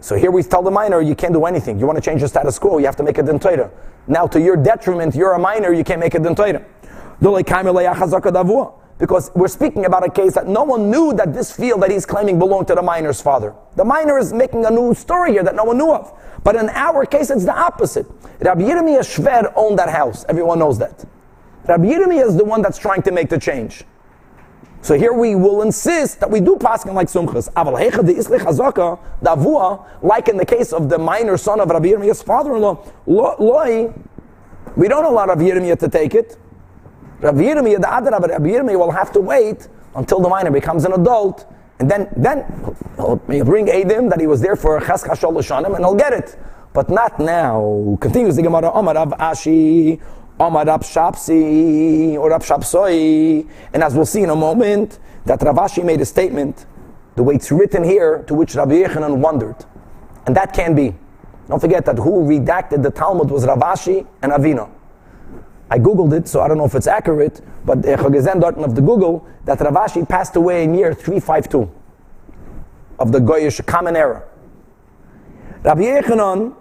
So 0.00 0.14
here 0.14 0.30
we 0.30 0.44
tell 0.44 0.62
the 0.62 0.70
minor, 0.70 1.00
you 1.00 1.16
can't 1.16 1.34
do 1.34 1.44
anything. 1.44 1.80
You 1.80 1.86
want 1.86 1.96
to 1.96 2.02
change 2.02 2.20
the 2.20 2.28
status 2.28 2.58
quo, 2.58 2.78
you 2.78 2.86
have 2.86 2.96
to 2.96 3.02
make 3.02 3.18
a 3.18 3.22
din 3.22 3.40
Torah. 3.40 3.70
Now, 4.06 4.26
to 4.28 4.40
your 4.40 4.56
detriment, 4.56 5.14
you're 5.14 5.32
a 5.32 5.38
minor, 5.38 5.72
you 5.72 5.82
can't 5.82 6.00
make 6.00 6.14
a 6.14 6.20
din 6.20 6.36
Torah. 6.36 6.64
Because 8.98 9.30
we're 9.34 9.48
speaking 9.48 9.84
about 9.86 10.06
a 10.06 10.10
case 10.10 10.34
that 10.34 10.46
no 10.46 10.64
one 10.64 10.90
knew 10.90 11.12
that 11.14 11.34
this 11.34 11.50
field 11.52 11.82
that 11.82 11.90
he's 11.90 12.06
claiming 12.06 12.38
belonged 12.38 12.68
to 12.68 12.74
the 12.74 12.82
minor's 12.82 13.20
father. 13.20 13.54
The 13.76 13.84
minor 13.84 14.18
is 14.18 14.32
making 14.32 14.64
a 14.66 14.70
new 14.70 14.94
story 14.94 15.32
here 15.32 15.42
that 15.42 15.54
no 15.54 15.64
one 15.64 15.78
knew 15.78 15.92
of. 15.92 16.12
But 16.44 16.56
in 16.56 16.68
our 16.70 17.04
case, 17.04 17.30
it's 17.30 17.44
the 17.44 17.56
opposite. 17.56 18.06
Rabbi 18.40 18.62
Yirmiyah 18.62 19.00
Shver 19.00 19.52
owned 19.56 19.78
that 19.78 19.90
house. 19.90 20.24
Everyone 20.28 20.58
knows 20.58 20.78
that. 20.78 21.04
Rabbi 21.66 21.84
Yirmiyah 21.84 22.26
is 22.28 22.36
the 22.36 22.44
one 22.44 22.62
that's 22.62 22.78
trying 22.78 23.02
to 23.02 23.12
make 23.12 23.28
the 23.28 23.38
change. 23.38 23.84
So 24.80 24.96
here 24.96 25.12
we 25.12 25.34
will 25.34 25.62
insist 25.62 26.20
that 26.20 26.30
we 26.30 26.40
do 26.40 26.56
paskin 26.56 26.94
like 26.94 27.08
sumchas. 27.08 27.52
Aval 27.54 27.78
hecha 27.78 28.06
de 28.06 28.14
chazaka 28.14 28.98
davua, 29.22 29.84
like 30.02 30.28
in 30.28 30.36
the 30.36 30.46
case 30.46 30.72
of 30.72 30.88
the 30.88 30.98
minor 30.98 31.36
son 31.36 31.60
of 31.60 31.68
Rabbi 31.68 31.88
Yirmiyah's 31.88 32.22
father-in-law, 32.22 32.84
loi, 33.06 33.92
we 34.76 34.88
don't 34.88 35.04
allow 35.04 35.26
Rabbi 35.26 35.42
Yirmiyah 35.42 35.78
to 35.80 35.88
take 35.88 36.14
it. 36.14 36.38
Rabbi 37.20 37.40
Yirmiyah, 37.40 37.80
the 37.80 37.92
other 37.92 38.10
Rabbi 38.10 38.48
Yirmiyah 38.48 38.78
will 38.78 38.92
have 38.92 39.10
to 39.12 39.20
wait 39.20 39.68
until 39.96 40.20
the 40.20 40.28
minor 40.28 40.52
becomes 40.52 40.84
an 40.84 40.92
adult, 40.92 41.52
and 41.80 41.90
then 41.90 42.08
then 42.16 42.44
he'll, 42.96 43.16
bring 43.16 43.66
Adim 43.66 44.10
that 44.10 44.20
he 44.20 44.26
was 44.26 44.40
there 44.40 44.56
for 44.56 44.80
ches 44.80 45.04
kashol 45.04 45.66
and 45.66 45.76
he'll 45.76 45.94
get 45.94 46.12
it. 46.12 46.36
But 46.72 46.90
not 46.90 47.18
now. 47.18 47.96
Continues 48.00 48.36
the 48.36 48.42
Gemara, 48.42 48.70
Omar 48.72 48.94
Rav 48.94 49.10
Ashi, 49.10 50.00
Omar 50.40 50.64
Shapsi 50.64 52.14
or 52.14 52.30
Rab 52.30 52.42
Shapsoi. 52.42 53.48
And 53.72 53.82
as 53.82 53.94
we'll 53.94 54.06
see 54.06 54.22
in 54.22 54.30
a 54.30 54.36
moment, 54.36 54.98
that 55.24 55.42
Rav 55.42 55.56
Ashi 55.56 55.84
made 55.84 56.00
a 56.00 56.04
statement, 56.04 56.66
the 57.16 57.22
way 57.22 57.36
it's 57.36 57.50
written 57.50 57.84
here, 57.84 58.24
to 58.26 58.34
which 58.34 58.54
Rabbi 58.54 58.82
Yochanan 58.82 59.18
wondered. 59.18 59.56
And 60.26 60.36
that 60.36 60.52
can 60.52 60.74
be. 60.74 60.94
Don't 61.48 61.60
forget 61.60 61.84
that 61.86 61.96
who 61.96 62.22
redacted 62.24 62.82
the 62.82 62.90
Talmud 62.90 63.30
was 63.30 63.46
Rav 63.46 63.58
Ashi 63.60 64.06
and 64.22 64.32
Ravina. 64.32 64.68
I 65.70 65.78
googled 65.78 66.12
it, 66.12 66.28
so 66.28 66.40
I 66.40 66.48
don't 66.48 66.58
know 66.58 66.64
if 66.64 66.74
it's 66.74 66.86
accurate, 66.86 67.40
but 67.64 67.82
Chagazan 67.82 68.42
of 68.64 68.74
the 68.74 68.80
Google, 68.80 69.26
that 69.44 69.60
Rav 69.60 69.74
Ashi 69.74 70.08
passed 70.08 70.36
away 70.36 70.64
in 70.64 70.74
year 70.74 70.94
352 70.94 71.70
of 72.98 73.12
the 73.12 73.18
Goyish 73.18 73.64
Common 73.66 73.96
Era. 73.96 74.24
Rabbi 75.62 75.82
Yochanan 75.82 76.54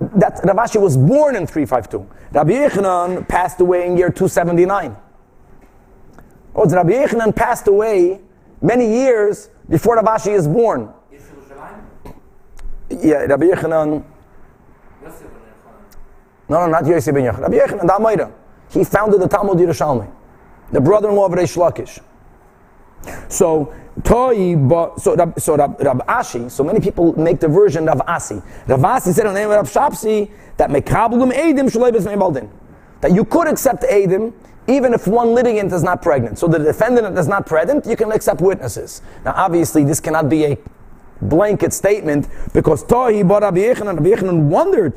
that 0.00 0.40
Rav 0.44 0.56
Ashi 0.56 0.80
was 0.80 0.96
born 0.96 1.36
in 1.36 1.46
352. 1.46 2.06
Rabbi 2.32 2.50
Yochanan 2.50 3.26
passed 3.28 3.60
away 3.60 3.86
in 3.86 3.96
year 3.96 4.10
279. 4.10 4.96
Oh, 6.54 6.64
Rabbi 6.68 6.92
Yochanan 6.92 7.34
passed 7.34 7.66
away 7.68 8.20
many 8.60 8.90
years 8.90 9.50
before 9.68 9.96
Rav 9.96 10.04
Ashi 10.04 10.34
is 10.34 10.46
born. 10.46 10.92
Yeah, 12.90 13.24
Rabbi 13.24 13.46
Yochanan. 13.46 14.04
No, 16.48 16.60
no, 16.60 16.66
not 16.66 16.86
Yosef 16.86 17.14
ben 17.14 17.24
Yechanan. 17.24 17.40
Rabbi 17.40 17.58
Yochanan, 17.58 18.16
the 18.16 18.32
He 18.70 18.84
founded 18.84 19.20
the 19.20 19.28
Talmud 19.28 19.58
Yerushalmi, 19.58 20.10
the 20.72 20.80
brother-in-law 20.80 21.26
of 21.26 21.32
Reish 21.32 21.56
Lakish. 21.56 22.00
So 23.28 23.72
Toi, 24.04 24.34
so 24.98 25.16
Rab, 25.16 25.40
so 25.40 25.56
Rab, 25.56 25.80
Rab 25.80 26.06
Ashi, 26.06 26.50
so 26.50 26.62
many 26.62 26.80
people 26.80 27.18
make 27.18 27.40
the 27.40 27.48
version 27.48 27.88
of 27.88 28.00
Asi. 28.06 28.42
Rav 28.66 28.84
Asi 28.84 29.12
said 29.12 29.26
in 29.26 29.32
the 29.32 29.40
name 29.40 29.50
of 29.50 29.56
Rab 29.56 29.92
Shapsi 29.92 30.30
that 30.58 30.70
mekablum 30.70 31.32
edim 31.32 32.18
baldin. 32.18 32.50
That 33.00 33.12
you 33.12 33.24
could 33.24 33.48
accept 33.48 33.82
edim 33.84 34.34
even 34.68 34.92
if 34.92 35.06
one 35.06 35.32
litigant 35.34 35.72
is 35.72 35.82
not 35.82 36.02
pregnant. 36.02 36.38
So 36.38 36.48
the 36.48 36.58
defendant 36.58 37.16
is 37.16 37.28
not 37.28 37.46
pregnant, 37.46 37.86
you 37.86 37.96
can 37.96 38.12
accept 38.12 38.40
witnesses. 38.40 39.00
Now 39.24 39.32
obviously 39.36 39.84
this 39.84 40.00
cannot 40.00 40.28
be 40.28 40.44
a 40.44 40.58
blanket 41.22 41.72
statement 41.72 42.28
because 42.52 42.84
Tohi 42.84 43.26
bought 43.26 43.42
Rabbi 43.42 43.58
Yochanan, 43.58 43.96
Rabbi 43.96 44.10
Yochanan 44.10 44.48
wondered, 44.48 44.94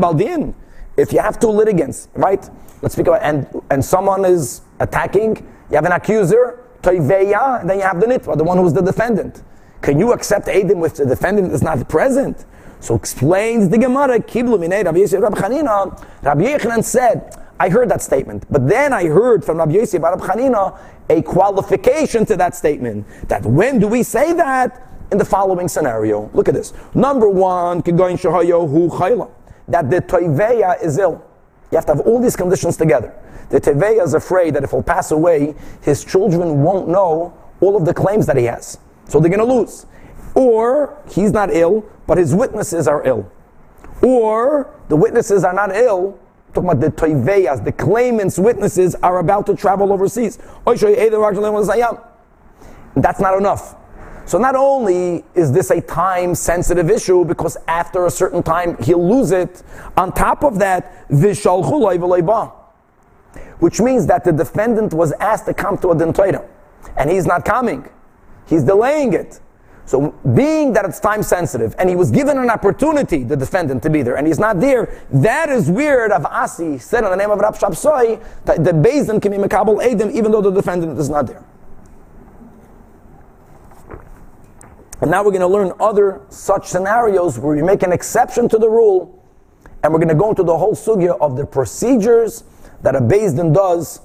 baldin. 0.00 0.54
if 0.96 1.12
you 1.12 1.20
have 1.20 1.40
two 1.40 1.48
litigants, 1.48 2.08
right? 2.14 2.48
Let's 2.82 2.94
speak 2.94 3.06
about, 3.06 3.22
and, 3.22 3.46
and 3.70 3.84
someone 3.84 4.24
is 4.24 4.62
attacking, 4.80 5.36
you 5.70 5.76
have 5.76 5.84
an 5.84 5.92
accuser, 5.92 6.58
toiveya, 6.82 7.60
and 7.60 7.70
then 7.70 7.78
you 7.78 7.84
have 7.84 8.00
the 8.00 8.06
nitva, 8.06 8.36
the 8.36 8.44
one 8.44 8.58
who's 8.58 8.72
the 8.72 8.82
defendant. 8.82 9.42
Can 9.80 9.98
you 9.98 10.12
accept 10.12 10.46
Adim 10.46 10.84
if 10.86 10.94
the 10.94 11.06
defendant 11.06 11.52
is 11.52 11.62
not 11.62 11.88
present? 11.88 12.44
So 12.80 12.96
explains 12.96 13.68
the 13.68 13.78
Gemara, 13.78 14.18
Kiblu 14.18 14.58
Minei 14.58 14.84
Rabbi 14.84 14.98
Yosef 14.98 15.22
Rabbi 15.22 15.38
Chanina. 15.38 16.04
Rabbi 16.22 16.42
Yochanan 16.42 16.82
said, 16.82 17.36
I 17.60 17.68
heard 17.68 17.88
that 17.90 18.02
statement, 18.02 18.44
but 18.50 18.68
then 18.68 18.92
I 18.92 19.04
heard 19.04 19.44
from 19.44 19.58
Rabbi 19.58 19.74
Yosef 19.74 20.02
Rabbi 20.02 20.26
Chanina 20.26 20.76
a 21.12 21.22
qualification 21.22 22.24
to 22.26 22.36
that 22.36 22.54
statement. 22.54 23.06
That 23.28 23.44
when 23.44 23.78
do 23.78 23.86
we 23.86 24.02
say 24.02 24.32
that? 24.32 24.88
In 25.10 25.18
the 25.18 25.24
following 25.26 25.68
scenario. 25.68 26.30
Look 26.32 26.48
at 26.48 26.54
this. 26.54 26.72
Number 26.94 27.28
one. 27.28 27.82
That 27.82 29.90
the 29.90 30.00
Toiveya 30.00 30.82
is 30.82 30.98
ill. 30.98 31.22
You 31.70 31.76
have 31.76 31.86
to 31.86 31.94
have 31.94 32.06
all 32.06 32.20
these 32.20 32.36
conditions 32.36 32.78
together. 32.78 33.14
The 33.50 33.60
Teveya 33.60 34.02
is 34.02 34.14
afraid 34.14 34.54
that 34.54 34.64
if 34.64 34.70
he'll 34.70 34.82
pass 34.82 35.10
away, 35.10 35.54
his 35.82 36.02
children 36.02 36.62
won't 36.62 36.88
know 36.88 37.36
all 37.60 37.76
of 37.76 37.84
the 37.84 37.92
claims 37.92 38.24
that 38.26 38.38
he 38.38 38.44
has. 38.44 38.78
So 39.06 39.20
they're 39.20 39.30
going 39.30 39.46
to 39.46 39.54
lose. 39.54 39.84
Or 40.34 40.96
he's 41.10 41.32
not 41.32 41.50
ill, 41.52 41.84
but 42.06 42.16
his 42.16 42.34
witnesses 42.34 42.88
are 42.88 43.06
ill. 43.06 43.30
Or 44.02 44.74
the 44.88 44.96
witnesses 44.96 45.44
are 45.44 45.52
not 45.52 45.76
ill, 45.76 46.18
talking 46.52 46.70
about 46.70 46.80
the 46.80 46.90
Toiveyas, 46.90 47.64
the 47.64 47.72
claimants' 47.72 48.38
witnesses 48.38 48.94
are 48.96 49.18
about 49.18 49.46
to 49.46 49.56
travel 49.56 49.92
overseas. 49.92 50.38
That's 52.94 53.20
not 53.20 53.38
enough. 53.38 53.76
So 54.24 54.38
not 54.38 54.54
only 54.54 55.24
is 55.34 55.50
this 55.52 55.70
a 55.70 55.80
time 55.80 56.34
sensitive 56.34 56.90
issue 56.90 57.24
because 57.24 57.56
after 57.66 58.06
a 58.06 58.10
certain 58.10 58.42
time 58.42 58.76
he'll 58.82 59.06
lose 59.06 59.32
it, 59.32 59.62
on 59.96 60.12
top 60.12 60.44
of 60.44 60.58
that, 60.60 61.06
which 63.58 63.80
means 63.80 64.06
that 64.06 64.24
the 64.24 64.32
defendant 64.32 64.94
was 64.94 65.12
asked 65.12 65.46
to 65.46 65.54
come 65.54 65.76
to 65.78 65.90
a 65.90 65.98
din 65.98 66.12
Torah, 66.12 66.44
and 66.96 67.10
he's 67.10 67.26
not 67.26 67.44
coming. 67.44 67.88
He's 68.46 68.62
delaying 68.62 69.12
it. 69.12 69.40
So, 69.84 70.12
being 70.34 70.72
that 70.74 70.84
it's 70.84 71.00
time 71.00 71.22
sensitive, 71.22 71.74
and 71.78 71.90
he 71.90 71.96
was 71.96 72.10
given 72.10 72.38
an 72.38 72.48
opportunity, 72.50 73.24
the 73.24 73.36
defendant, 73.36 73.82
to 73.82 73.90
be 73.90 74.02
there, 74.02 74.16
and 74.16 74.26
he's 74.26 74.38
not 74.38 74.60
there, 74.60 75.02
that 75.10 75.48
is 75.48 75.70
weird. 75.70 76.12
Of 76.12 76.24
Asi 76.24 76.78
said 76.78 77.04
in 77.04 77.10
the 77.10 77.16
name 77.16 77.30
of 77.30 77.40
Rab 77.40 77.54
Shapsoi 77.54 78.22
that 78.44 78.62
the 78.64 78.70
Bezdin 78.70 79.20
can 79.20 79.32
be 79.32 79.38
Makabal 79.38 79.82
Edim 79.82 80.12
even 80.12 80.30
though 80.30 80.40
the 80.40 80.52
defendant 80.52 80.98
is 80.98 81.10
not 81.10 81.26
there. 81.26 81.44
And 85.00 85.10
now 85.10 85.24
we're 85.24 85.32
going 85.32 85.40
to 85.40 85.48
learn 85.48 85.72
other 85.80 86.20
such 86.28 86.68
scenarios 86.68 87.36
where 87.36 87.56
we 87.56 87.62
make 87.62 87.82
an 87.82 87.92
exception 87.92 88.48
to 88.50 88.58
the 88.58 88.68
rule, 88.68 89.20
and 89.82 89.92
we're 89.92 89.98
going 89.98 90.08
to 90.08 90.14
go 90.14 90.30
into 90.30 90.44
the 90.44 90.56
whole 90.56 90.74
sugya 90.74 91.18
of 91.20 91.36
the 91.36 91.44
procedures 91.44 92.44
that 92.82 92.94
a 92.94 93.00
Din 93.00 93.52
does, 93.52 94.00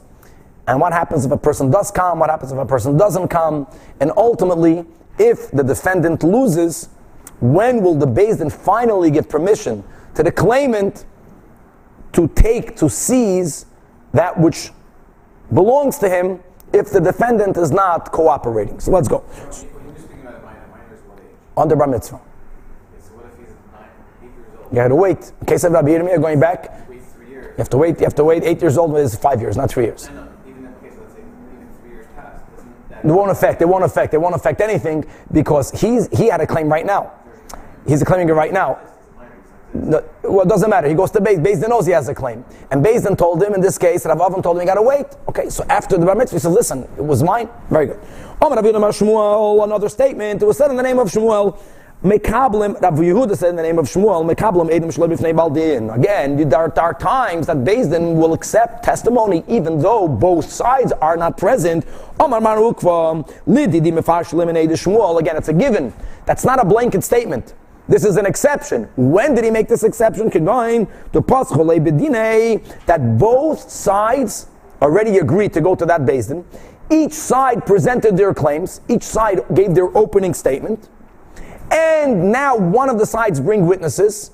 and 0.68 0.82
what 0.82 0.94
happens 0.94 1.24
if 1.24 1.32
a 1.32 1.38
person 1.38 1.70
does 1.70 1.92
come, 1.92 2.18
what 2.18 2.32
happens 2.32 2.52
if 2.52 2.58
a 2.58 2.66
person 2.66 2.98
doesn't 2.98 3.28
come, 3.28 3.68
and 4.00 4.12
ultimately, 4.18 4.86
if 5.18 5.52
the 5.52 5.64
defendant 5.64 6.24
loses, 6.24 6.90
when 7.40 7.82
will 7.82 7.96
the 7.96 8.06
Din 8.06 8.50
finally 8.50 9.12
give 9.12 9.30
permission 9.30 9.84
to 10.16 10.24
the 10.24 10.32
claimant 10.32 11.06
to 12.14 12.28
take, 12.30 12.76
to 12.78 12.90
seize 12.90 13.66
that 14.14 14.40
which 14.40 14.72
belongs 15.54 15.98
to 16.00 16.10
him 16.10 16.42
if 16.74 16.90
the 16.92 17.00
defendant 17.00 17.58
is 17.58 17.72
not 17.72 18.12
cooperating? 18.12 18.80
So 18.80 18.92
let's 18.92 19.08
go. 19.08 19.24
Under 21.56 21.76
bar 21.76 21.88
mitzvah. 21.88 22.22
You 24.72 24.80
had 24.80 24.90
to 24.90 24.96
wait. 24.96 25.32
In 25.42 25.48
case 25.48 25.64
of 25.64 25.72
Rabbi 25.72 25.90
Yirmiyah 25.90 26.22
going 26.22 26.40
back, 26.40 26.88
you 26.90 27.54
have 27.58 27.70
to 27.70 27.78
wait. 27.78 28.00
You 28.00 28.06
have 28.06 28.16
to 28.16 28.24
wait. 28.24 28.44
Eight 28.44 28.62
years 28.62 28.78
old 28.78 28.98
is 28.98 29.16
five 29.16 29.42
years, 29.42 29.56
not 29.56 29.70
three 29.70 29.86
years. 29.86 30.10
It 33.08 33.14
won't 33.14 33.32
affect. 33.32 33.62
It 33.62 33.70
won't 33.70 33.86
affect. 33.86 34.14
It 34.14 34.18
won't 34.18 34.36
affect 34.36 34.60
anything 34.60 35.06
because 35.32 35.72
he's 35.72 36.10
he 36.10 36.28
had 36.28 36.42
a 36.42 36.48
claim 36.48 36.68
right 36.68 36.86
now. 36.86 37.14
He's 37.88 38.04
claiming 38.04 38.28
it 38.28 38.34
right 38.34 38.52
now. 38.52 38.80
No, 39.74 40.04
well, 40.24 40.42
it 40.42 40.50
doesn't 40.50 40.70
matter. 40.70 40.88
He 40.90 40.94
goes 40.94 41.12
to 41.12 41.20
Beis. 41.20 41.44
Beis 41.44 41.66
knows 41.68 41.86
he 41.86 41.94
has 41.94 42.10
a 42.10 42.16
claim, 42.16 42.44
and 42.72 42.84
Beis 42.84 43.18
told 43.18 43.42
him 43.42 43.54
in 43.54 43.62
this 43.62 43.78
case, 43.78 44.06
Rav 44.06 44.18
Avram 44.18 44.42
told 44.44 44.58
him 44.58 44.62
he 44.62 44.66
got 44.66 44.76
to 44.76 44.82
wait. 44.82 45.06
Okay, 45.30 45.50
so 45.50 45.64
after 45.70 45.98
the 45.98 46.06
bar 46.06 46.16
mitzvah, 46.16 46.36
he 46.36 46.40
said, 46.40 46.52
"Listen, 46.52 46.84
it 46.98 47.04
was 47.04 47.24
mine. 47.24 47.50
Very 47.70 47.88
good." 47.88 48.00
Another 48.42 49.90
statement. 49.90 50.42
It 50.42 50.46
was 50.46 50.58
said 50.58 50.70
in 50.70 50.78
the 50.78 50.84
name 50.84 51.00
of 51.00 51.10
Shmuel. 51.10 51.58
Mekablim, 52.04 52.80
Rav 52.80 52.94
Yehuda 52.94 53.36
said 53.36 53.50
in 53.50 53.56
the 53.56 53.64
name 53.64 53.80
of 53.80 53.88
Shmuel, 53.88 54.24
Mekablim 54.32 54.70
Edim 54.70 54.94
Shalom 54.94 55.10
B'fnei 55.10 55.36
Baldin. 55.36 55.90
Again, 55.90 56.48
there, 56.48 56.80
are 56.80 56.94
times 56.94 57.48
that 57.48 57.64
Din 57.64 58.16
will 58.16 58.34
accept 58.34 58.84
testimony 58.84 59.44
even 59.48 59.80
though 59.80 60.08
both 60.08 60.48
sides 60.48 60.92
are 60.92 61.18
not 61.18 61.38
present. 61.38 61.88
Omar 62.20 62.40
Mar 62.40 62.58
Ukva, 62.58 63.28
Lididi 63.48 63.92
Mefash 63.92 64.32
Lemonade 64.32 64.70
Shmuel. 64.70 65.20
Again, 65.20 65.38
it's 65.38 65.48
a 65.48 65.54
given. 65.54 65.92
That's 66.28 66.46
not 66.46 66.60
a 66.60 66.66
blanket 66.66 67.04
statement. 67.04 67.56
This 67.88 68.06
is 68.06 68.16
an 68.18 68.28
exception. 68.28 68.88
When 68.96 69.34
did 69.34 69.44
he 69.44 69.50
make 69.50 69.68
this 69.68 69.84
exception? 69.84 70.30
Kegoin 70.30 70.88
to 71.14 71.22
Paschole 71.24 71.80
Bedine, 71.80 72.64
that 72.86 73.18
both 73.18 73.72
sides 73.72 74.46
already 74.84 75.18
agreed 75.18 75.52
to 75.54 75.62
go 75.62 75.74
to 75.74 75.86
that 75.88 76.06
Din. 76.06 76.46
Each 76.92 77.14
side 77.14 77.66
presented 77.66 78.18
their 78.18 78.36
claims. 78.36 78.82
Each 78.88 79.02
side 79.02 79.42
gave 79.56 79.74
their 79.74 79.98
opening 79.98 80.36
statement. 80.36 80.90
And 81.72 82.32
now 82.32 82.56
one 82.56 82.90
of 82.90 82.98
the 83.00 83.06
sides 83.06 83.40
bring 83.40 83.66
witnesses. 83.68 84.32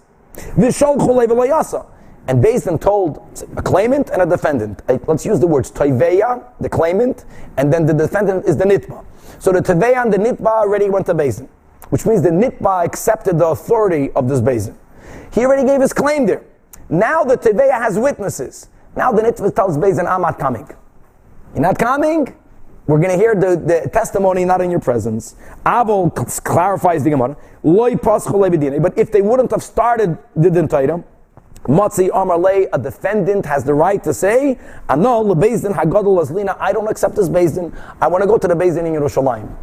And 2.26 2.42
based 2.42 2.68
on 2.68 2.80
told 2.80 3.48
a 3.58 3.62
claimant 3.62 4.10
and 4.10 4.22
a 4.22 4.26
defendant. 4.26 4.82
Let's 5.08 5.26
use 5.26 5.40
the 5.40 5.48
words 5.48 5.72
Toiveya, 5.72 6.44
the 6.60 6.70
claimant, 6.70 7.26
and 7.58 7.72
then 7.74 7.86
the 7.86 7.94
defendant 7.94 8.46
is 8.46 8.56
the 8.58 8.64
Nitba. 8.64 9.04
So 9.40 9.52
the 9.52 9.60
Toiveya 9.60 10.02
and 10.04 10.14
the 10.14 10.18
Nitba 10.18 10.48
already 10.48 10.90
went 10.90 11.06
to 11.08 11.14
Basin, 11.14 11.50
which 11.90 12.06
means 12.06 12.22
the 12.22 12.30
Nitba 12.30 12.86
accepted 12.86 13.38
the 13.38 13.48
authority 13.48 14.12
of 14.12 14.30
this 14.30 14.40
Basin. 14.40 14.78
He 15.34 15.46
already 15.46 15.68
gave 15.68 15.82
his 15.82 15.92
claim 15.92 16.26
there. 16.26 16.44
Now 16.90 17.24
the 17.24 17.38
Toiveya 17.38 17.72
has 17.72 17.98
witnesses. 18.00 18.70
Now 18.96 19.12
the 19.12 19.22
Nitba 19.22 19.54
tells 19.56 19.78
Basin, 19.78 20.08
I'm 20.08 20.22
not 20.22 20.40
coming. 20.40 20.68
You're 21.54 21.62
not 21.62 21.78
coming? 21.78 22.34
We're 22.86 23.00
going 23.00 23.12
to 23.12 23.18
hear 23.18 23.34
the, 23.34 23.56
the 23.56 23.90
testimony 23.90 24.44
not 24.44 24.60
in 24.62 24.70
your 24.70 24.82
presence. 24.82 25.36
Avol 25.66 26.14
clarifies 26.44 27.04
the 27.04 27.10
Gemara. 27.12 27.38
But 27.64 28.98
if 28.98 29.12
they 29.12 29.22
wouldn't 29.22 29.52
have 29.52 29.64
started 29.64 30.18
the 30.36 30.50
Dintaitam, 30.50 31.06
Matzi 31.64 32.10
Amar 32.14 32.46
a 32.74 32.78
defendant 32.78 33.46
has 33.46 33.64
the 33.64 33.74
right 33.74 34.04
to 34.04 34.14
say, 34.14 34.60
I 34.90 34.98
don't 34.98 35.32
accept 36.90 37.16
this 37.16 37.30
Bezdin. 37.30 37.74
I 38.02 38.08
want 38.08 38.22
to 38.22 38.28
go 38.28 38.38
to 38.38 38.48
the 38.50 38.54
Bezdin 38.54 38.86
in 38.86 38.94
Yerushalayim. 38.94 39.56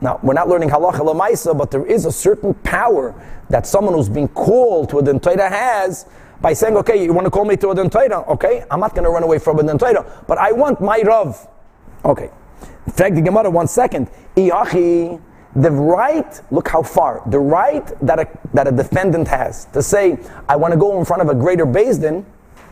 Now, 0.00 0.20
we're 0.22 0.34
not 0.34 0.48
learning 0.48 0.68
halacha 0.68 1.00
lemaisa, 1.00 1.56
but 1.56 1.70
there 1.70 1.84
is 1.86 2.04
a 2.04 2.12
certain 2.12 2.54
power 2.54 3.14
that 3.48 3.66
someone 3.66 3.94
who's 3.94 4.08
being 4.10 4.28
called 4.28 4.90
to 4.90 4.98
a 4.98 5.02
din 5.02 5.18
Torah 5.18 5.48
has 5.48 6.06
by 6.40 6.52
saying, 6.52 6.76
okay, 6.76 7.02
you 7.02 7.12
want 7.12 7.24
to 7.24 7.30
call 7.30 7.44
me 7.44 7.56
to 7.56 7.70
a 7.70 7.74
din 7.74 7.90
Torah? 7.90 8.22
Okay, 8.28 8.64
I'm 8.70 8.78
not 8.78 8.94
going 8.94 9.04
to 9.04 9.10
run 9.10 9.22
away 9.22 9.38
from 9.38 9.58
a 9.58 9.62
din 9.62 9.78
Torah, 9.78 10.04
but 10.28 10.38
I 10.38 10.52
want 10.52 10.80
my 10.80 11.00
Rav. 11.00 11.48
Okay. 12.04 12.30
In 12.86 12.92
fact, 12.92 13.14
the 13.14 13.22
Gemara, 13.22 13.50
one 13.50 13.68
second. 13.68 14.08
Iyachi, 14.36 15.20
the 15.56 15.70
right, 15.70 16.40
look 16.50 16.68
how 16.68 16.82
far, 16.82 17.22
the 17.26 17.38
right 17.38 17.86
that 18.06 18.18
a, 18.18 18.28
that 18.54 18.68
a 18.68 18.72
defendant 18.72 19.28
has 19.28 19.64
to 19.66 19.82
say, 19.82 20.18
I 20.48 20.56
want 20.56 20.72
to 20.72 20.78
go 20.78 20.98
in 20.98 21.04
front 21.04 21.22
of 21.22 21.28
a 21.28 21.34
greater 21.34 21.64
Din, 21.64 22.24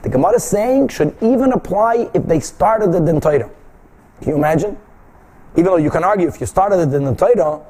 the 0.02 0.08
Gemara 0.08 0.36
is 0.36 0.44
saying 0.44 0.88
should 0.88 1.16
even 1.20 1.52
apply 1.52 2.08
if 2.14 2.26
they 2.26 2.38
started 2.38 2.92
the 2.92 3.00
din 3.00 3.20
Torah. 3.20 3.50
Can 4.20 4.28
you 4.28 4.36
imagine? 4.36 4.78
Even 5.54 5.64
though 5.64 5.76
you 5.78 5.90
can 5.90 6.04
argue 6.04 6.28
if 6.28 6.40
you 6.40 6.46
started 6.46 6.76
the 6.76 6.98
din 6.98 7.16
Torah, 7.16 7.60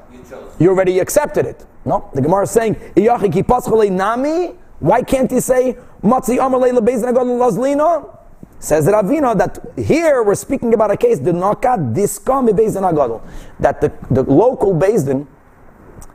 you 0.59 0.69
already 0.69 0.99
accepted 0.99 1.45
it. 1.45 1.65
No, 1.85 2.09
the 2.13 2.21
Gemara 2.21 2.43
is 2.43 2.51
saying, 2.51 2.75
nami, 2.95 4.55
why 4.79 5.01
can't 5.01 5.31
he 5.31 5.39
say, 5.39 5.77
Matzi 6.03 6.37
Amalei 6.37 6.77
Lebezdin 6.77 7.11
Agadol 7.11 7.39
Lazlina? 7.39 8.17
Says 8.59 8.87
Ravina 8.87 9.37
that 9.37 9.59
here 9.77 10.23
we're 10.23 10.35
speaking 10.35 10.73
about 10.73 10.91
a 10.91 10.97
case, 10.97 11.19
the 11.19 11.31
Nokat 11.31 11.93
Diskam 11.93 12.49
Bezdin 12.49 12.91
Agadol, 12.91 13.21
that 13.59 13.81
the, 13.81 13.93
the 14.09 14.23
local 14.23 14.73
Bezdin 14.73 15.27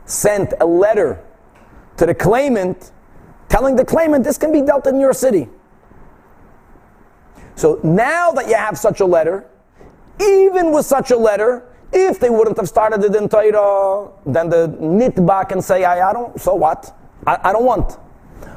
sent 0.05 0.53
a 0.59 0.65
letter 0.65 1.23
to 1.97 2.05
the 2.05 2.13
claimant 2.13 2.91
telling 3.53 3.75
the 3.75 3.85
claimant 3.85 4.23
this 4.23 4.37
can 4.39 4.51
be 4.51 4.61
dealt 4.61 4.87
in 4.87 4.99
your 4.99 5.13
city. 5.13 5.47
So 7.55 7.79
now 7.83 8.31
that 8.31 8.47
you 8.47 8.55
have 8.55 8.79
such 8.79 8.99
a 8.99 9.05
letter, 9.05 9.47
even 10.19 10.71
with 10.71 10.87
such 10.87 11.11
a 11.11 11.15
letter, 11.15 11.63
if 11.91 12.19
they 12.19 12.31
wouldn't 12.31 12.57
have 12.57 12.67
started 12.67 13.03
it 13.03 13.15
in 13.15 13.29
Torah, 13.29 14.09
then 14.25 14.49
the 14.49 14.69
nitba 14.81 15.47
can 15.47 15.61
say, 15.61 15.83
I, 15.83 16.09
I 16.09 16.13
don't, 16.13 16.39
so 16.41 16.55
what? 16.55 16.97
I, 17.27 17.37
I, 17.43 17.53
don't 17.53 17.63
want. 17.63 17.99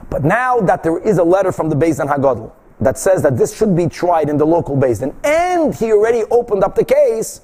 But 0.08 0.24
now 0.24 0.60
that 0.60 0.82
there 0.82 0.98
is 0.98 1.18
a 1.18 1.24
letter 1.24 1.52
from 1.52 1.68
the 1.68 1.76
Beis 1.76 2.00
Hagadol, 2.02 2.50
that 2.80 2.98
says 2.98 3.22
that 3.22 3.36
this 3.36 3.56
should 3.56 3.74
be 3.74 3.88
tried 3.88 4.28
in 4.28 4.36
the 4.36 4.46
local 4.46 4.76
basin, 4.76 5.14
and 5.24 5.74
he 5.74 5.92
already 5.92 6.24
opened 6.30 6.62
up 6.62 6.74
the 6.74 6.84
case, 6.84 7.40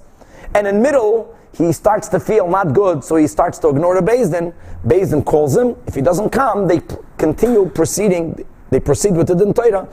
and 0.55 0.67
in 0.67 0.83
middle, 0.83 1.35
he 1.57 1.73
starts 1.73 2.09
to 2.09 2.21
feel 2.21 2.49
not 2.49 2.73
good, 2.73 3.05
so 3.05 3.17
he 3.17 3.27
starts 3.27 3.59
to 3.59 3.69
ignore 3.69 3.95
the 3.95 4.03
Basin. 4.03 4.55
Basin 4.87 5.23
calls 5.23 5.57
him. 5.57 5.77
If 5.87 5.95
he 5.95 6.01
doesn't 6.01 6.31
come, 6.31 6.67
they 6.67 6.81
continue 7.19 7.69
proceeding. 7.69 8.45
They 8.71 8.81
proceed 8.81 9.15
with 9.15 9.29
the 9.29 9.35
Din 9.35 9.53
Torah. 9.53 9.87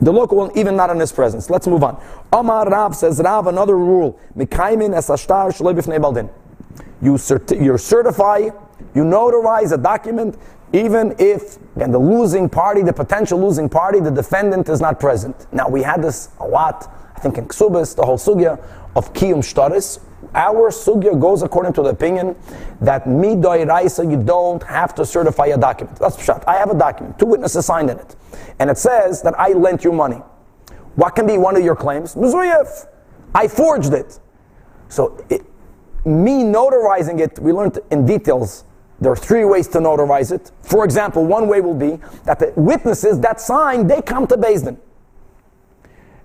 The 0.00 0.12
local 0.12 0.36
one, 0.38 0.50
even 0.56 0.76
not 0.76 0.90
in 0.90 1.00
his 1.00 1.12
presence. 1.12 1.48
Let's 1.48 1.66
move 1.66 1.82
on. 1.82 2.02
Omar 2.32 2.68
Rav 2.68 2.94
says 2.94 3.20
Rav 3.20 3.46
another 3.46 3.76
rule. 3.76 4.18
Mikaimin 4.36 4.94
es 4.94 5.08
ashtar 5.08 5.52
baldin. 6.00 6.28
You 7.00 7.12
you 7.12 7.78
certify, 7.78 8.50
you 8.94 9.04
notarize 9.04 9.72
a 9.72 9.78
document 9.78 10.36
even 10.72 11.14
if 11.18 11.58
and 11.76 11.92
the 11.92 11.98
losing 11.98 12.48
party, 12.48 12.82
the 12.82 12.92
potential 12.92 13.40
losing 13.40 13.68
party, 13.68 14.00
the 14.00 14.10
defendant 14.10 14.68
is 14.68 14.80
not 14.80 15.00
present. 15.00 15.46
Now 15.52 15.68
we 15.68 15.82
had 15.82 16.02
this 16.02 16.30
a 16.40 16.46
lot, 16.46 16.90
I 17.16 17.20
think 17.20 17.38
in 17.38 17.46
Ksubis, 17.46 17.96
the 17.96 18.04
whole 18.04 18.18
sugya 18.18 18.62
of 18.94 19.12
Kiyum 19.12 19.38
Shtaris. 19.38 20.00
Our 20.34 20.70
sugya 20.70 21.18
goes 21.18 21.42
according 21.42 21.74
to 21.74 21.82
the 21.82 21.90
opinion 21.90 22.36
that 22.80 23.04
midoy 23.04 23.66
raisa, 23.66 24.04
you 24.04 24.22
don't 24.22 24.62
have 24.62 24.94
to 24.94 25.04
certify 25.04 25.46
a 25.46 25.58
document. 25.58 25.98
That's 25.98 26.16
pshat. 26.16 26.44
I 26.46 26.56
have 26.56 26.70
a 26.70 26.78
document, 26.78 27.18
two 27.18 27.26
witnesses 27.26 27.66
signed 27.66 27.90
in 27.90 27.98
it, 27.98 28.16
and 28.58 28.70
it 28.70 28.78
says 28.78 29.22
that 29.22 29.38
I 29.38 29.48
lent 29.52 29.84
you 29.84 29.92
money. 29.92 30.22
What 30.94 31.14
can 31.14 31.26
be 31.26 31.38
one 31.38 31.56
of 31.56 31.64
your 31.64 31.76
claims? 31.76 32.14
Mizuyev. 32.14 32.86
I 33.34 33.48
forged 33.48 33.94
it. 33.94 34.18
So 34.88 35.24
it, 35.30 35.42
me 36.04 36.42
notarizing 36.42 37.20
it, 37.20 37.38
we 37.38 37.52
learned 37.52 37.78
in 37.90 38.04
details 38.04 38.64
there 39.02 39.10
are 39.10 39.16
three 39.16 39.44
ways 39.44 39.66
to 39.68 39.78
notarize 39.78 40.30
it. 40.30 40.52
For 40.62 40.84
example, 40.84 41.24
one 41.24 41.48
way 41.48 41.60
will 41.60 41.74
be 41.74 41.98
that 42.24 42.38
the 42.38 42.52
witnesses 42.56 43.18
that 43.20 43.40
sign, 43.40 43.88
they 43.88 44.00
come 44.00 44.28
to 44.28 44.36
Din. 44.36 44.78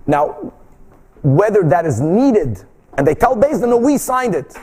Now, 0.06 0.52
whether 1.22 1.62
that 1.64 1.84
is 1.84 2.00
needed, 2.00 2.64
and 2.96 3.06
they 3.06 3.16
tell 3.16 3.34
Din, 3.34 3.60
no, 3.60 3.76
we 3.76 3.98
signed 3.98 4.36
it, 4.36 4.56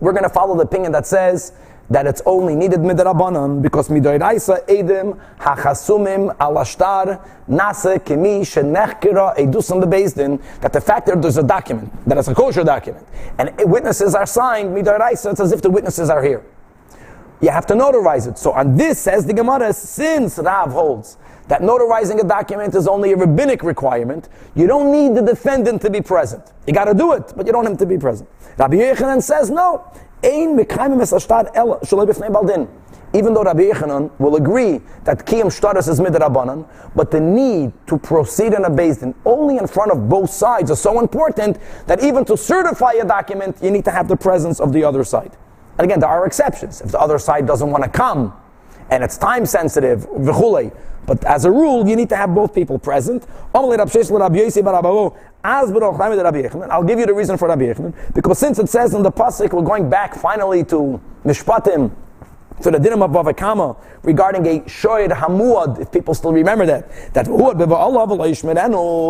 we're 0.00 0.12
going 0.12 0.24
to 0.24 0.28
follow 0.28 0.54
the 0.54 0.64
opinion 0.64 0.92
that 0.92 1.06
says 1.06 1.52
that 1.90 2.06
it's 2.06 2.20
only 2.26 2.54
needed 2.54 2.80
midrabanan 2.80 3.62
because 3.62 3.88
midoiraisa 3.88 4.66
edim 4.66 5.18
hachasumim 5.38 6.34
alashtar 6.38 7.20
nase 7.48 7.98
kemi 8.04 8.40
shenechkira 8.40 9.36
edusam 9.36 9.82
bebezdin 9.82 10.40
that 10.60 10.72
the 10.72 10.80
fact 10.80 11.06
that 11.06 11.20
there's 11.20 11.36
a 11.36 11.42
document 11.42 11.92
that 12.06 12.16
it's 12.16 12.28
a 12.28 12.34
kosher 12.34 12.64
document 12.64 13.06
and 13.38 13.52
witnesses 13.70 14.14
are 14.14 14.24
signed 14.24 14.74
midoiraisa 14.74 15.32
it's 15.32 15.40
as 15.40 15.52
if 15.52 15.60
the 15.60 15.68
witnesses 15.70 16.08
are 16.08 16.22
here 16.22 16.42
you 17.44 17.50
have 17.50 17.66
to 17.66 17.74
notarize 17.74 18.26
it. 18.28 18.38
So 18.38 18.52
on 18.52 18.76
this 18.76 18.98
says 18.98 19.26
the 19.26 19.34
Gemara, 19.34 19.72
since 19.72 20.38
Rav 20.38 20.72
holds 20.72 21.18
that 21.48 21.60
notarizing 21.60 22.18
a 22.20 22.26
document 22.26 22.74
is 22.74 22.88
only 22.88 23.12
a 23.12 23.16
rabbinic 23.16 23.62
requirement, 23.62 24.30
you 24.54 24.66
don't 24.66 24.90
need 24.90 25.14
the 25.14 25.22
defendant 25.22 25.82
to 25.82 25.90
be 25.90 26.00
present. 26.00 26.52
You 26.66 26.72
got 26.72 26.86
to 26.86 26.94
do 26.94 27.12
it, 27.12 27.34
but 27.36 27.46
you 27.46 27.52
don't 27.52 27.66
have 27.66 27.76
to 27.78 27.86
be 27.86 27.98
present. 27.98 28.30
Rabbi 28.56 28.76
Yochanan 28.76 29.22
says 29.22 29.50
no. 29.50 29.92
Even 30.22 30.56
though 33.34 33.42
Rabbi 33.44 33.62
Yochanan 33.62 34.10
will 34.18 34.36
agree 34.36 34.80
that 35.04 35.26
Kiyum 35.26 35.46
Shtaris 35.46 35.88
is 35.88 36.00
midrabanan, 36.00 36.66
but 36.96 37.10
the 37.10 37.20
need 37.20 37.72
to 37.88 37.98
proceed 37.98 38.54
in 38.54 38.64
a 38.64 38.70
basin 38.70 39.14
only 39.26 39.58
in 39.58 39.66
front 39.66 39.92
of 39.92 40.08
both 40.08 40.30
sides 40.30 40.70
is 40.70 40.80
so 40.80 40.98
important 40.98 41.58
that 41.86 42.02
even 42.02 42.24
to 42.24 42.38
certify 42.38 42.92
a 42.92 43.04
document, 43.04 43.58
you 43.62 43.70
need 43.70 43.84
to 43.84 43.90
have 43.90 44.08
the 44.08 44.16
presence 44.16 44.60
of 44.60 44.72
the 44.72 44.82
other 44.82 45.04
side. 45.04 45.36
And 45.78 45.84
again, 45.84 46.00
there 46.00 46.08
are 46.08 46.26
exceptions. 46.26 46.80
If 46.80 46.92
the 46.92 47.00
other 47.00 47.18
side 47.18 47.46
doesn't 47.46 47.70
want 47.70 47.84
to 47.84 47.90
come 47.90 48.34
and 48.90 49.02
it's 49.02 49.16
time 49.16 49.46
sensitive, 49.46 50.06
but 51.06 51.24
as 51.24 51.44
a 51.44 51.50
rule, 51.50 51.86
you 51.86 51.96
need 51.96 52.08
to 52.10 52.16
have 52.16 52.34
both 52.34 52.54
people 52.54 52.78
present. 52.78 53.26
I'll 53.54 53.70
give 53.70 53.80
you 53.80 53.86
the 57.06 57.14
reason 57.14 57.36
for 57.36 57.48
Rabbi 57.48 57.64
Yochanan, 57.64 58.14
because 58.14 58.38
since 58.38 58.58
it 58.58 58.68
says 58.68 58.94
in 58.94 59.02
the 59.02 59.12
Pasuk, 59.12 59.52
we're 59.52 59.62
going 59.62 59.90
back 59.90 60.14
finally 60.14 60.64
to 60.64 61.00
Mishpatim, 61.24 61.90
to 62.62 62.70
the 62.70 62.78
Dinim 62.78 63.04
of 63.04 63.10
Bava 63.10 63.36
Kama 63.36 63.76
regarding 64.02 64.46
a 64.46 64.60
Shoyd 64.60 65.10
Hamuad, 65.10 65.80
if 65.80 65.90
people 65.90 66.14
still 66.14 66.32
remember 66.32 66.64
that, 66.66 66.88
that, 67.14 67.26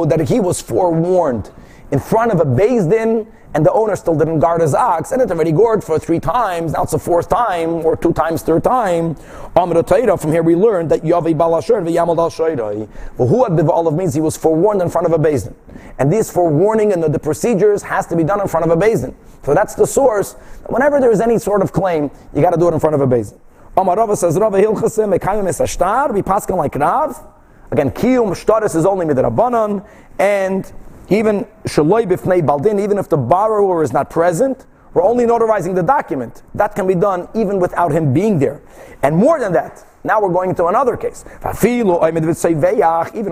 that 0.09 0.29
he 0.29 0.41
was 0.41 0.63
forewarned 0.63 1.51
in 1.91 1.99
front 1.99 2.33
of 2.33 2.41
a 2.41 2.45
Beis 2.45 2.89
Din 2.89 3.27
and 3.55 3.65
the 3.65 3.73
owner 3.73 3.95
still 3.95 4.17
didn't 4.17 4.41
guard 4.41 4.61
his 4.61 4.75
ox, 4.75 5.13
and 5.13 5.23
it 5.23 5.31
already 5.31 5.53
gored 5.53 5.85
for 5.85 5.97
three 5.97 6.19
times, 6.19 6.73
now 6.73 6.83
it's 6.83 6.91
the 6.91 6.99
fourth 6.99 7.29
time, 7.29 7.87
or 7.87 7.97
two 7.97 8.13
times, 8.13 8.43
third 8.43 8.65
time. 8.65 9.15
From 9.15 10.33
here 10.33 10.43
we 10.43 10.57
learned 10.57 10.91
that 10.91 11.03
Yavi 11.03 11.39
Dal 11.39 11.51
Shoyroi. 11.63 12.89
Who 13.17 13.45
had 13.45 13.69
Olive 13.69 13.95
means 13.95 14.13
he 14.13 14.21
was 14.21 14.37
forewarned 14.37 14.83
in 14.83 14.91
front 14.91 15.07
of 15.07 15.13
a 15.13 15.19
basin. 15.19 15.55
And 16.01 16.13
this 16.13 16.33
forewarning 16.33 16.93
and 16.93 17.01
the, 17.01 17.09
the, 17.09 17.21
procedures 17.21 17.83
has 17.85 18.07
to 18.09 18.17
be 18.17 18.25
done 18.25 18.41
in 18.41 18.49
front 18.49 18.67
of 18.67 18.73
a 18.73 18.77
basin. 18.77 19.15
So 19.45 19.55
that's 19.55 19.77
the 19.77 19.87
source. 19.87 20.33
Whenever 20.69 20.99
there 20.99 21.13
is 21.13 21.21
any 21.21 21.39
sort 21.39 21.63
of 21.63 21.73
claim, 21.73 22.11
you 22.35 22.43
got 22.43 22.51
to 22.51 22.59
do 22.59 22.67
it 22.67 22.75
in 22.75 22.81
front 22.81 22.97
of 22.97 23.01
a 23.01 23.07
basin. 23.07 23.39
Amar 23.77 23.97
Rava 23.97 24.17
says, 24.17 24.37
Rava 24.37 24.61
Hilchasim, 24.61 25.17
Mekayim 25.17 25.45
Esashtar, 25.45 26.13
we 26.13 26.23
paskin 26.23 26.57
like 26.57 26.75
Rav. 26.75 27.25
Again, 27.71 27.91
Kiyum 27.91 28.31
Shtaris 28.31 28.75
is 28.75 28.87
only 28.87 29.07
Midrabanan, 29.07 29.85
and 30.19 30.73
even 31.09 31.47
shaloi 31.65 32.07
b'fnei 32.07 32.45
baldin, 32.45 32.79
even 32.81 32.99
if 32.99 33.09
the 33.09 33.17
borrower 33.17 33.83
is 33.83 33.93
not 33.93 34.11
present, 34.11 34.67
we're 34.95 35.03
only 35.03 35.25
notarizing 35.25 35.75
the 35.75 35.83
document. 35.83 36.43
That 36.55 36.75
can 36.75 36.87
be 36.87 36.95
done 36.95 37.29
even 37.35 37.59
without 37.59 37.91
him 37.91 38.15
being 38.15 38.39
there. 38.39 38.63
And 39.03 39.17
more 39.17 39.41
than 39.41 39.53
that, 39.53 39.85
now 40.05 40.21
we're 40.21 40.33
going 40.33 40.51
into 40.51 40.67
another 40.67 40.97
case. 40.97 41.25
Even 41.27 41.89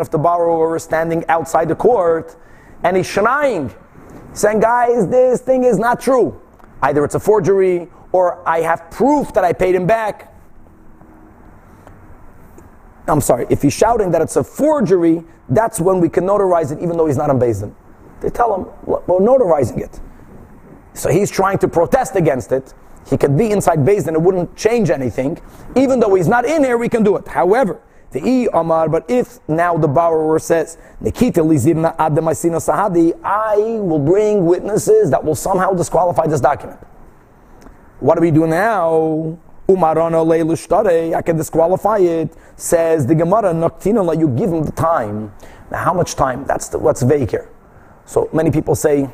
if 0.01 0.11
the 0.11 0.19
borrower 0.21 0.77
is 0.77 0.83
standing 0.83 1.25
outside 1.29 1.69
the 1.69 1.77
court 1.77 2.37
and 2.83 2.97
he's 2.97 3.07
shnaying, 3.07 3.73
saying, 4.33 4.61
guys, 4.61 5.07
this 5.09 5.41
thing 5.41 5.65
is 5.65 5.79
not 5.79 6.01
true. 6.01 6.41
Either 6.83 7.05
it's 7.05 7.15
a 7.15 7.21
forgery 7.21 7.89
or 8.11 8.47
I 8.49 8.63
have 8.63 8.91
proof 8.91 9.33
that 9.35 9.45
I 9.45 9.53
paid 9.53 9.75
him 9.75 9.87
back. 9.87 10.32
I'm 13.09 13.21
sorry, 13.21 13.47
if 13.51 13.63
he's 13.63 13.73
shouting 13.73 14.11
that 14.13 14.23
it's 14.23 14.37
a 14.37 14.45
forgery, 14.45 15.25
that's 15.49 15.81
when 15.81 16.01
we 16.01 16.09
can 16.09 16.25
notarize 16.25 16.73
it 16.73 16.81
even 16.83 16.97
though 16.97 17.07
he's 17.07 17.17
not 17.17 17.31
on 17.31 17.39
Din. 17.39 17.75
They 18.21 18.31
tell 18.31 18.55
him, 18.55 18.67
we're 18.87 19.19
notarizing 19.19 19.81
it. 19.81 20.01
So 20.95 21.11
he's 21.11 21.31
trying 21.31 21.59
to 21.59 21.69
protest 21.69 22.15
against 22.15 22.53
it. 22.53 22.75
He 23.09 23.17
could 23.17 23.37
be 23.37 23.51
inside 23.51 23.85
Din, 23.85 24.15
it 24.15 24.23
wouldn't 24.23 24.57
change 24.57 24.91
anything. 24.91 25.41
Even 25.75 25.99
though 25.99 26.15
he's 26.15 26.29
not 26.29 26.45
in 26.45 26.63
here, 26.63 26.79
we 26.79 26.89
can 26.89 27.03
do 27.03 27.17
it. 27.17 27.27
However, 27.27 27.81
the 28.13 28.25
E 28.25 28.49
Amar, 28.53 28.89
but 28.89 29.11
if 29.11 29.39
now 29.49 29.77
the 29.77 29.89
borrower 29.89 30.39
says, 30.39 30.79
Nikita 31.01 31.41
Lizirna 31.41 31.97
Adamasina 31.97 32.61
Sahadi, 32.61 33.19
I 33.25 33.57
will 33.81 33.99
bring 33.99 34.45
witnesses 34.45 35.11
that 35.11 35.25
will 35.25 35.35
somehow 35.35 35.73
disqualify 35.73 36.27
this 36.27 36.41
document. 36.41 36.79
What 38.01 38.17
do 38.17 38.21
we 38.21 38.31
do 38.31 38.47
now? 38.47 39.39
I 39.77 41.23
can 41.23 41.37
disqualify 41.37 41.99
it. 41.99 42.35
Says 42.57 43.07
the 43.07 43.15
Gemara, 43.15 43.53
Naktina, 43.53 44.19
you 44.19 44.29
give 44.29 44.53
him 44.53 44.65
the 44.65 44.73
time. 44.73 45.33
Now, 45.71 45.79
how 45.79 45.95
much 45.95 46.15
time? 46.15 46.45
That's 46.45 46.69
the, 46.69 46.79
what's 46.79 47.03
vague 47.03 47.31
here. 47.31 47.49
So 48.05 48.29
many 48.33 48.51
people 48.51 48.75
say, 48.75 49.05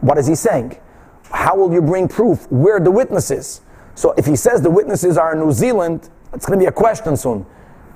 what 0.00 0.18
is 0.18 0.26
he 0.26 0.34
saying? 0.34 0.78
How 1.30 1.56
will 1.56 1.72
you 1.72 1.82
bring 1.82 2.08
proof? 2.08 2.50
Where 2.50 2.76
are 2.76 2.80
the 2.80 2.90
witnesses? 2.90 3.60
So 3.94 4.12
if 4.16 4.26
he 4.26 4.36
says 4.36 4.60
the 4.60 4.70
witnesses 4.70 5.16
are 5.16 5.32
in 5.32 5.40
New 5.40 5.52
Zealand, 5.52 6.10
it's 6.32 6.46
going 6.46 6.58
to 6.58 6.62
be 6.62 6.68
a 6.68 6.72
question 6.72 7.16
soon. 7.16 7.46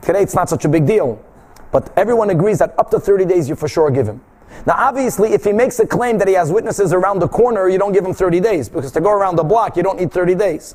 Today 0.02 0.22
it's 0.22 0.34
not 0.34 0.48
such 0.48 0.64
a 0.64 0.68
big 0.68 0.86
deal. 0.86 1.22
But 1.70 1.92
everyone 1.98 2.30
agrees 2.30 2.58
that 2.60 2.78
up 2.78 2.90
to 2.92 3.00
30 3.00 3.24
days 3.26 3.48
you 3.48 3.56
for 3.56 3.68
sure 3.68 3.90
give 3.90 4.06
him. 4.06 4.22
Now, 4.66 4.74
obviously, 4.76 5.32
if 5.32 5.44
he 5.44 5.52
makes 5.52 5.78
a 5.78 5.86
claim 5.86 6.18
that 6.18 6.28
he 6.28 6.34
has 6.34 6.50
witnesses 6.50 6.92
around 6.92 7.18
the 7.20 7.28
corner, 7.28 7.68
you 7.68 7.78
don't 7.78 7.92
give 7.92 8.04
him 8.04 8.14
30 8.14 8.40
days 8.40 8.68
because 8.68 8.92
to 8.92 9.00
go 9.00 9.10
around 9.10 9.36
the 9.36 9.44
block, 9.44 9.76
you 9.76 9.82
don't 9.82 9.98
need 9.98 10.10
30 10.10 10.34
days. 10.34 10.74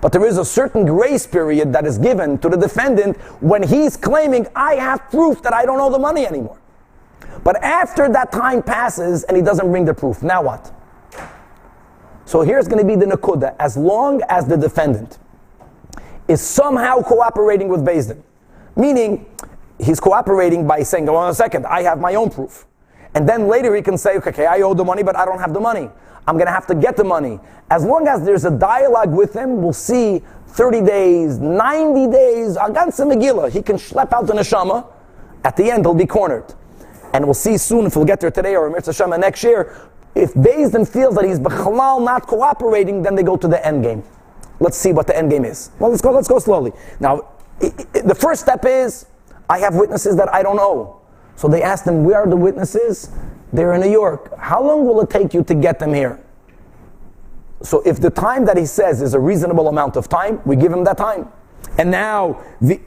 But 0.00 0.12
there 0.12 0.24
is 0.26 0.38
a 0.38 0.44
certain 0.44 0.84
grace 0.84 1.26
period 1.26 1.72
that 1.72 1.86
is 1.86 1.98
given 1.98 2.38
to 2.38 2.48
the 2.48 2.56
defendant 2.56 3.16
when 3.40 3.62
he's 3.62 3.96
claiming, 3.96 4.46
I 4.54 4.74
have 4.74 5.10
proof 5.10 5.42
that 5.42 5.54
I 5.54 5.64
don't 5.64 5.80
owe 5.80 5.90
the 5.90 5.98
money 5.98 6.26
anymore. 6.26 6.58
But 7.42 7.62
after 7.62 8.08
that 8.08 8.32
time 8.32 8.62
passes 8.62 9.24
and 9.24 9.36
he 9.36 9.42
doesn't 9.42 9.70
bring 9.70 9.84
the 9.84 9.94
proof, 9.94 10.22
now 10.22 10.42
what? 10.42 10.72
So 12.26 12.42
here's 12.42 12.68
going 12.68 12.78
to 12.78 12.84
be 12.86 12.96
the 12.96 13.06
nakuda. 13.06 13.54
As 13.58 13.76
long 13.76 14.22
as 14.28 14.46
the 14.46 14.56
defendant 14.56 15.18
is 16.26 16.40
somehow 16.40 17.02
cooperating 17.02 17.68
with 17.68 17.84
Din, 17.84 18.22
Meaning, 18.76 19.26
he's 19.78 20.00
cooperating 20.00 20.66
by 20.66 20.82
saying, 20.82 21.06
"Hold 21.06 21.18
on 21.18 21.30
a 21.30 21.34
second, 21.34 21.66
I 21.66 21.82
have 21.82 22.00
my 22.00 22.14
own 22.14 22.30
proof. 22.30 22.66
And 23.14 23.28
then 23.28 23.46
later 23.46 23.74
he 23.74 23.82
can 23.82 23.96
say, 23.96 24.16
okay, 24.16 24.46
I 24.46 24.60
owe 24.62 24.74
the 24.74 24.84
money, 24.84 25.02
but 25.02 25.16
I 25.16 25.24
don't 25.24 25.38
have 25.38 25.52
the 25.54 25.60
money. 25.60 25.88
I'm 26.26 26.36
going 26.36 26.46
to 26.46 26.52
have 26.52 26.66
to 26.68 26.74
get 26.74 26.96
the 26.96 27.04
money. 27.04 27.38
As 27.70 27.84
long 27.84 28.08
as 28.08 28.24
there's 28.24 28.44
a 28.44 28.50
dialogue 28.50 29.12
with 29.12 29.34
him, 29.34 29.62
we'll 29.62 29.72
see 29.72 30.22
30 30.48 30.80
days, 30.82 31.38
90 31.38 32.10
days, 32.10 32.56
Agansa 32.56 33.06
Megillah. 33.06 33.50
He 33.50 33.62
can 33.62 33.76
schlep 33.76 34.12
out 34.12 34.26
the 34.26 34.32
neshama. 34.32 34.86
At 35.44 35.56
the 35.56 35.70
end, 35.70 35.84
he'll 35.84 35.94
be 35.94 36.06
cornered. 36.06 36.54
And 37.12 37.24
we'll 37.24 37.34
see 37.34 37.58
soon 37.58 37.86
if 37.86 37.96
we'll 37.96 38.04
get 38.04 38.20
there 38.20 38.30
today 38.30 38.56
or 38.56 38.70
Mirza 38.70 38.92
Shema 38.92 39.16
next 39.16 39.44
year. 39.44 39.76
If 40.14 40.32
Din 40.34 40.84
feels 40.86 41.14
that 41.16 41.24
he's 41.24 41.38
Bechalal 41.38 42.04
not 42.04 42.26
cooperating, 42.26 43.02
then 43.02 43.14
they 43.14 43.22
go 43.22 43.36
to 43.36 43.48
the 43.48 43.64
end 43.66 43.82
game. 43.82 44.02
Let's 44.60 44.76
see 44.76 44.92
what 44.92 45.06
the 45.06 45.16
end 45.16 45.30
game 45.30 45.44
is. 45.44 45.70
Well, 45.78 45.90
let's 45.90 46.02
go, 46.02 46.12
let's 46.12 46.28
go 46.28 46.38
slowly. 46.38 46.72
Now, 47.00 47.28
the 47.60 48.16
first 48.18 48.42
step 48.42 48.64
is 48.64 49.06
I 49.50 49.58
have 49.58 49.74
witnesses 49.74 50.16
that 50.16 50.32
I 50.32 50.42
don't 50.42 50.56
know. 50.56 51.00
So 51.36 51.48
they 51.48 51.62
asked 51.62 51.84
them, 51.84 52.04
Where 52.04 52.18
are 52.18 52.28
the 52.28 52.36
witnesses? 52.36 53.10
They're 53.52 53.72
in 53.74 53.82
New 53.82 53.90
York. 53.90 54.36
How 54.38 54.62
long 54.62 54.86
will 54.86 55.00
it 55.00 55.10
take 55.10 55.34
you 55.34 55.44
to 55.44 55.54
get 55.54 55.78
them 55.78 55.94
here? 55.94 56.20
So 57.62 57.82
if 57.86 58.00
the 58.00 58.10
time 58.10 58.44
that 58.46 58.56
he 58.56 58.66
says 58.66 59.00
is 59.00 59.14
a 59.14 59.20
reasonable 59.20 59.68
amount 59.68 59.96
of 59.96 60.08
time, 60.08 60.40
we 60.44 60.56
give 60.56 60.72
him 60.72 60.84
that 60.84 60.98
time. 60.98 61.28
And 61.78 61.90
now, 61.90 62.42
the, 62.60 62.80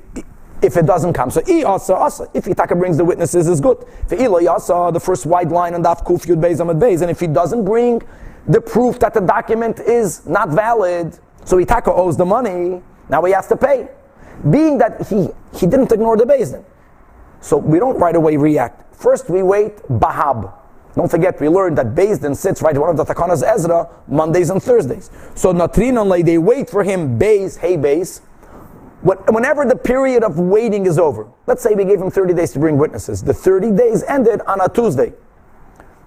if 0.61 0.77
it 0.77 0.85
doesn't 0.85 1.13
come, 1.13 1.31
so. 1.31 1.41
If 1.41 2.45
Itaka 2.45 2.77
brings 2.77 2.97
the 2.97 3.05
witnesses, 3.05 3.47
is 3.47 3.59
good. 3.59 3.85
The 4.07 5.01
first 5.01 5.25
white 5.25 5.49
line 5.49 5.73
on 5.73 5.83
Daf 5.83 6.05
Kuf 6.05 6.25
Yud 6.25 6.41
Beis 6.41 6.59
Amad 6.59 6.79
Beis, 6.79 7.01
and 7.01 7.09
if 7.09 7.19
he 7.19 7.27
doesn't 7.27 7.65
bring 7.65 8.01
the 8.47 8.61
proof 8.61 8.99
that 8.99 9.13
the 9.13 9.21
document 9.21 9.79
is 9.79 10.25
not 10.25 10.49
valid, 10.49 11.17
so 11.43 11.57
Itaka 11.57 11.87
owes 11.87 12.17
the 12.17 12.25
money. 12.25 12.81
Now 13.09 13.23
he 13.23 13.33
has 13.33 13.47
to 13.47 13.57
pay 13.57 13.87
being 14.49 14.77
that 14.77 15.07
he, 15.07 15.29
he 15.55 15.65
didn't 15.65 15.91
ignore 15.91 16.17
the 16.17 16.25
Beis. 16.25 16.63
So 17.41 17.57
we 17.57 17.79
don't 17.79 17.97
right 17.97 18.15
away 18.15 18.37
react. 18.37 18.95
First 18.95 19.29
we 19.29 19.43
wait, 19.43 19.77
Bahab. 19.83 20.53
Don't 20.95 21.11
forget, 21.11 21.39
we 21.39 21.47
learned 21.47 21.77
that 21.77 21.93
Din 21.93 22.33
sits 22.33 22.63
right 22.63 22.75
one 22.75 22.89
of 22.89 22.97
the 22.97 23.05
Takanas 23.05 23.43
Ezra 23.43 23.87
Mondays 24.07 24.49
and 24.49 24.61
Thursdays. 24.61 25.11
So 25.35 25.53
Natrin 25.53 26.25
they 26.25 26.39
wait 26.39 26.71
for 26.71 26.83
him, 26.83 27.19
Beis, 27.19 27.59
hey 27.59 27.77
Beis. 27.77 28.21
Whenever 29.03 29.63
the 29.63 29.75
period 29.75 30.23
of 30.23 30.39
waiting 30.39 30.87
is 30.87 30.97
over, 30.97 31.27
let's 31.45 31.61
say 31.61 31.75
we 31.75 31.85
gave 31.85 32.01
him 32.01 32.09
30 32.09 32.33
days 32.33 32.51
to 32.53 32.59
bring 32.59 32.79
witnesses. 32.79 33.21
The 33.23 33.33
30 33.33 33.71
days 33.71 34.03
ended 34.03 34.41
on 34.47 34.59
a 34.59 34.67
Tuesday. 34.67 35.13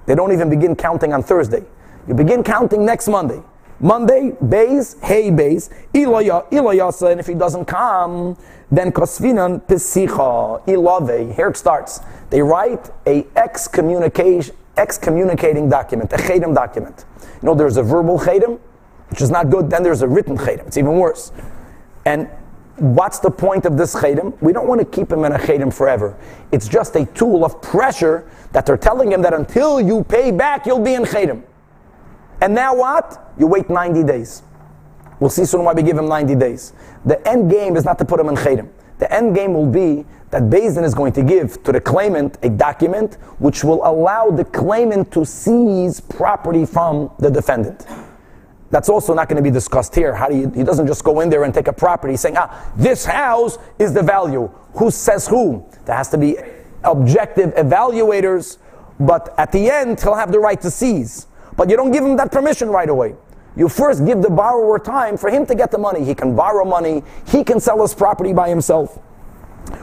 They 0.07 0.17
don't 0.17 0.33
even 0.33 0.51
begin 0.51 0.75
counting 0.75 1.13
on 1.13 1.23
Thursday. 1.23 1.65
You 2.09 2.15
begin 2.15 2.43
counting 2.43 2.85
next 2.85 3.07
Monday. 3.07 3.41
Monday, 3.83 4.37
base, 4.47 4.97
hey 5.03 5.31
base, 5.31 5.71
ilayasa, 5.95 7.11
and 7.11 7.19
if 7.19 7.27
he 7.27 7.35
doesn't 7.35 7.65
come, 7.65 8.37
then 8.71 8.93
kosvinan 8.93 9.63
pesicha, 9.63 10.63
ilave. 10.67 11.35
Here 11.35 11.49
it 11.49 11.57
starts. 11.57 12.01
They 12.29 12.43
write 12.43 12.91
a 13.07 13.27
excommunication, 13.37 14.55
excommunicating 14.77 15.71
document, 15.71 16.13
a 16.13 16.17
chedim 16.17 16.55
document. 16.55 17.07
You 17.43 17.47
know, 17.47 17.55
there's 17.55 17.79
a 17.79 17.83
verbal 17.83 18.19
chedim, 18.19 18.61
which 19.09 19.23
is 19.23 19.31
not 19.31 19.49
good. 19.49 19.71
Then 19.71 19.83
there's 19.83 20.03
a 20.03 20.09
written 20.09 20.37
chedim. 20.37 20.67
It's 20.67 20.77
even 20.77 20.99
worse. 20.99 21.33
And 22.05 22.29
what's 22.77 23.19
the 23.19 23.31
point 23.31 23.65
of 23.65 23.79
this 23.79 23.95
chedim? 23.95 24.41
We 24.43 24.53
don't 24.53 24.69
want 24.69 24.81
to 24.81 24.85
keep 24.85 25.11
him 25.11 25.25
in 25.25 25.33
a 25.33 25.39
chedim 25.39 25.73
forever. 25.73 26.19
It's 26.53 26.69
just 26.69 26.97
a 26.97 27.07
tool 27.07 27.47
of 27.47 27.63
pressure 27.63 28.31
that 28.53 28.67
they're 28.67 28.77
telling 28.77 29.11
him 29.11 29.23
that 29.23 29.33
until 29.33 29.81
you 29.81 30.05
pay 30.05 30.31
back, 30.31 30.67
you'll 30.67 30.85
be 30.85 30.95
in 30.95 31.05
chedim. 31.05 31.45
And 32.41 32.55
now 32.55 32.75
what? 32.75 33.33
You 33.39 33.47
wait 33.47 33.69
90 33.69 34.05
days. 34.05 34.43
We'll 35.19 35.31
see 35.31 35.45
soon 35.45 35.65
why 35.65 35.75
we 35.75 35.83
give 35.83 35.99
him 35.99 36.09
90 36.09 36.35
days. 36.37 36.73
The 37.05 37.27
end 37.29 37.51
game 37.51 37.77
is 37.77 37.85
not 37.85 37.99
to 37.99 38.05
put 38.05 38.19
him 38.19 38.29
in 38.29 38.37
chedim. 38.37 38.71
The 38.99 39.13
end 39.13 39.35
game 39.35 39.55
will 39.55 39.67
be 39.67 40.05
that 40.31 40.49
Din 40.49 40.85
is 40.85 40.95
going 40.95 41.13
to 41.15 41.23
give 41.23 41.63
to 41.65 41.73
the 41.73 41.81
claimant 41.81 42.39
a 42.43 42.49
document 42.49 43.15
which 43.39 43.65
will 43.65 43.85
allow 43.85 44.31
the 44.31 44.45
claimant 44.45 45.11
to 45.13 45.25
seize 45.25 46.01
property 46.01 46.65
from 46.65 47.11
the 47.19 47.31
defendant. 47.31 47.87
That's 48.71 48.89
also 48.89 49.13
not 49.15 49.29
going 49.29 49.37
to 49.37 49.43
be 49.43 49.51
discussed 49.51 49.95
here. 49.95 50.15
How 50.15 50.29
do 50.29 50.37
you, 50.37 50.51
he 50.51 50.63
doesn't 50.63 50.87
just 50.87 51.03
go 51.03 51.21
in 51.21 51.29
there 51.29 51.43
and 51.43 51.53
take 51.53 51.67
a 51.67 51.73
property 51.73 52.17
saying, 52.17 52.37
ah, 52.39 52.73
this 52.77 53.05
house 53.05 53.59
is 53.81 53.93
the 53.93 54.03
value. 54.03 54.47
Who 54.75 54.93
says 54.93 55.27
who? 55.27 55.67
There 55.87 55.97
has 55.97 56.09
to 56.11 56.19
be 56.19 56.37
objective 56.85 57.53
evaluators, 57.55 58.59
but 59.01 59.35
at 59.37 59.51
the 59.51 59.69
end, 59.69 60.01
he'll 60.01 60.15
have 60.15 60.31
the 60.31 60.39
right 60.39 60.61
to 60.61 60.71
seize. 60.71 61.27
But 61.61 61.69
you 61.69 61.77
don't 61.77 61.91
give 61.91 62.03
him 62.03 62.17
that 62.17 62.33
permission 62.33 62.71
right 62.71 62.89
away. 62.89 63.15
You 63.55 63.69
first 63.69 64.07
give 64.07 64.23
the 64.23 64.31
borrower 64.31 64.79
time 64.79 65.19
for 65.19 65.29
him 65.29 65.45
to 65.45 65.55
get 65.55 65.71
the 65.71 65.77
money. 65.77 66.03
He 66.03 66.15
can 66.15 66.35
borrow 66.35 66.65
money, 66.65 67.03
he 67.27 67.45
can 67.45 67.61
sell 67.61 67.83
his 67.83 67.95
property 67.95 68.33
by 68.33 68.49
himself. 68.49 68.97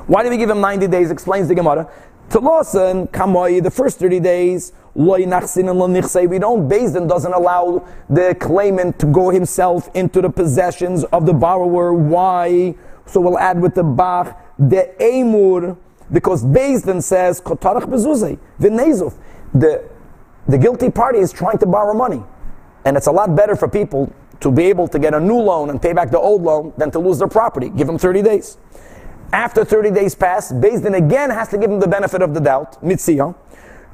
Why 0.08 0.24
do 0.24 0.32
we 0.32 0.38
give 0.38 0.50
him 0.50 0.60
90 0.60 0.88
days? 0.88 1.12
Explains 1.12 1.50
the 1.50 1.54
Gemara. 1.54 1.88
Telosan, 2.30 3.12
Kamoi, 3.12 3.62
the 3.62 3.70
first 3.70 4.00
30 4.00 4.20
days, 4.22 4.74
we 4.96 5.24
don't, 5.28 6.68
Din 6.68 7.08
doesn't 7.08 7.34
allow 7.34 7.88
the 8.10 8.36
claimant 8.40 8.98
to 8.98 9.06
go 9.06 9.30
himself 9.30 9.88
into 9.94 10.20
the 10.20 10.32
possessions 10.32 11.04
of 11.04 11.28
the 11.28 11.34
borrower. 11.34 11.94
Why? 11.94 12.74
So 13.06 13.22
we'll 13.22 13.38
add 13.38 13.62
with 13.62 13.76
the 13.76 13.84
Bach, 13.84 14.36
the 14.58 15.00
Amur, 15.00 15.78
because 16.12 16.42
Din 16.42 17.04
says, 17.04 17.40
Kotarach 17.40 17.84
V'nezuf. 17.84 19.14
The 19.54 19.88
the 20.48 20.58
guilty 20.58 20.90
party 20.90 21.20
is 21.20 21.32
trying 21.32 21.58
to 21.60 21.66
borrow 21.66 21.94
money. 21.94 22.24
And 22.86 22.96
it's 22.96 23.08
a 23.08 23.12
lot 23.12 23.36
better 23.36 23.56
for 23.56 23.68
people 23.68 24.14
to 24.40 24.52
be 24.52 24.64
able 24.66 24.88
to 24.88 25.00
get 25.00 25.14
a 25.14 25.20
new 25.20 25.38
loan 25.38 25.70
and 25.70 25.82
pay 25.82 25.94
back 25.94 26.12
the 26.12 26.20
old 26.20 26.44
loan 26.44 26.74
than 26.78 26.92
to 26.92 27.00
lose 27.00 27.20
their 27.20 27.28
property. 27.28 27.70
Give 27.70 27.88
them 27.88 27.98
30 27.98 28.22
days. 28.22 28.58
After 29.34 29.66
30 29.66 29.92
days 29.92 30.16
pass, 30.16 30.52
Beis 30.52 30.82
Din 30.82 30.94
again 30.94 31.30
has 31.30 31.50
to 31.50 31.58
give 31.58 31.70
them 31.70 31.80
the 31.80 31.88
benefit 31.88 32.22
of 32.22 32.34
the 32.34 32.40
doubt. 32.40 32.82
Mitziyah. 32.82 33.36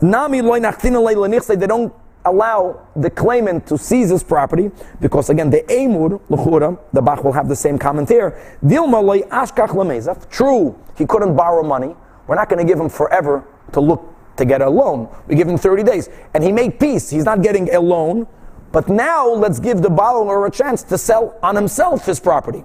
Nami 0.02 0.42
They 0.42 1.68
don't 1.68 1.94
allow 2.26 2.88
the 2.96 3.10
claimant 3.10 3.68
to 3.68 3.78
seize 3.78 4.10
his 4.10 4.24
property 4.24 4.72
because 5.02 5.30
again 5.30 5.50
the 5.50 5.62
emur 5.64 6.22
l'chura 6.30 6.78
the 6.94 7.02
Bach 7.02 7.24
will 7.24 7.34
have 7.34 7.50
the 7.50 7.56
same 7.56 7.78
comment 7.78 8.10
here. 8.10 8.40
Dilma 8.64 10.30
True, 10.30 10.80
he 10.98 11.06
couldn't 11.06 11.36
borrow 11.36 11.64
money. 11.64 11.96
We're 12.28 12.36
not 12.36 12.50
going 12.50 12.66
to 12.66 12.72
give 12.72 12.80
him 12.80 12.90
forever 12.90 13.44
to 13.74 13.80
look 13.80 14.13
to 14.38 14.46
get 14.46 14.62
a 14.62 14.70
loan. 14.70 15.10
We 15.28 15.36
give 15.36 15.48
him 15.48 15.58
30 15.58 15.84
days. 15.84 16.10
And 16.34 16.44
he 16.44 16.52
made 16.52 16.80
peace. 16.80 17.10
He's 17.10 17.26
not 17.26 17.42
getting 17.42 17.74
a 17.74 17.80
loan. 17.80 18.28
But 18.72 18.90
now 18.90 19.30
let's 19.30 19.60
give 19.60 19.82
the 19.82 19.90
borrower 19.90 20.46
a 20.46 20.52
chance 20.52 20.82
to 20.84 20.98
sell 20.98 21.38
on 21.44 21.56
himself 21.56 22.06
his 22.06 22.20
property. 22.20 22.64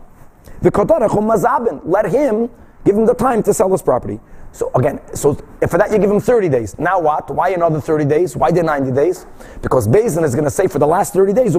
The 0.63 1.81
Let 1.85 2.07
him 2.07 2.51
give 2.85 2.97
him 2.97 3.07
the 3.07 3.15
time 3.15 3.43
to 3.43 3.55
sell 3.55 3.71
his 3.71 3.83
property. 3.83 4.19
So 4.53 4.71
again, 4.75 5.01
so 5.15 5.35
for 5.69 5.77
that 5.77 5.93
you 5.93 5.99
give 5.99 6.11
him 6.11 6.21
30 6.21 6.49
days. 6.49 6.79
Now 6.79 6.99
what? 6.99 7.31
Why 7.31 7.51
another 7.51 7.81
30 7.81 8.07
days? 8.07 8.35
Why 8.35 8.51
the 8.51 8.63
90 8.63 8.93
days? 8.93 9.27
Because 9.61 9.87
Bezdin 9.87 10.25
is 10.25 10.35
going 10.35 10.45
to 10.45 10.51
say 10.51 10.67
for 10.67 10.79
the 10.79 10.87
last 10.87 11.13
30 11.13 11.35
days, 11.35 11.57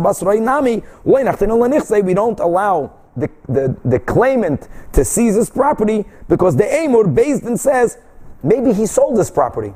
we 2.02 2.14
don't 2.14 2.40
allow 2.40 2.94
the, 3.16 3.30
the, 3.48 3.78
the 3.86 4.00
claimant 4.00 4.68
to 4.94 5.06
seize 5.06 5.36
his 5.36 5.50
property 5.50 6.06
because 6.28 6.56
the 6.56 6.66
Amur 6.66 7.06
Bezin 7.06 7.58
says 7.60 7.98
maybe 8.42 8.74
he 8.74 8.86
sold 8.86 9.18
his 9.18 9.30
property. 9.30 9.74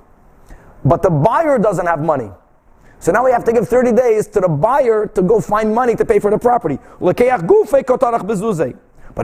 But 0.86 1.01
the 1.01 1.09
buyer 1.09 1.57
doesn't 1.57 1.86
have 1.86 2.01
money. 2.01 2.29
So 2.99 3.11
now 3.11 3.25
we 3.25 3.31
have 3.31 3.43
to 3.45 3.53
give 3.53 3.67
30 3.67 3.91
days 3.91 4.27
to 4.27 4.39
the 4.39 4.47
buyer 4.47 5.07
to 5.07 5.21
go 5.21 5.41
find 5.41 5.75
money 5.75 5.95
to 5.95 6.05
pay 6.05 6.19
for 6.19 6.31
the 6.31 6.38
property. 6.38 6.79
But 6.99 7.19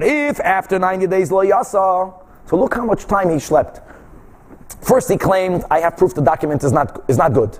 if 0.03 0.39
after 0.41 0.79
90 0.79 1.07
days 1.07 1.31
lo 1.31 1.45
yasa, 1.45 2.13
so 2.45 2.57
look 2.57 2.73
how 2.73 2.85
much 2.85 3.05
time 3.05 3.29
he 3.29 3.39
slept. 3.39 3.79
First 4.81 5.09
he 5.09 5.17
claimed, 5.17 5.63
I 5.71 5.79
have 5.79 5.97
proof 5.97 6.13
the 6.13 6.21
document 6.21 6.63
is 6.63 6.71
not, 6.71 7.03
is 7.07 7.17
not 7.17 7.33
good. 7.33 7.57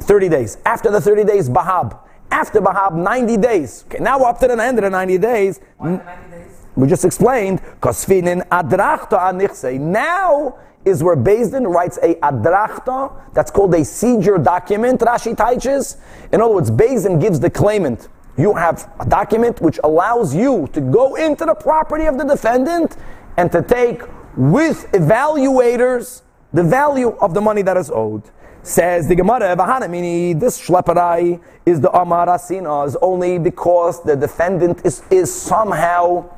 30 0.00 0.28
days. 0.28 0.58
After 0.64 0.90
the 0.90 1.00
30 1.00 1.24
days, 1.24 1.48
Bahab. 1.48 1.98
After 2.30 2.60
Bahab, 2.60 2.94
90 2.94 3.36
days. 3.38 3.84
Okay, 3.86 4.02
now 4.02 4.20
we're 4.20 4.28
up 4.28 4.38
to 4.40 4.48
the 4.48 4.62
end 4.62 4.78
of 4.78 4.84
the 4.84 4.90
90 4.90 5.18
days. 5.18 5.60
Why 5.76 5.90
the 5.90 6.04
90 6.04 6.30
days? 6.30 6.66
We 6.76 6.88
just 6.88 7.04
explained, 7.04 7.60
Kosfinin 7.80 8.46
adrachta 8.48 9.18
anichse. 9.18 9.78
Now 9.78 10.56
is 10.84 11.02
where 11.02 11.16
Din 11.16 11.66
writes 11.66 11.98
a 12.02 12.14
adrachta, 12.16 13.12
that's 13.34 13.50
called 13.50 13.74
a 13.74 13.84
seizure 13.84 14.38
document, 14.38 15.00
Rashi 15.00 15.36
teaches. 15.36 15.96
In 16.32 16.40
other 16.40 16.54
words, 16.54 16.70
Din 16.70 17.18
gives 17.18 17.40
the 17.40 17.50
claimant, 17.50 18.08
you 18.36 18.54
have 18.54 18.90
a 18.98 19.06
document 19.06 19.60
which 19.60 19.78
allows 19.84 20.34
you 20.34 20.68
to 20.72 20.80
go 20.80 21.14
into 21.16 21.44
the 21.44 21.54
property 21.54 22.06
of 22.06 22.16
the 22.16 22.24
defendant 22.24 22.96
and 23.36 23.52
to 23.52 23.62
take 23.62 24.02
with 24.36 24.90
evaluators 24.92 26.22
the 26.52 26.62
value 26.62 27.10
of 27.20 27.34
the 27.34 27.40
money 27.40 27.62
that 27.62 27.76
is 27.76 27.90
owed. 27.90 28.22
Says 28.62 29.08
the 29.08 29.14
Gemara, 29.14 29.56
Vahanamini, 29.56 30.38
this 30.38 30.60
shleparai 30.60 31.40
is 31.64 31.80
the 31.80 31.88
Amarasina, 31.88 32.86
is 32.86 32.96
only 33.00 33.38
because 33.38 34.02
the 34.02 34.16
defendant 34.16 34.84
is, 34.84 35.02
is 35.10 35.32
somehow 35.32 36.28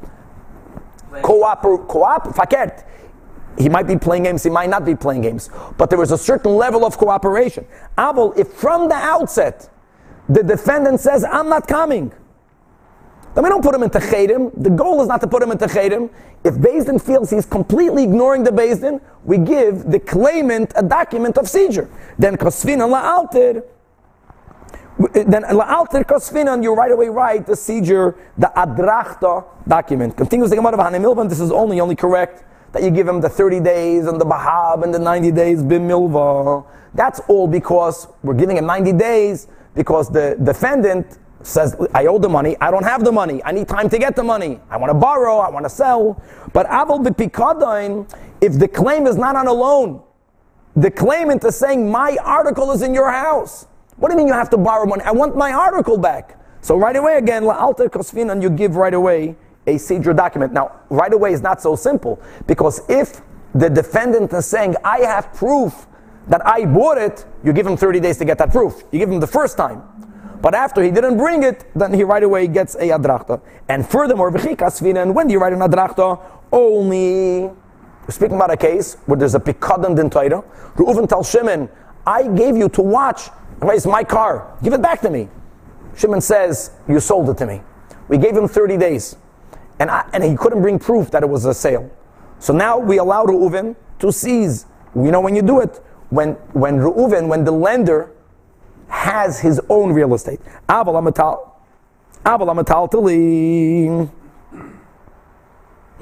co-op, 1.22 1.62
co-op, 1.88 2.28
fakert. 2.28 2.84
He 3.58 3.68
might 3.68 3.86
be 3.86 3.96
playing 3.96 4.24
games, 4.24 4.42
he 4.42 4.50
might 4.50 4.70
not 4.70 4.84
be 4.84 4.94
playing 4.94 5.22
games. 5.22 5.50
But 5.76 5.90
there 5.90 6.02
is 6.02 6.10
a 6.10 6.18
certain 6.18 6.54
level 6.54 6.84
of 6.84 6.96
cooperation. 6.96 7.66
Abel, 7.98 8.32
if 8.36 8.48
from 8.48 8.88
the 8.88 8.94
outset 8.94 9.68
the 10.28 10.42
defendant 10.42 11.00
says, 11.00 11.24
I'm 11.24 11.48
not 11.48 11.66
coming, 11.66 12.12
then 13.34 13.44
we 13.44 13.50
don't 13.50 13.62
put 13.62 13.74
him 13.74 13.82
into 13.82 13.98
chedim. 13.98 14.52
The 14.62 14.70
goal 14.70 15.00
is 15.00 15.08
not 15.08 15.20
to 15.22 15.26
put 15.26 15.42
him 15.42 15.50
into 15.50 15.66
chedim. 15.66 16.10
If 16.44 16.60
Din 16.60 16.98
feels 16.98 17.30
he's 17.30 17.46
completely 17.46 18.04
ignoring 18.04 18.42
the 18.42 18.50
Din, 18.50 19.00
we 19.24 19.38
give 19.38 19.90
the 19.90 19.98
claimant 19.98 20.72
a 20.76 20.82
document 20.82 21.38
of 21.38 21.48
seizure. 21.48 21.88
Then 22.18 22.36
kosfina 22.36 22.86
la'alter, 22.88 23.64
then 25.14 25.42
la'alter 25.42 26.04
kosfina, 26.04 26.62
you 26.62 26.74
right 26.74 26.92
away 26.92 27.08
write 27.08 27.46
the 27.46 27.56
seizure, 27.56 28.16
the 28.36 28.52
adrachta 28.54 29.44
document. 29.66 30.16
Continues 30.16 30.50
the 30.50 30.56
Gemara 30.56 30.76
of 30.76 30.80
Hanemilvan, 30.80 31.28
this 31.28 31.40
is 31.40 31.50
only, 31.50 31.80
only 31.80 31.96
correct 31.96 32.44
that 32.72 32.82
you 32.82 32.90
give 32.90 33.06
him 33.06 33.20
the 33.20 33.28
30 33.28 33.60
days 33.60 34.06
and 34.06 34.20
the 34.20 34.24
bahab 34.24 34.82
and 34.82 34.92
the 34.92 34.98
90 34.98 35.30
days 35.32 35.62
bimilva. 35.62 36.66
That's 36.94 37.20
all 37.28 37.46
because 37.46 38.08
we're 38.22 38.34
giving 38.34 38.56
him 38.56 38.66
90 38.66 38.92
days 38.92 39.48
because 39.74 40.10
the 40.10 40.36
defendant 40.42 41.18
says, 41.42 41.76
I 41.94 42.06
owe 42.06 42.18
the 42.18 42.28
money, 42.28 42.56
I 42.60 42.70
don't 42.70 42.84
have 42.84 43.04
the 43.04 43.12
money, 43.12 43.42
I 43.44 43.52
need 43.52 43.68
time 43.68 43.88
to 43.88 43.98
get 43.98 44.14
the 44.14 44.22
money, 44.22 44.60
I 44.70 44.76
want 44.76 44.90
to 44.90 44.94
borrow, 44.94 45.38
I 45.38 45.50
want 45.50 45.64
to 45.64 45.70
sell. 45.70 46.22
But 46.52 46.66
aval 46.66 47.04
b'pikadain, 47.04 48.08
if 48.40 48.58
the 48.58 48.68
claim 48.68 49.06
is 49.06 49.16
not 49.16 49.36
on 49.36 49.46
a 49.46 49.52
loan, 49.52 50.02
the 50.76 50.90
claimant 50.90 51.44
is 51.44 51.56
saying, 51.56 51.90
my 51.90 52.16
article 52.22 52.70
is 52.72 52.82
in 52.82 52.94
your 52.94 53.10
house. 53.10 53.66
What 53.96 54.08
do 54.08 54.14
you 54.14 54.18
mean 54.18 54.28
you 54.28 54.34
have 54.34 54.50
to 54.50 54.56
borrow 54.56 54.86
money? 54.86 55.02
I 55.04 55.12
want 55.12 55.36
my 55.36 55.52
article 55.52 55.98
back. 55.98 56.38
So 56.60 56.76
right 56.76 56.96
away 56.96 57.16
again, 57.16 57.42
la'alter 57.42 57.88
kosfin, 57.88 58.30
and 58.30 58.42
you 58.42 58.48
give 58.48 58.76
right 58.76 58.94
away 58.94 59.36
a 59.66 59.74
Sidra 59.76 60.16
document. 60.16 60.52
Now, 60.52 60.80
right 60.90 61.12
away 61.12 61.32
is 61.32 61.40
not 61.40 61.62
so 61.62 61.76
simple, 61.76 62.20
because 62.46 62.80
if 62.88 63.20
the 63.54 63.68
defendant 63.68 64.32
is 64.32 64.46
saying, 64.46 64.76
I 64.84 65.00
have 65.00 65.32
proof 65.34 65.86
that 66.28 66.44
I 66.46 66.64
bought 66.64 66.98
it, 66.98 67.24
you 67.44 67.52
give 67.52 67.66
him 67.66 67.76
30 67.76 68.00
days 68.00 68.18
to 68.18 68.24
get 68.24 68.38
that 68.38 68.50
proof. 68.50 68.82
You 68.92 68.98
give 68.98 69.10
him 69.10 69.20
the 69.20 69.26
first 69.26 69.56
time. 69.56 69.82
But 70.40 70.54
after 70.54 70.82
he 70.82 70.90
didn't 70.90 71.18
bring 71.18 71.44
it, 71.44 71.64
then 71.76 71.94
he 71.94 72.02
right 72.02 72.22
away 72.22 72.48
gets 72.48 72.74
a 72.74 72.88
adrachta. 72.88 73.40
And 73.68 73.88
furthermore, 73.88 74.28
and 74.28 75.14
when 75.14 75.26
do 75.28 75.32
you 75.32 75.40
write 75.40 75.52
an 75.52 75.60
adrachta? 75.60 76.20
Only, 76.50 77.42
we're 77.42 78.08
speaking 78.08 78.36
about 78.36 78.50
a 78.50 78.56
case 78.56 78.96
where 79.06 79.16
there's 79.16 79.36
a 79.36 79.40
pikadon 79.40 79.94
din 79.94 80.10
Torah. 80.10 80.42
Reuven 80.74 81.08
tells 81.08 81.30
Shimon, 81.30 81.68
I 82.04 82.26
gave 82.26 82.56
you 82.56 82.68
to 82.70 82.82
watch, 82.82 83.28
it's 83.62 83.86
my 83.86 84.02
car, 84.02 84.56
give 84.62 84.72
it 84.72 84.82
back 84.82 85.00
to 85.02 85.10
me. 85.10 85.28
Shimon 85.96 86.20
says, 86.20 86.72
you 86.88 86.98
sold 86.98 87.30
it 87.30 87.38
to 87.38 87.46
me. 87.46 87.62
We 88.08 88.18
gave 88.18 88.36
him 88.36 88.48
30 88.48 88.76
days. 88.76 89.16
And, 89.82 89.90
I, 89.90 90.08
and 90.12 90.22
he 90.22 90.36
couldn't 90.36 90.62
bring 90.62 90.78
proof 90.78 91.10
that 91.10 91.24
it 91.24 91.28
was 91.28 91.44
a 91.44 91.52
sale. 91.52 91.90
So 92.38 92.52
now 92.52 92.78
we 92.78 92.98
allow 92.98 93.24
Reuven 93.24 93.74
to 93.98 94.12
seize. 94.12 94.64
You 94.94 95.10
know 95.10 95.20
when 95.20 95.34
you 95.34 95.42
do 95.42 95.58
it? 95.58 95.82
When, 96.10 96.34
when 96.52 96.76
Reuven, 96.76 97.26
when 97.26 97.42
the 97.42 97.50
lender 97.50 98.12
has 98.86 99.40
his 99.40 99.60
own 99.68 99.92
real 99.92 100.14
estate. 100.14 100.38
No, 100.68 100.88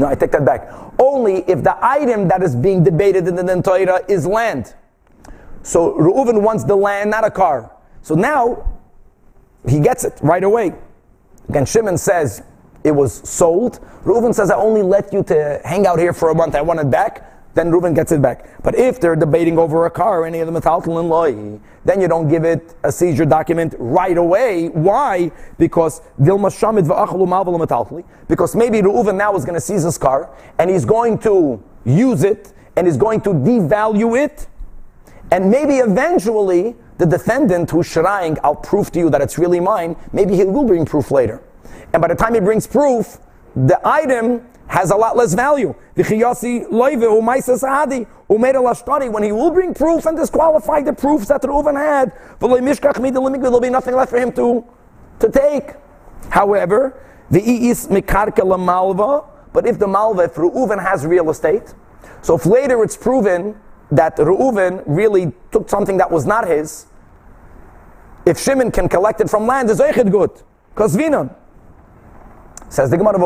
I 0.07 0.15
take 0.15 0.33
that 0.33 0.45
back. 0.45 0.71
Only 0.99 1.37
if 1.49 1.65
the 1.65 1.79
item 1.81 2.29
that 2.29 2.43
is 2.43 2.55
being 2.55 2.85
debated 2.85 3.29
in 3.29 3.35
the 3.35 3.63
Torah 3.63 4.03
is 4.11 4.27
land. 4.27 4.75
So 5.63 5.95
Reuven 5.95 6.43
wants 6.43 6.65
the 6.65 6.77
land, 6.77 7.09
not 7.09 7.25
a 7.25 7.31
car. 7.31 7.75
So 8.03 8.15
now 8.15 8.79
he 9.67 9.81
gets 9.81 10.05
it 10.05 10.19
right 10.21 10.45
away. 10.45 10.75
Again, 11.49 11.65
Shimon 11.65 11.97
says 11.97 12.43
it 12.85 12.93
was 12.93 13.29
sold. 13.29 13.81
Reuven 14.05 14.35
says, 14.35 14.51
I 14.51 14.57
only 14.57 14.83
let 14.83 15.13
you 15.13 15.23
to 15.25 15.61
hang 15.65 15.87
out 15.87 15.99
here 15.99 16.13
for 16.13 16.31
a 16.31 16.35
month. 16.35 16.55
I 16.55 16.63
want 16.63 16.81
it 16.81 16.91
back 16.91 17.31
then 17.55 17.71
Reuven 17.71 17.95
gets 17.95 18.13
it 18.13 18.23
back. 18.23 18.63
But 18.63 18.77
if 18.77 19.01
they're 19.01 19.17
debating 19.17 19.59
over 19.59 19.87
a 19.87 19.91
car 19.91 20.23
or 20.23 20.27
any 20.27 20.41
of 20.41 20.53
the 20.53 20.61
metaltalin 20.61 21.09
loy, 21.09 21.59
then 21.85 22.01
you 22.01 22.09
don't 22.09 22.29
give 22.29 22.45
it 22.45 22.75
a 22.85 22.93
seizure 22.93 23.25
document 23.25 23.75
right 23.79 24.17
away. 24.17 24.69
Why? 24.69 25.33
Because 25.59 26.01
Dilma 26.21 26.51
Shamid. 26.51 26.87
Because 28.29 28.55
maybe 28.55 28.81
Reuven 28.81 29.17
now 29.17 29.35
is 29.35 29.45
going 29.45 29.55
to 29.55 29.61
seize 29.61 29.83
his 29.83 29.99
car 29.99 30.31
and 30.59 30.71
he's 30.71 30.85
going 30.85 31.19
to 31.19 31.63
use 31.85 32.23
it 32.23 32.53
and 32.77 32.87
he's 32.87 32.97
going 32.97 33.21
to 33.23 33.31
devalue 33.31 34.23
it. 34.23 34.47
And 35.33 35.51
maybe 35.51 35.77
eventually 35.77 36.77
the 36.99 37.07
defendant 37.07 37.71
who's 37.71 37.87
shraying, 37.87 38.37
I'll 38.45 38.55
prove 38.55 38.93
to 38.93 38.99
you 38.99 39.11
that 39.11 39.21
it's 39.21 39.39
really 39.39 39.61
mine, 39.61 39.97
maybe 40.13 40.37
he 40.37 40.45
will 40.45 40.65
bring 40.65 40.85
proof 40.85 41.11
later. 41.11 41.43
And 41.93 42.01
by 42.01 42.09
the 42.09 42.15
time 42.15 42.35
he 42.35 42.41
brings 42.41 42.67
proof, 42.67 43.19
the 43.55 43.81
item 43.87 44.47
has 44.69 44.91
a 44.93 44.97
lot 44.97 45.17
less 45.17 45.35
value. 45.35 45.75
When 45.97 46.07
he 46.07 46.23
will 49.33 49.51
bring 49.51 49.75
proof 49.75 50.07
and 50.07 50.17
disqualify 50.17 50.83
the 50.83 50.93
proofs 50.93 51.27
that 51.27 51.43
Reuven 51.43 51.77
had, 51.77 52.13
there'll 52.39 53.61
be 53.61 53.71
nothing 53.71 53.97
left 53.97 54.11
for 54.11 54.19
him 54.19 54.33
to, 54.33 54.65
to 55.19 55.29
take. 55.29 55.75
However, 56.31 57.03
the 57.31 57.41
is 57.41 57.89
mikarka 57.89 58.45
malva, 58.65 59.25
but 59.53 59.67
if 59.67 59.81
the 59.81 59.89
malva, 59.89 60.23
if 60.23 60.35
Reuven 60.35 60.81
has 60.81 61.05
real 61.05 61.31
estate, 61.31 61.75
so 62.23 62.37
if 62.37 62.47
later 62.47 62.83
it's 62.85 62.97
proven 62.97 63.57
that 63.91 64.17
Reuven 64.19 64.85
really 64.87 65.33
took 65.51 65.69
something 65.69 65.97
that 65.97 66.11
was 66.11 66.27
not 66.27 66.47
his, 66.47 66.87
if 68.25 68.39
Shimon 68.39 68.71
can 68.71 68.89
collect 68.89 69.21
it 69.21 69.29
from 69.29 69.47
land, 69.49 69.69
is 69.69 69.81
good. 70.11 70.31
Because. 70.75 70.97
Says 72.71 72.89
the 72.89 72.97
Gemara 72.97 73.17
of 73.17 73.23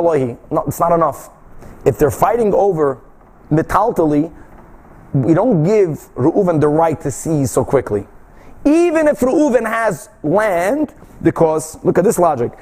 no, 0.51 0.65
it's 0.67 0.81
not 0.81 0.93
enough. 0.93 1.29
If 1.85 1.99
they're 1.99 2.11
fighting 2.11 2.55
over 2.55 3.01
metaltali, 3.51 4.33
we 5.13 5.35
don't 5.35 5.63
give 5.63 6.13
Reuven 6.15 6.61
the 6.61 6.69
right 6.69 6.99
to 7.03 7.11
seize 7.11 7.51
so 7.51 7.63
quickly. 7.63 8.09
Even 8.65 9.07
if 9.07 9.21
Reuven 9.21 9.67
has 9.67 10.09
land, 10.23 10.95
because 11.23 11.77
look 11.85 11.99
at 11.99 12.05
this 12.05 12.19
logic. 12.19 12.53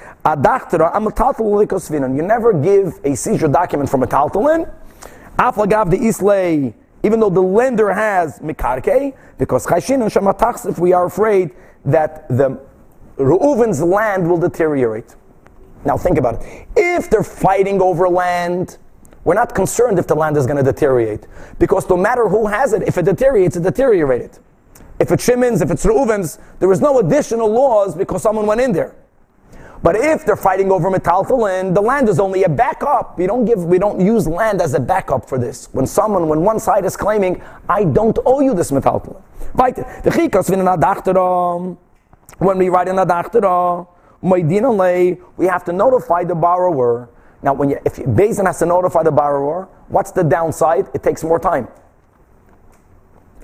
You 2.16 2.22
never 2.22 2.52
give 2.52 2.98
a 3.04 3.14
seizure 3.14 3.46
document 3.46 3.88
from 3.88 4.02
a 4.02 4.06
islay, 6.08 6.74
even 7.04 7.20
though 7.20 7.30
the 7.30 7.40
lender 7.40 7.92
has 7.92 8.40
mikarke, 8.40 9.14
because 9.38 9.66
chayshin 9.66 10.02
and 10.02 10.10
shamatachs, 10.10 10.68
if 10.68 10.80
we 10.80 10.92
are 10.92 11.06
afraid 11.06 11.52
that 11.84 12.28
the 12.28 12.60
Reuven's 13.16 13.80
land 13.80 14.28
will 14.28 14.38
deteriorate. 14.38 15.14
Now 15.84 15.96
think 15.96 16.18
about 16.18 16.42
it. 16.42 16.68
If 16.76 17.10
they're 17.10 17.22
fighting 17.22 17.80
over 17.80 18.08
land, 18.08 18.78
we're 19.24 19.34
not 19.34 19.54
concerned 19.54 19.98
if 19.98 20.06
the 20.06 20.14
land 20.14 20.36
is 20.36 20.46
going 20.46 20.62
to 20.62 20.62
deteriorate. 20.62 21.26
Because 21.58 21.88
no 21.88 21.96
matter 21.96 22.28
who 22.28 22.46
has 22.46 22.72
it, 22.72 22.82
if 22.82 22.98
it 22.98 23.04
deteriorates, 23.04 23.56
it 23.56 23.62
deteriorated. 23.62 24.38
If 24.98 25.10
it's 25.10 25.24
Shimon's, 25.24 25.62
if 25.62 25.70
it's 25.70 25.84
Reuven's, 25.84 26.38
there 26.60 26.70
is 26.70 26.80
no 26.80 26.98
additional 26.98 27.48
laws 27.48 27.94
because 27.94 28.22
someone 28.22 28.46
went 28.46 28.60
in 28.60 28.72
there. 28.72 28.94
But 29.82 29.96
if 29.96 30.24
they're 30.24 30.36
fighting 30.36 30.70
over 30.70 30.90
metaltalin, 30.90 31.74
the 31.74 31.80
land 31.80 32.08
is 32.08 32.20
only 32.20 32.44
a 32.44 32.48
backup. 32.48 33.18
We 33.18 33.26
don't 33.26 33.44
give, 33.44 33.64
we 33.64 33.80
don't 33.80 34.00
use 34.00 34.28
land 34.28 34.62
as 34.62 34.74
a 34.74 34.80
backup 34.80 35.28
for 35.28 35.38
this. 35.38 35.68
When 35.72 35.86
someone, 35.86 36.28
when 36.28 36.42
one 36.42 36.60
side 36.60 36.84
is 36.84 36.96
claiming, 36.96 37.42
I 37.68 37.84
don't 37.84 38.16
owe 38.24 38.40
you 38.40 38.54
this 38.54 38.70
metaltalin. 38.70 39.20
Chikas 39.56 40.48
when 42.38 42.58
we 42.58 42.68
write 42.68 42.88
in 42.88 42.96
the 42.96 43.04
adrachta, 43.04 43.86
we 44.22 45.46
have 45.46 45.64
to 45.64 45.72
notify 45.72 46.24
the 46.24 46.34
borrower. 46.34 47.08
Now, 47.42 47.54
when 47.54 47.70
you, 47.70 47.78
if 47.84 47.96
Bezdin 47.96 48.46
has 48.46 48.60
to 48.60 48.66
notify 48.66 49.02
the 49.02 49.10
borrower, 49.10 49.68
what's 49.88 50.12
the 50.12 50.22
downside? 50.22 50.88
It 50.94 51.02
takes 51.02 51.24
more 51.24 51.40
time. 51.40 51.68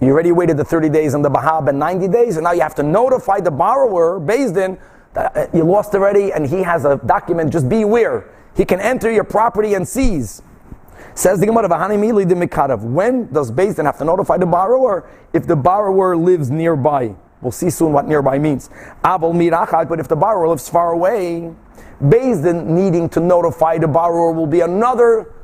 You 0.00 0.10
already 0.10 0.30
waited 0.30 0.56
the 0.56 0.64
30 0.64 0.88
days 0.90 1.14
on 1.14 1.22
the 1.22 1.30
Bahab 1.30 1.68
and 1.68 1.78
90 1.78 2.06
days, 2.08 2.36
and 2.36 2.44
now 2.44 2.52
you 2.52 2.60
have 2.60 2.76
to 2.76 2.84
notify 2.84 3.40
the 3.40 3.50
borrower, 3.50 4.20
Bezdin, 4.20 4.78
that 5.14 5.36
uh, 5.36 5.46
you 5.52 5.64
lost 5.64 5.94
already, 5.94 6.32
and 6.32 6.46
he 6.46 6.62
has 6.62 6.84
a 6.84 6.96
document. 7.04 7.52
Just 7.52 7.68
be 7.68 7.82
aware. 7.82 8.32
He 8.56 8.64
can 8.64 8.80
enter 8.80 9.10
your 9.10 9.24
property 9.24 9.74
and 9.74 9.86
seize. 9.86 10.42
Says 11.14 11.40
the 11.40 11.46
Gemara, 11.46 11.68
when 11.68 13.32
does 13.32 13.50
Bezdin 13.50 13.84
have 13.84 13.98
to 13.98 14.04
notify 14.04 14.36
the 14.36 14.46
borrower? 14.46 15.10
If 15.32 15.48
the 15.48 15.56
borrower 15.56 16.16
lives 16.16 16.48
nearby. 16.50 17.16
We'll 17.40 17.52
see 17.52 17.70
soon 17.70 17.92
what 17.92 18.06
nearby 18.06 18.38
means. 18.38 18.68
But 19.02 19.22
if 19.22 20.08
the 20.08 20.16
borrower 20.16 20.48
lives 20.48 20.68
far 20.68 20.92
away, 20.92 21.54
Bezdin 22.02 22.66
needing 22.66 23.08
to 23.10 23.20
notify 23.20 23.78
the 23.78 23.88
borrower 23.88 24.32
will 24.32 24.46
be 24.46 24.60
another 24.60 25.34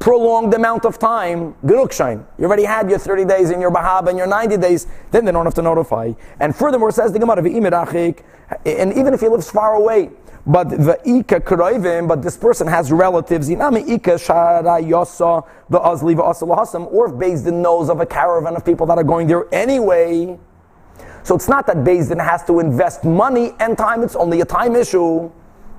prolonged 0.00 0.52
amount 0.52 0.84
of 0.84 0.98
time, 0.98 1.54
Gerukshain. 1.64 2.24
You 2.38 2.46
already 2.46 2.64
had 2.64 2.90
your 2.90 2.98
30 2.98 3.24
days 3.24 3.50
in 3.50 3.60
your 3.60 3.70
Bahab 3.70 4.08
and 4.08 4.18
your 4.18 4.26
90 4.26 4.56
days, 4.58 4.86
then 5.12 5.24
they 5.24 5.32
don't 5.32 5.44
have 5.46 5.54
to 5.54 5.62
notify. 5.62 6.12
And 6.40 6.54
furthermore, 6.54 6.90
says 6.90 7.12
the 7.12 7.18
Gemara, 7.18 7.38
and 7.38 8.92
even 8.92 9.14
if 9.14 9.20
he 9.20 9.28
lives 9.28 9.50
far 9.50 9.74
away, 9.74 10.10
but 10.46 10.68
va'ika 10.68 11.40
kroivim, 11.40 12.06
but 12.06 12.20
this 12.22 12.36
person 12.36 12.66
has 12.66 12.92
relatives, 12.92 13.48
inami 13.48 13.88
ika 13.88 14.16
shara 14.16 14.78
yosa 14.86 15.46
va'azli 15.70 16.14
va'asal 16.14 16.92
or 16.92 17.06
if 17.06 17.14
Bezdin 17.14 17.62
knows 17.62 17.88
of 17.88 18.00
a 18.00 18.06
caravan 18.06 18.54
of 18.56 18.64
people 18.64 18.84
that 18.86 18.98
are 18.98 19.04
going 19.04 19.26
there 19.26 19.46
anyway. 19.54 20.38
So 21.24 21.34
it's 21.34 21.48
not 21.48 21.66
that 21.66 21.78
Bezdin 21.78 22.22
has 22.22 22.44
to 22.44 22.60
invest 22.60 23.02
money 23.02 23.52
and 23.58 23.76
time, 23.76 24.02
it's 24.02 24.14
only 24.14 24.42
a 24.42 24.44
time 24.44 24.76
issue. 24.76 25.30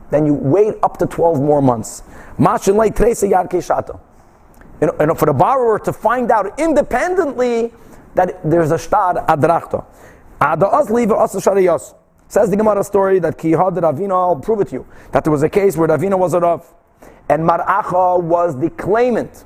Then 0.10 0.26
you 0.26 0.34
wait 0.34 0.76
up 0.84 0.98
to 0.98 1.06
12 1.06 1.40
more 1.40 1.62
months. 1.62 2.02
For 2.38 2.44
the 5.26 5.36
borrower 5.38 5.80
to 5.80 5.94
find 5.94 6.32
out 6.32 6.60
independently 6.60 7.72
that 8.16 8.42
there's 8.44 8.72
a 8.72 8.76
asliva 10.42 11.12
asa 11.12 11.96
Says 12.28 12.50
the 12.50 12.58
Gemara 12.58 12.84
story 12.84 13.20
that 13.20 13.38
Kihad 13.38 13.78
Ravina, 13.78 14.14
I'll 14.14 14.36
prove 14.36 14.62
it 14.62 14.70
to 14.70 14.74
you, 14.74 14.88
that 15.12 15.24
there 15.24 15.32
was 15.32 15.44
a 15.44 15.50
case 15.50 15.78
where 15.78 15.88
Ravina 15.88 16.18
was 16.18 16.34
a 16.34 16.40
Rav, 16.40 16.66
and 17.30 17.48
Maracha 17.48 18.20
was 18.22 18.60
the 18.60 18.72
claimant. 18.72 19.46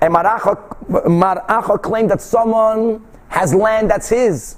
And 0.00 0.14
Maracha, 0.14 0.56
Maracha 0.88 1.82
claimed 1.82 2.10
that 2.10 2.22
someone 2.22 3.04
has 3.28 3.54
land 3.54 3.90
that's 3.90 4.08
his. 4.08 4.56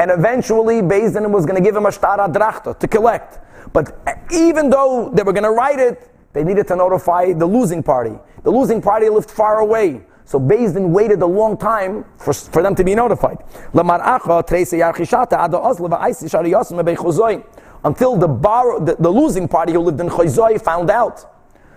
And 0.00 0.10
eventually, 0.10 0.80
Bezdin 0.80 1.30
was 1.30 1.44
going 1.44 1.62
to 1.62 1.62
give 1.62 1.76
him 1.76 1.84
a 1.84 1.92
star 1.92 2.16
adrachta 2.26 2.78
to 2.78 2.88
collect. 2.88 3.38
But 3.74 3.94
even 4.32 4.70
though 4.70 5.10
they 5.12 5.22
were 5.22 5.34
going 5.34 5.44
to 5.44 5.50
write 5.50 5.78
it, 5.78 6.10
they 6.32 6.42
needed 6.42 6.66
to 6.68 6.76
notify 6.76 7.34
the 7.34 7.44
losing 7.44 7.82
party. 7.82 8.18
The 8.42 8.50
losing 8.50 8.80
party 8.80 9.10
lived 9.10 9.30
far 9.30 9.58
away. 9.58 10.00
So 10.24 10.40
Bezdin 10.40 10.88
waited 10.88 11.20
a 11.20 11.26
long 11.26 11.58
time 11.58 12.06
for, 12.16 12.32
for 12.32 12.62
them 12.62 12.74
to 12.76 12.82
be 12.82 12.94
notified. 12.94 13.44
Until 17.84 18.16
the, 18.16 18.28
bar, 18.28 18.80
the, 18.80 18.96
the 18.98 19.10
losing 19.10 19.48
party 19.48 19.72
who 19.74 19.80
lived 19.80 20.00
in 20.00 20.08
Chayzoi 20.08 20.62
found 20.62 20.88
out. 20.88 21.30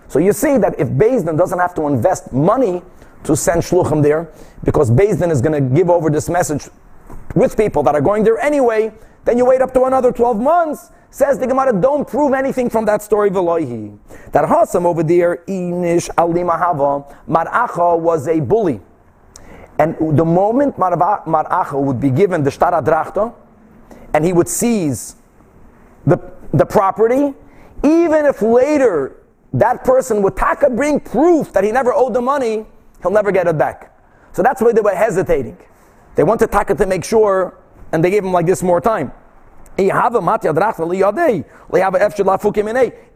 So 0.08 0.18
you 0.18 0.32
see 0.32 0.56
that 0.56 0.80
if 0.80 0.88
Bezdin 0.88 1.36
doesn't 1.36 1.58
have 1.58 1.74
to 1.74 1.88
invest 1.88 2.32
money 2.32 2.80
to 3.24 3.36
send 3.36 3.60
shluchim 3.60 4.02
there, 4.02 4.30
because 4.62 4.90
Bezdin 4.90 5.30
is 5.30 5.42
going 5.42 5.62
to 5.62 5.74
give 5.74 5.90
over 5.90 6.08
this 6.08 6.30
message 6.30 6.70
with 7.34 7.56
people 7.56 7.82
that 7.84 7.94
are 7.94 8.00
going 8.00 8.24
there 8.24 8.38
anyway, 8.38 8.92
then 9.24 9.38
you 9.38 9.44
wait 9.44 9.60
up 9.60 9.72
to 9.74 9.84
another 9.84 10.12
12 10.12 10.40
months, 10.40 10.90
Says 11.14 11.38
the 11.38 11.46
Gemara, 11.46 11.72
don't 11.72 12.08
prove 12.08 12.32
anything 12.32 12.68
from 12.68 12.86
that 12.86 13.00
story, 13.00 13.30
Veloihi. 13.30 13.96
That 14.32 14.48
Hasam 14.48 14.84
over 14.84 15.04
there, 15.04 15.44
Inish 15.46 16.10
Ali 16.18 16.40
Mahava, 16.40 17.14
Maracha 17.28 17.96
was 17.96 18.26
a 18.26 18.40
bully. 18.40 18.80
And 19.78 20.18
the 20.18 20.24
moment 20.24 20.76
Maracha 20.76 21.80
would 21.80 22.00
be 22.00 22.10
given 22.10 22.42
the 22.42 22.50
Shtara 22.50 23.32
and 24.12 24.24
he 24.24 24.32
would 24.32 24.48
seize 24.48 25.14
the, 26.04 26.18
the 26.52 26.66
property, 26.66 27.32
even 27.84 28.26
if 28.26 28.42
later 28.42 29.22
that 29.52 29.84
person 29.84 30.20
would 30.20 30.36
taka 30.36 30.68
bring 30.68 30.98
proof 30.98 31.52
that 31.52 31.62
he 31.62 31.70
never 31.70 31.94
owed 31.94 32.14
the 32.14 32.20
money, 32.20 32.66
he'll 33.02 33.12
never 33.12 33.30
get 33.30 33.46
it 33.46 33.56
back. 33.56 33.96
So 34.32 34.42
that's 34.42 34.60
why 34.60 34.72
they 34.72 34.80
were 34.80 34.96
hesitating. 34.96 35.58
They 36.14 36.22
wanted 36.22 36.50
taka 36.52 36.74
to 36.74 36.86
make 36.86 37.04
sure, 37.04 37.58
and 37.92 38.04
they 38.04 38.10
gave 38.10 38.24
him 38.24 38.32
like 38.32 38.46
this 38.46 38.62
more 38.62 38.80
time. 38.80 39.12
The 39.76 39.90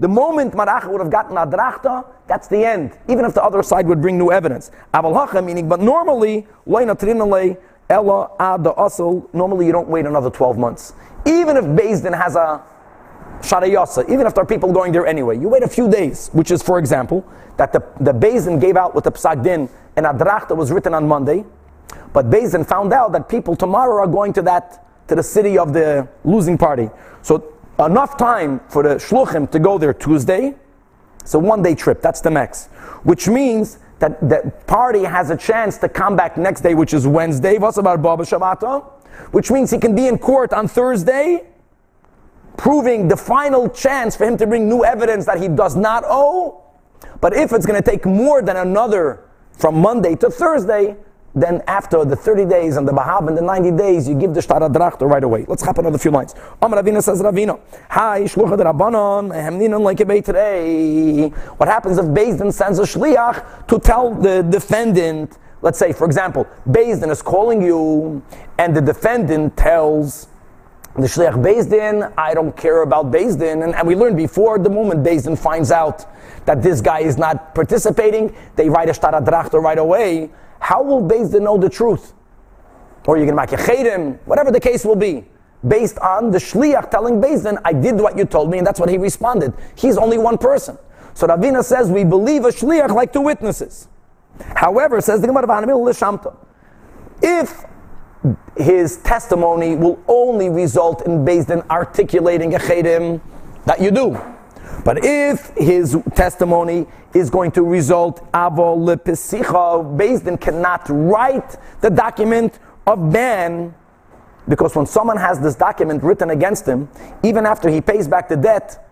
moment 0.08 0.54
Maracha 0.54 0.88
would 0.88 1.00
have 1.00 1.10
gotten 1.10 1.36
Adrachta, 1.36 2.04
that's 2.26 2.48
the 2.48 2.64
end. 2.64 2.98
Even 3.08 3.24
if 3.24 3.34
the 3.34 3.44
other 3.44 3.62
side 3.62 3.86
would 3.86 4.00
bring 4.00 4.18
new 4.18 4.32
evidence. 4.32 4.72
meaning, 5.44 5.68
but 5.68 5.78
normally, 5.78 6.48
normally 9.32 9.66
you 9.66 9.72
don't 9.72 9.88
wait 9.88 10.06
another 10.06 10.30
12 10.30 10.58
months. 10.58 10.94
Even 11.24 11.56
if 11.56 11.64
Bezdin 11.64 12.20
has 12.20 12.34
a 12.34 12.60
Sharayasa, 13.40 14.10
even 14.10 14.26
if 14.26 14.34
there 14.34 14.42
are 14.42 14.46
people 14.46 14.72
going 14.72 14.90
there 14.90 15.06
anyway, 15.06 15.38
you 15.38 15.48
wait 15.48 15.62
a 15.62 15.68
few 15.68 15.88
days, 15.88 16.28
which 16.32 16.50
is, 16.50 16.60
for 16.60 16.80
example, 16.80 17.24
that 17.56 17.72
the, 17.72 17.84
the 18.00 18.12
Bezdin 18.12 18.60
gave 18.60 18.76
out 18.76 18.96
with 18.96 19.04
the 19.04 19.12
Psak 19.12 19.44
Din 19.44 19.68
and 19.94 20.06
Adrachta 20.06 20.56
was 20.56 20.72
written 20.72 20.92
on 20.92 21.06
Monday, 21.06 21.44
but 22.12 22.30
Bezdin 22.30 22.66
found 22.66 22.92
out 22.92 23.12
that 23.12 23.28
people 23.28 23.56
tomorrow 23.56 24.02
are 24.02 24.06
going 24.06 24.32
to 24.34 24.42
that 24.42 24.84
to 25.08 25.14
the 25.14 25.22
city 25.22 25.56
of 25.58 25.72
the 25.72 26.08
losing 26.24 26.58
party. 26.58 26.90
So 27.22 27.54
enough 27.78 28.16
time 28.16 28.60
for 28.68 28.82
the 28.82 28.96
shluchim 28.96 29.50
to 29.50 29.58
go 29.58 29.78
there 29.78 29.94
Tuesday. 29.94 30.54
So 31.24 31.38
one 31.38 31.62
day 31.62 31.74
trip, 31.74 32.02
that's 32.02 32.20
the 32.20 32.30
max. 32.30 32.66
Which 33.04 33.28
means 33.28 33.78
that 33.98 34.20
the 34.20 34.52
party 34.66 35.04
has 35.04 35.30
a 35.30 35.36
chance 35.36 35.78
to 35.78 35.88
come 35.88 36.16
back 36.16 36.36
next 36.36 36.60
day, 36.60 36.74
which 36.74 36.94
is 36.94 37.06
Wednesday, 37.06 37.58
which 37.58 39.50
means 39.50 39.70
he 39.70 39.78
can 39.78 39.94
be 39.94 40.06
in 40.06 40.18
court 40.18 40.52
on 40.52 40.68
Thursday, 40.68 41.46
proving 42.56 43.08
the 43.08 43.16
final 43.16 43.68
chance 43.68 44.16
for 44.16 44.24
him 44.24 44.36
to 44.36 44.46
bring 44.46 44.68
new 44.68 44.84
evidence 44.84 45.26
that 45.26 45.40
he 45.40 45.48
does 45.48 45.76
not 45.76 46.04
owe. 46.06 46.62
But 47.20 47.34
if 47.34 47.52
it's 47.52 47.66
going 47.66 47.82
to 47.82 47.90
take 47.90 48.06
more 48.06 48.42
than 48.42 48.56
another 48.56 49.24
from 49.52 49.80
Monday 49.80 50.14
to 50.16 50.30
Thursday, 50.30 50.96
then 51.42 51.62
after 51.66 52.04
the 52.04 52.16
30 52.16 52.46
days 52.46 52.76
and 52.76 52.88
the 52.88 52.92
Bahab 52.92 53.28
and 53.28 53.36
the 53.36 53.42
90 53.42 53.72
days, 53.72 54.08
you 54.08 54.14
give 54.14 54.34
the 54.34 54.40
Shtara 54.40 55.00
right 55.02 55.24
away. 55.24 55.44
Let's 55.46 55.62
hop 55.62 55.78
another 55.78 55.98
few 55.98 56.10
lines. 56.10 56.34
Am 56.62 56.70
Ravina 56.70 57.02
says 57.02 57.20
Ravina. 57.20 57.60
Hi, 57.90 58.22
Shlucha 58.22 58.56
Rabbanon, 58.56 59.30
Hemninon 59.32 59.82
like 59.82 60.00
a 60.00 60.22
today. 60.22 61.28
What 61.28 61.68
happens 61.68 61.98
if 61.98 62.06
Bezdin 62.06 62.52
sends 62.52 62.78
a 62.78 62.82
Shliach 62.82 63.66
to 63.66 63.78
tell 63.78 64.14
the 64.14 64.42
defendant, 64.42 65.36
let's 65.62 65.78
say, 65.78 65.92
for 65.92 66.06
example, 66.06 66.46
Bezdin 66.68 67.10
is 67.10 67.20
calling 67.20 67.62
you, 67.62 68.22
and 68.58 68.74
the 68.74 68.80
defendant 68.80 69.56
tells 69.56 70.28
the 70.94 71.06
Shliach 71.06 71.34
Bezdin, 71.34 72.12
I 72.16 72.34
don't 72.34 72.56
care 72.56 72.82
about 72.82 73.10
Bezdin. 73.10 73.62
And, 73.62 73.74
and 73.74 73.86
we 73.86 73.94
learned 73.94 74.16
before, 74.16 74.58
the 74.58 74.70
moment 74.70 75.04
Bezdin 75.04 75.38
finds 75.38 75.70
out 75.70 76.06
that 76.46 76.62
this 76.62 76.80
guy 76.80 77.00
is 77.00 77.18
not 77.18 77.54
participating, 77.54 78.34
they 78.56 78.68
write 78.68 78.88
a 78.88 78.92
Shtara 78.92 79.52
right 79.62 79.78
away 79.78 80.30
how 80.60 80.82
will 80.82 81.02
Bezdin 81.02 81.42
know 81.42 81.58
the 81.58 81.68
truth? 81.68 82.14
Or 83.06 83.16
you're 83.16 83.26
going 83.26 83.36
to 83.36 83.54
make 83.54 83.58
a 83.58 83.62
chedim, 83.62 84.18
whatever 84.26 84.50
the 84.50 84.60
case 84.60 84.84
will 84.84 84.96
be, 84.96 85.24
based 85.66 85.98
on 85.98 86.30
the 86.30 86.38
shliach 86.38 86.90
telling 86.90 87.20
Bezdin, 87.20 87.58
I 87.64 87.72
did 87.72 87.96
what 87.96 88.18
you 88.18 88.24
told 88.24 88.50
me, 88.50 88.58
and 88.58 88.66
that's 88.66 88.78
what 88.78 88.88
he 88.88 88.98
responded. 88.98 89.54
He's 89.74 89.96
only 89.96 90.18
one 90.18 90.38
person. 90.38 90.78
So 91.14 91.26
Ravina 91.26 91.64
says 91.64 91.90
we 91.90 92.04
believe 92.04 92.44
a 92.44 92.48
shliach 92.48 92.94
like 92.94 93.12
two 93.12 93.22
witnesses. 93.22 93.88
However, 94.54 95.00
says 95.00 95.20
the 95.20 95.26
Gemara 95.26 95.44
of 95.44 96.36
if 97.20 97.64
his 98.56 98.98
testimony 98.98 99.74
will 99.74 99.98
only 100.06 100.48
result 100.48 101.06
in 101.06 101.24
Bezdin 101.24 101.68
articulating 101.68 102.54
a 102.54 102.58
chedim, 102.58 103.20
that 103.64 103.80
you 103.80 103.90
do. 103.90 104.20
But 104.88 105.04
if 105.04 105.52
his 105.54 105.98
testimony 106.14 106.86
is 107.12 107.28
going 107.28 107.50
to 107.50 107.62
result 107.62 108.24
avo 108.32 108.74
lepesicha, 108.74 109.98
Bezdin 109.98 110.40
cannot 110.40 110.88
write 110.88 111.58
the 111.82 111.90
document 111.90 112.58
of 112.86 113.12
ban 113.12 113.74
because 114.48 114.74
when 114.74 114.86
someone 114.86 115.18
has 115.18 115.40
this 115.40 115.56
document 115.56 116.02
written 116.02 116.30
against 116.30 116.64
him, 116.64 116.88
even 117.22 117.44
after 117.44 117.68
he 117.68 117.82
pays 117.82 118.08
back 118.08 118.30
the 118.30 118.36
debt, 118.38 118.82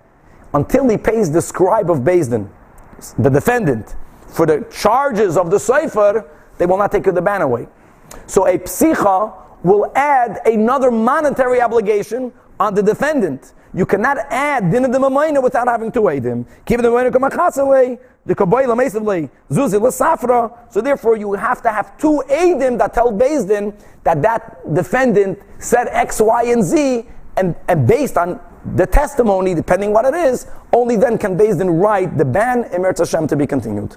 until 0.53 0.86
he 0.86 0.99
pays 0.99 1.32
the 1.32 1.40
scribe 1.40 1.90
of 1.90 2.01
Bezdin, 2.01 2.47
the 3.18 3.30
defendant, 3.30 3.97
for 4.28 4.44
the 4.44 4.66
charges 4.70 5.38
of 5.38 5.51
the 5.51 5.59
Sefer, 5.59 6.28
they 6.59 6.66
will 6.66 6.76
not 6.76 6.92
take 6.92 7.05
the 7.05 7.22
ban 7.22 7.40
away. 7.40 7.68
So 8.26 8.47
a 8.47 8.59
psicha 8.59 9.32
will 9.62 9.90
add 9.94 10.40
another 10.44 10.90
monetary 10.90 11.62
obligation 11.62 12.34
on 12.61 12.74
the 12.74 12.82
defendant 12.82 13.55
you 13.77 13.85
cannot 13.85 14.16
add 14.31 14.70
din 14.70 14.87
of 14.87 14.93
the 14.93 14.99
mamayna 14.99 15.43
without 15.43 15.68
having 15.68 15.93
to 15.93 16.01
two 16.01 16.07
edim. 16.07 16.47
Keep 16.64 16.81
the 16.81 16.89
mamayna 16.89 17.11
kamachasale, 17.11 17.99
the 18.24 18.35
kabayla 18.35 18.74
mesavle, 18.74 19.29
zuzi 19.51 19.79
safra. 19.93 20.72
So 20.72 20.81
therefore, 20.81 21.18
you 21.18 21.35
have 21.35 21.61
to 21.62 21.70
have 21.70 21.99
two 21.99 22.22
edim 22.27 22.79
that 22.79 22.95
tell 22.95 23.12
Din 23.12 23.77
that 24.05 24.22
that 24.22 24.74
defendant 24.74 25.39
said 25.59 25.89
X, 25.91 26.22
Y, 26.22 26.45
and 26.45 26.64
Z, 26.64 27.07
and, 27.37 27.55
and 27.68 27.87
based 27.87 28.16
on 28.16 28.41
the 28.74 28.87
testimony, 28.87 29.55
depending 29.55 29.93
what 29.93 30.07
it 30.07 30.14
is, 30.14 30.47
only 30.72 30.97
then 30.97 31.18
can 31.18 31.37
Din 31.37 31.68
write 31.68 32.16
the 32.16 32.24
ban 32.24 32.64
Emer 32.74 32.95
Hashem 32.97 33.27
to 33.29 33.37
be 33.37 33.47
continued. 33.47 33.95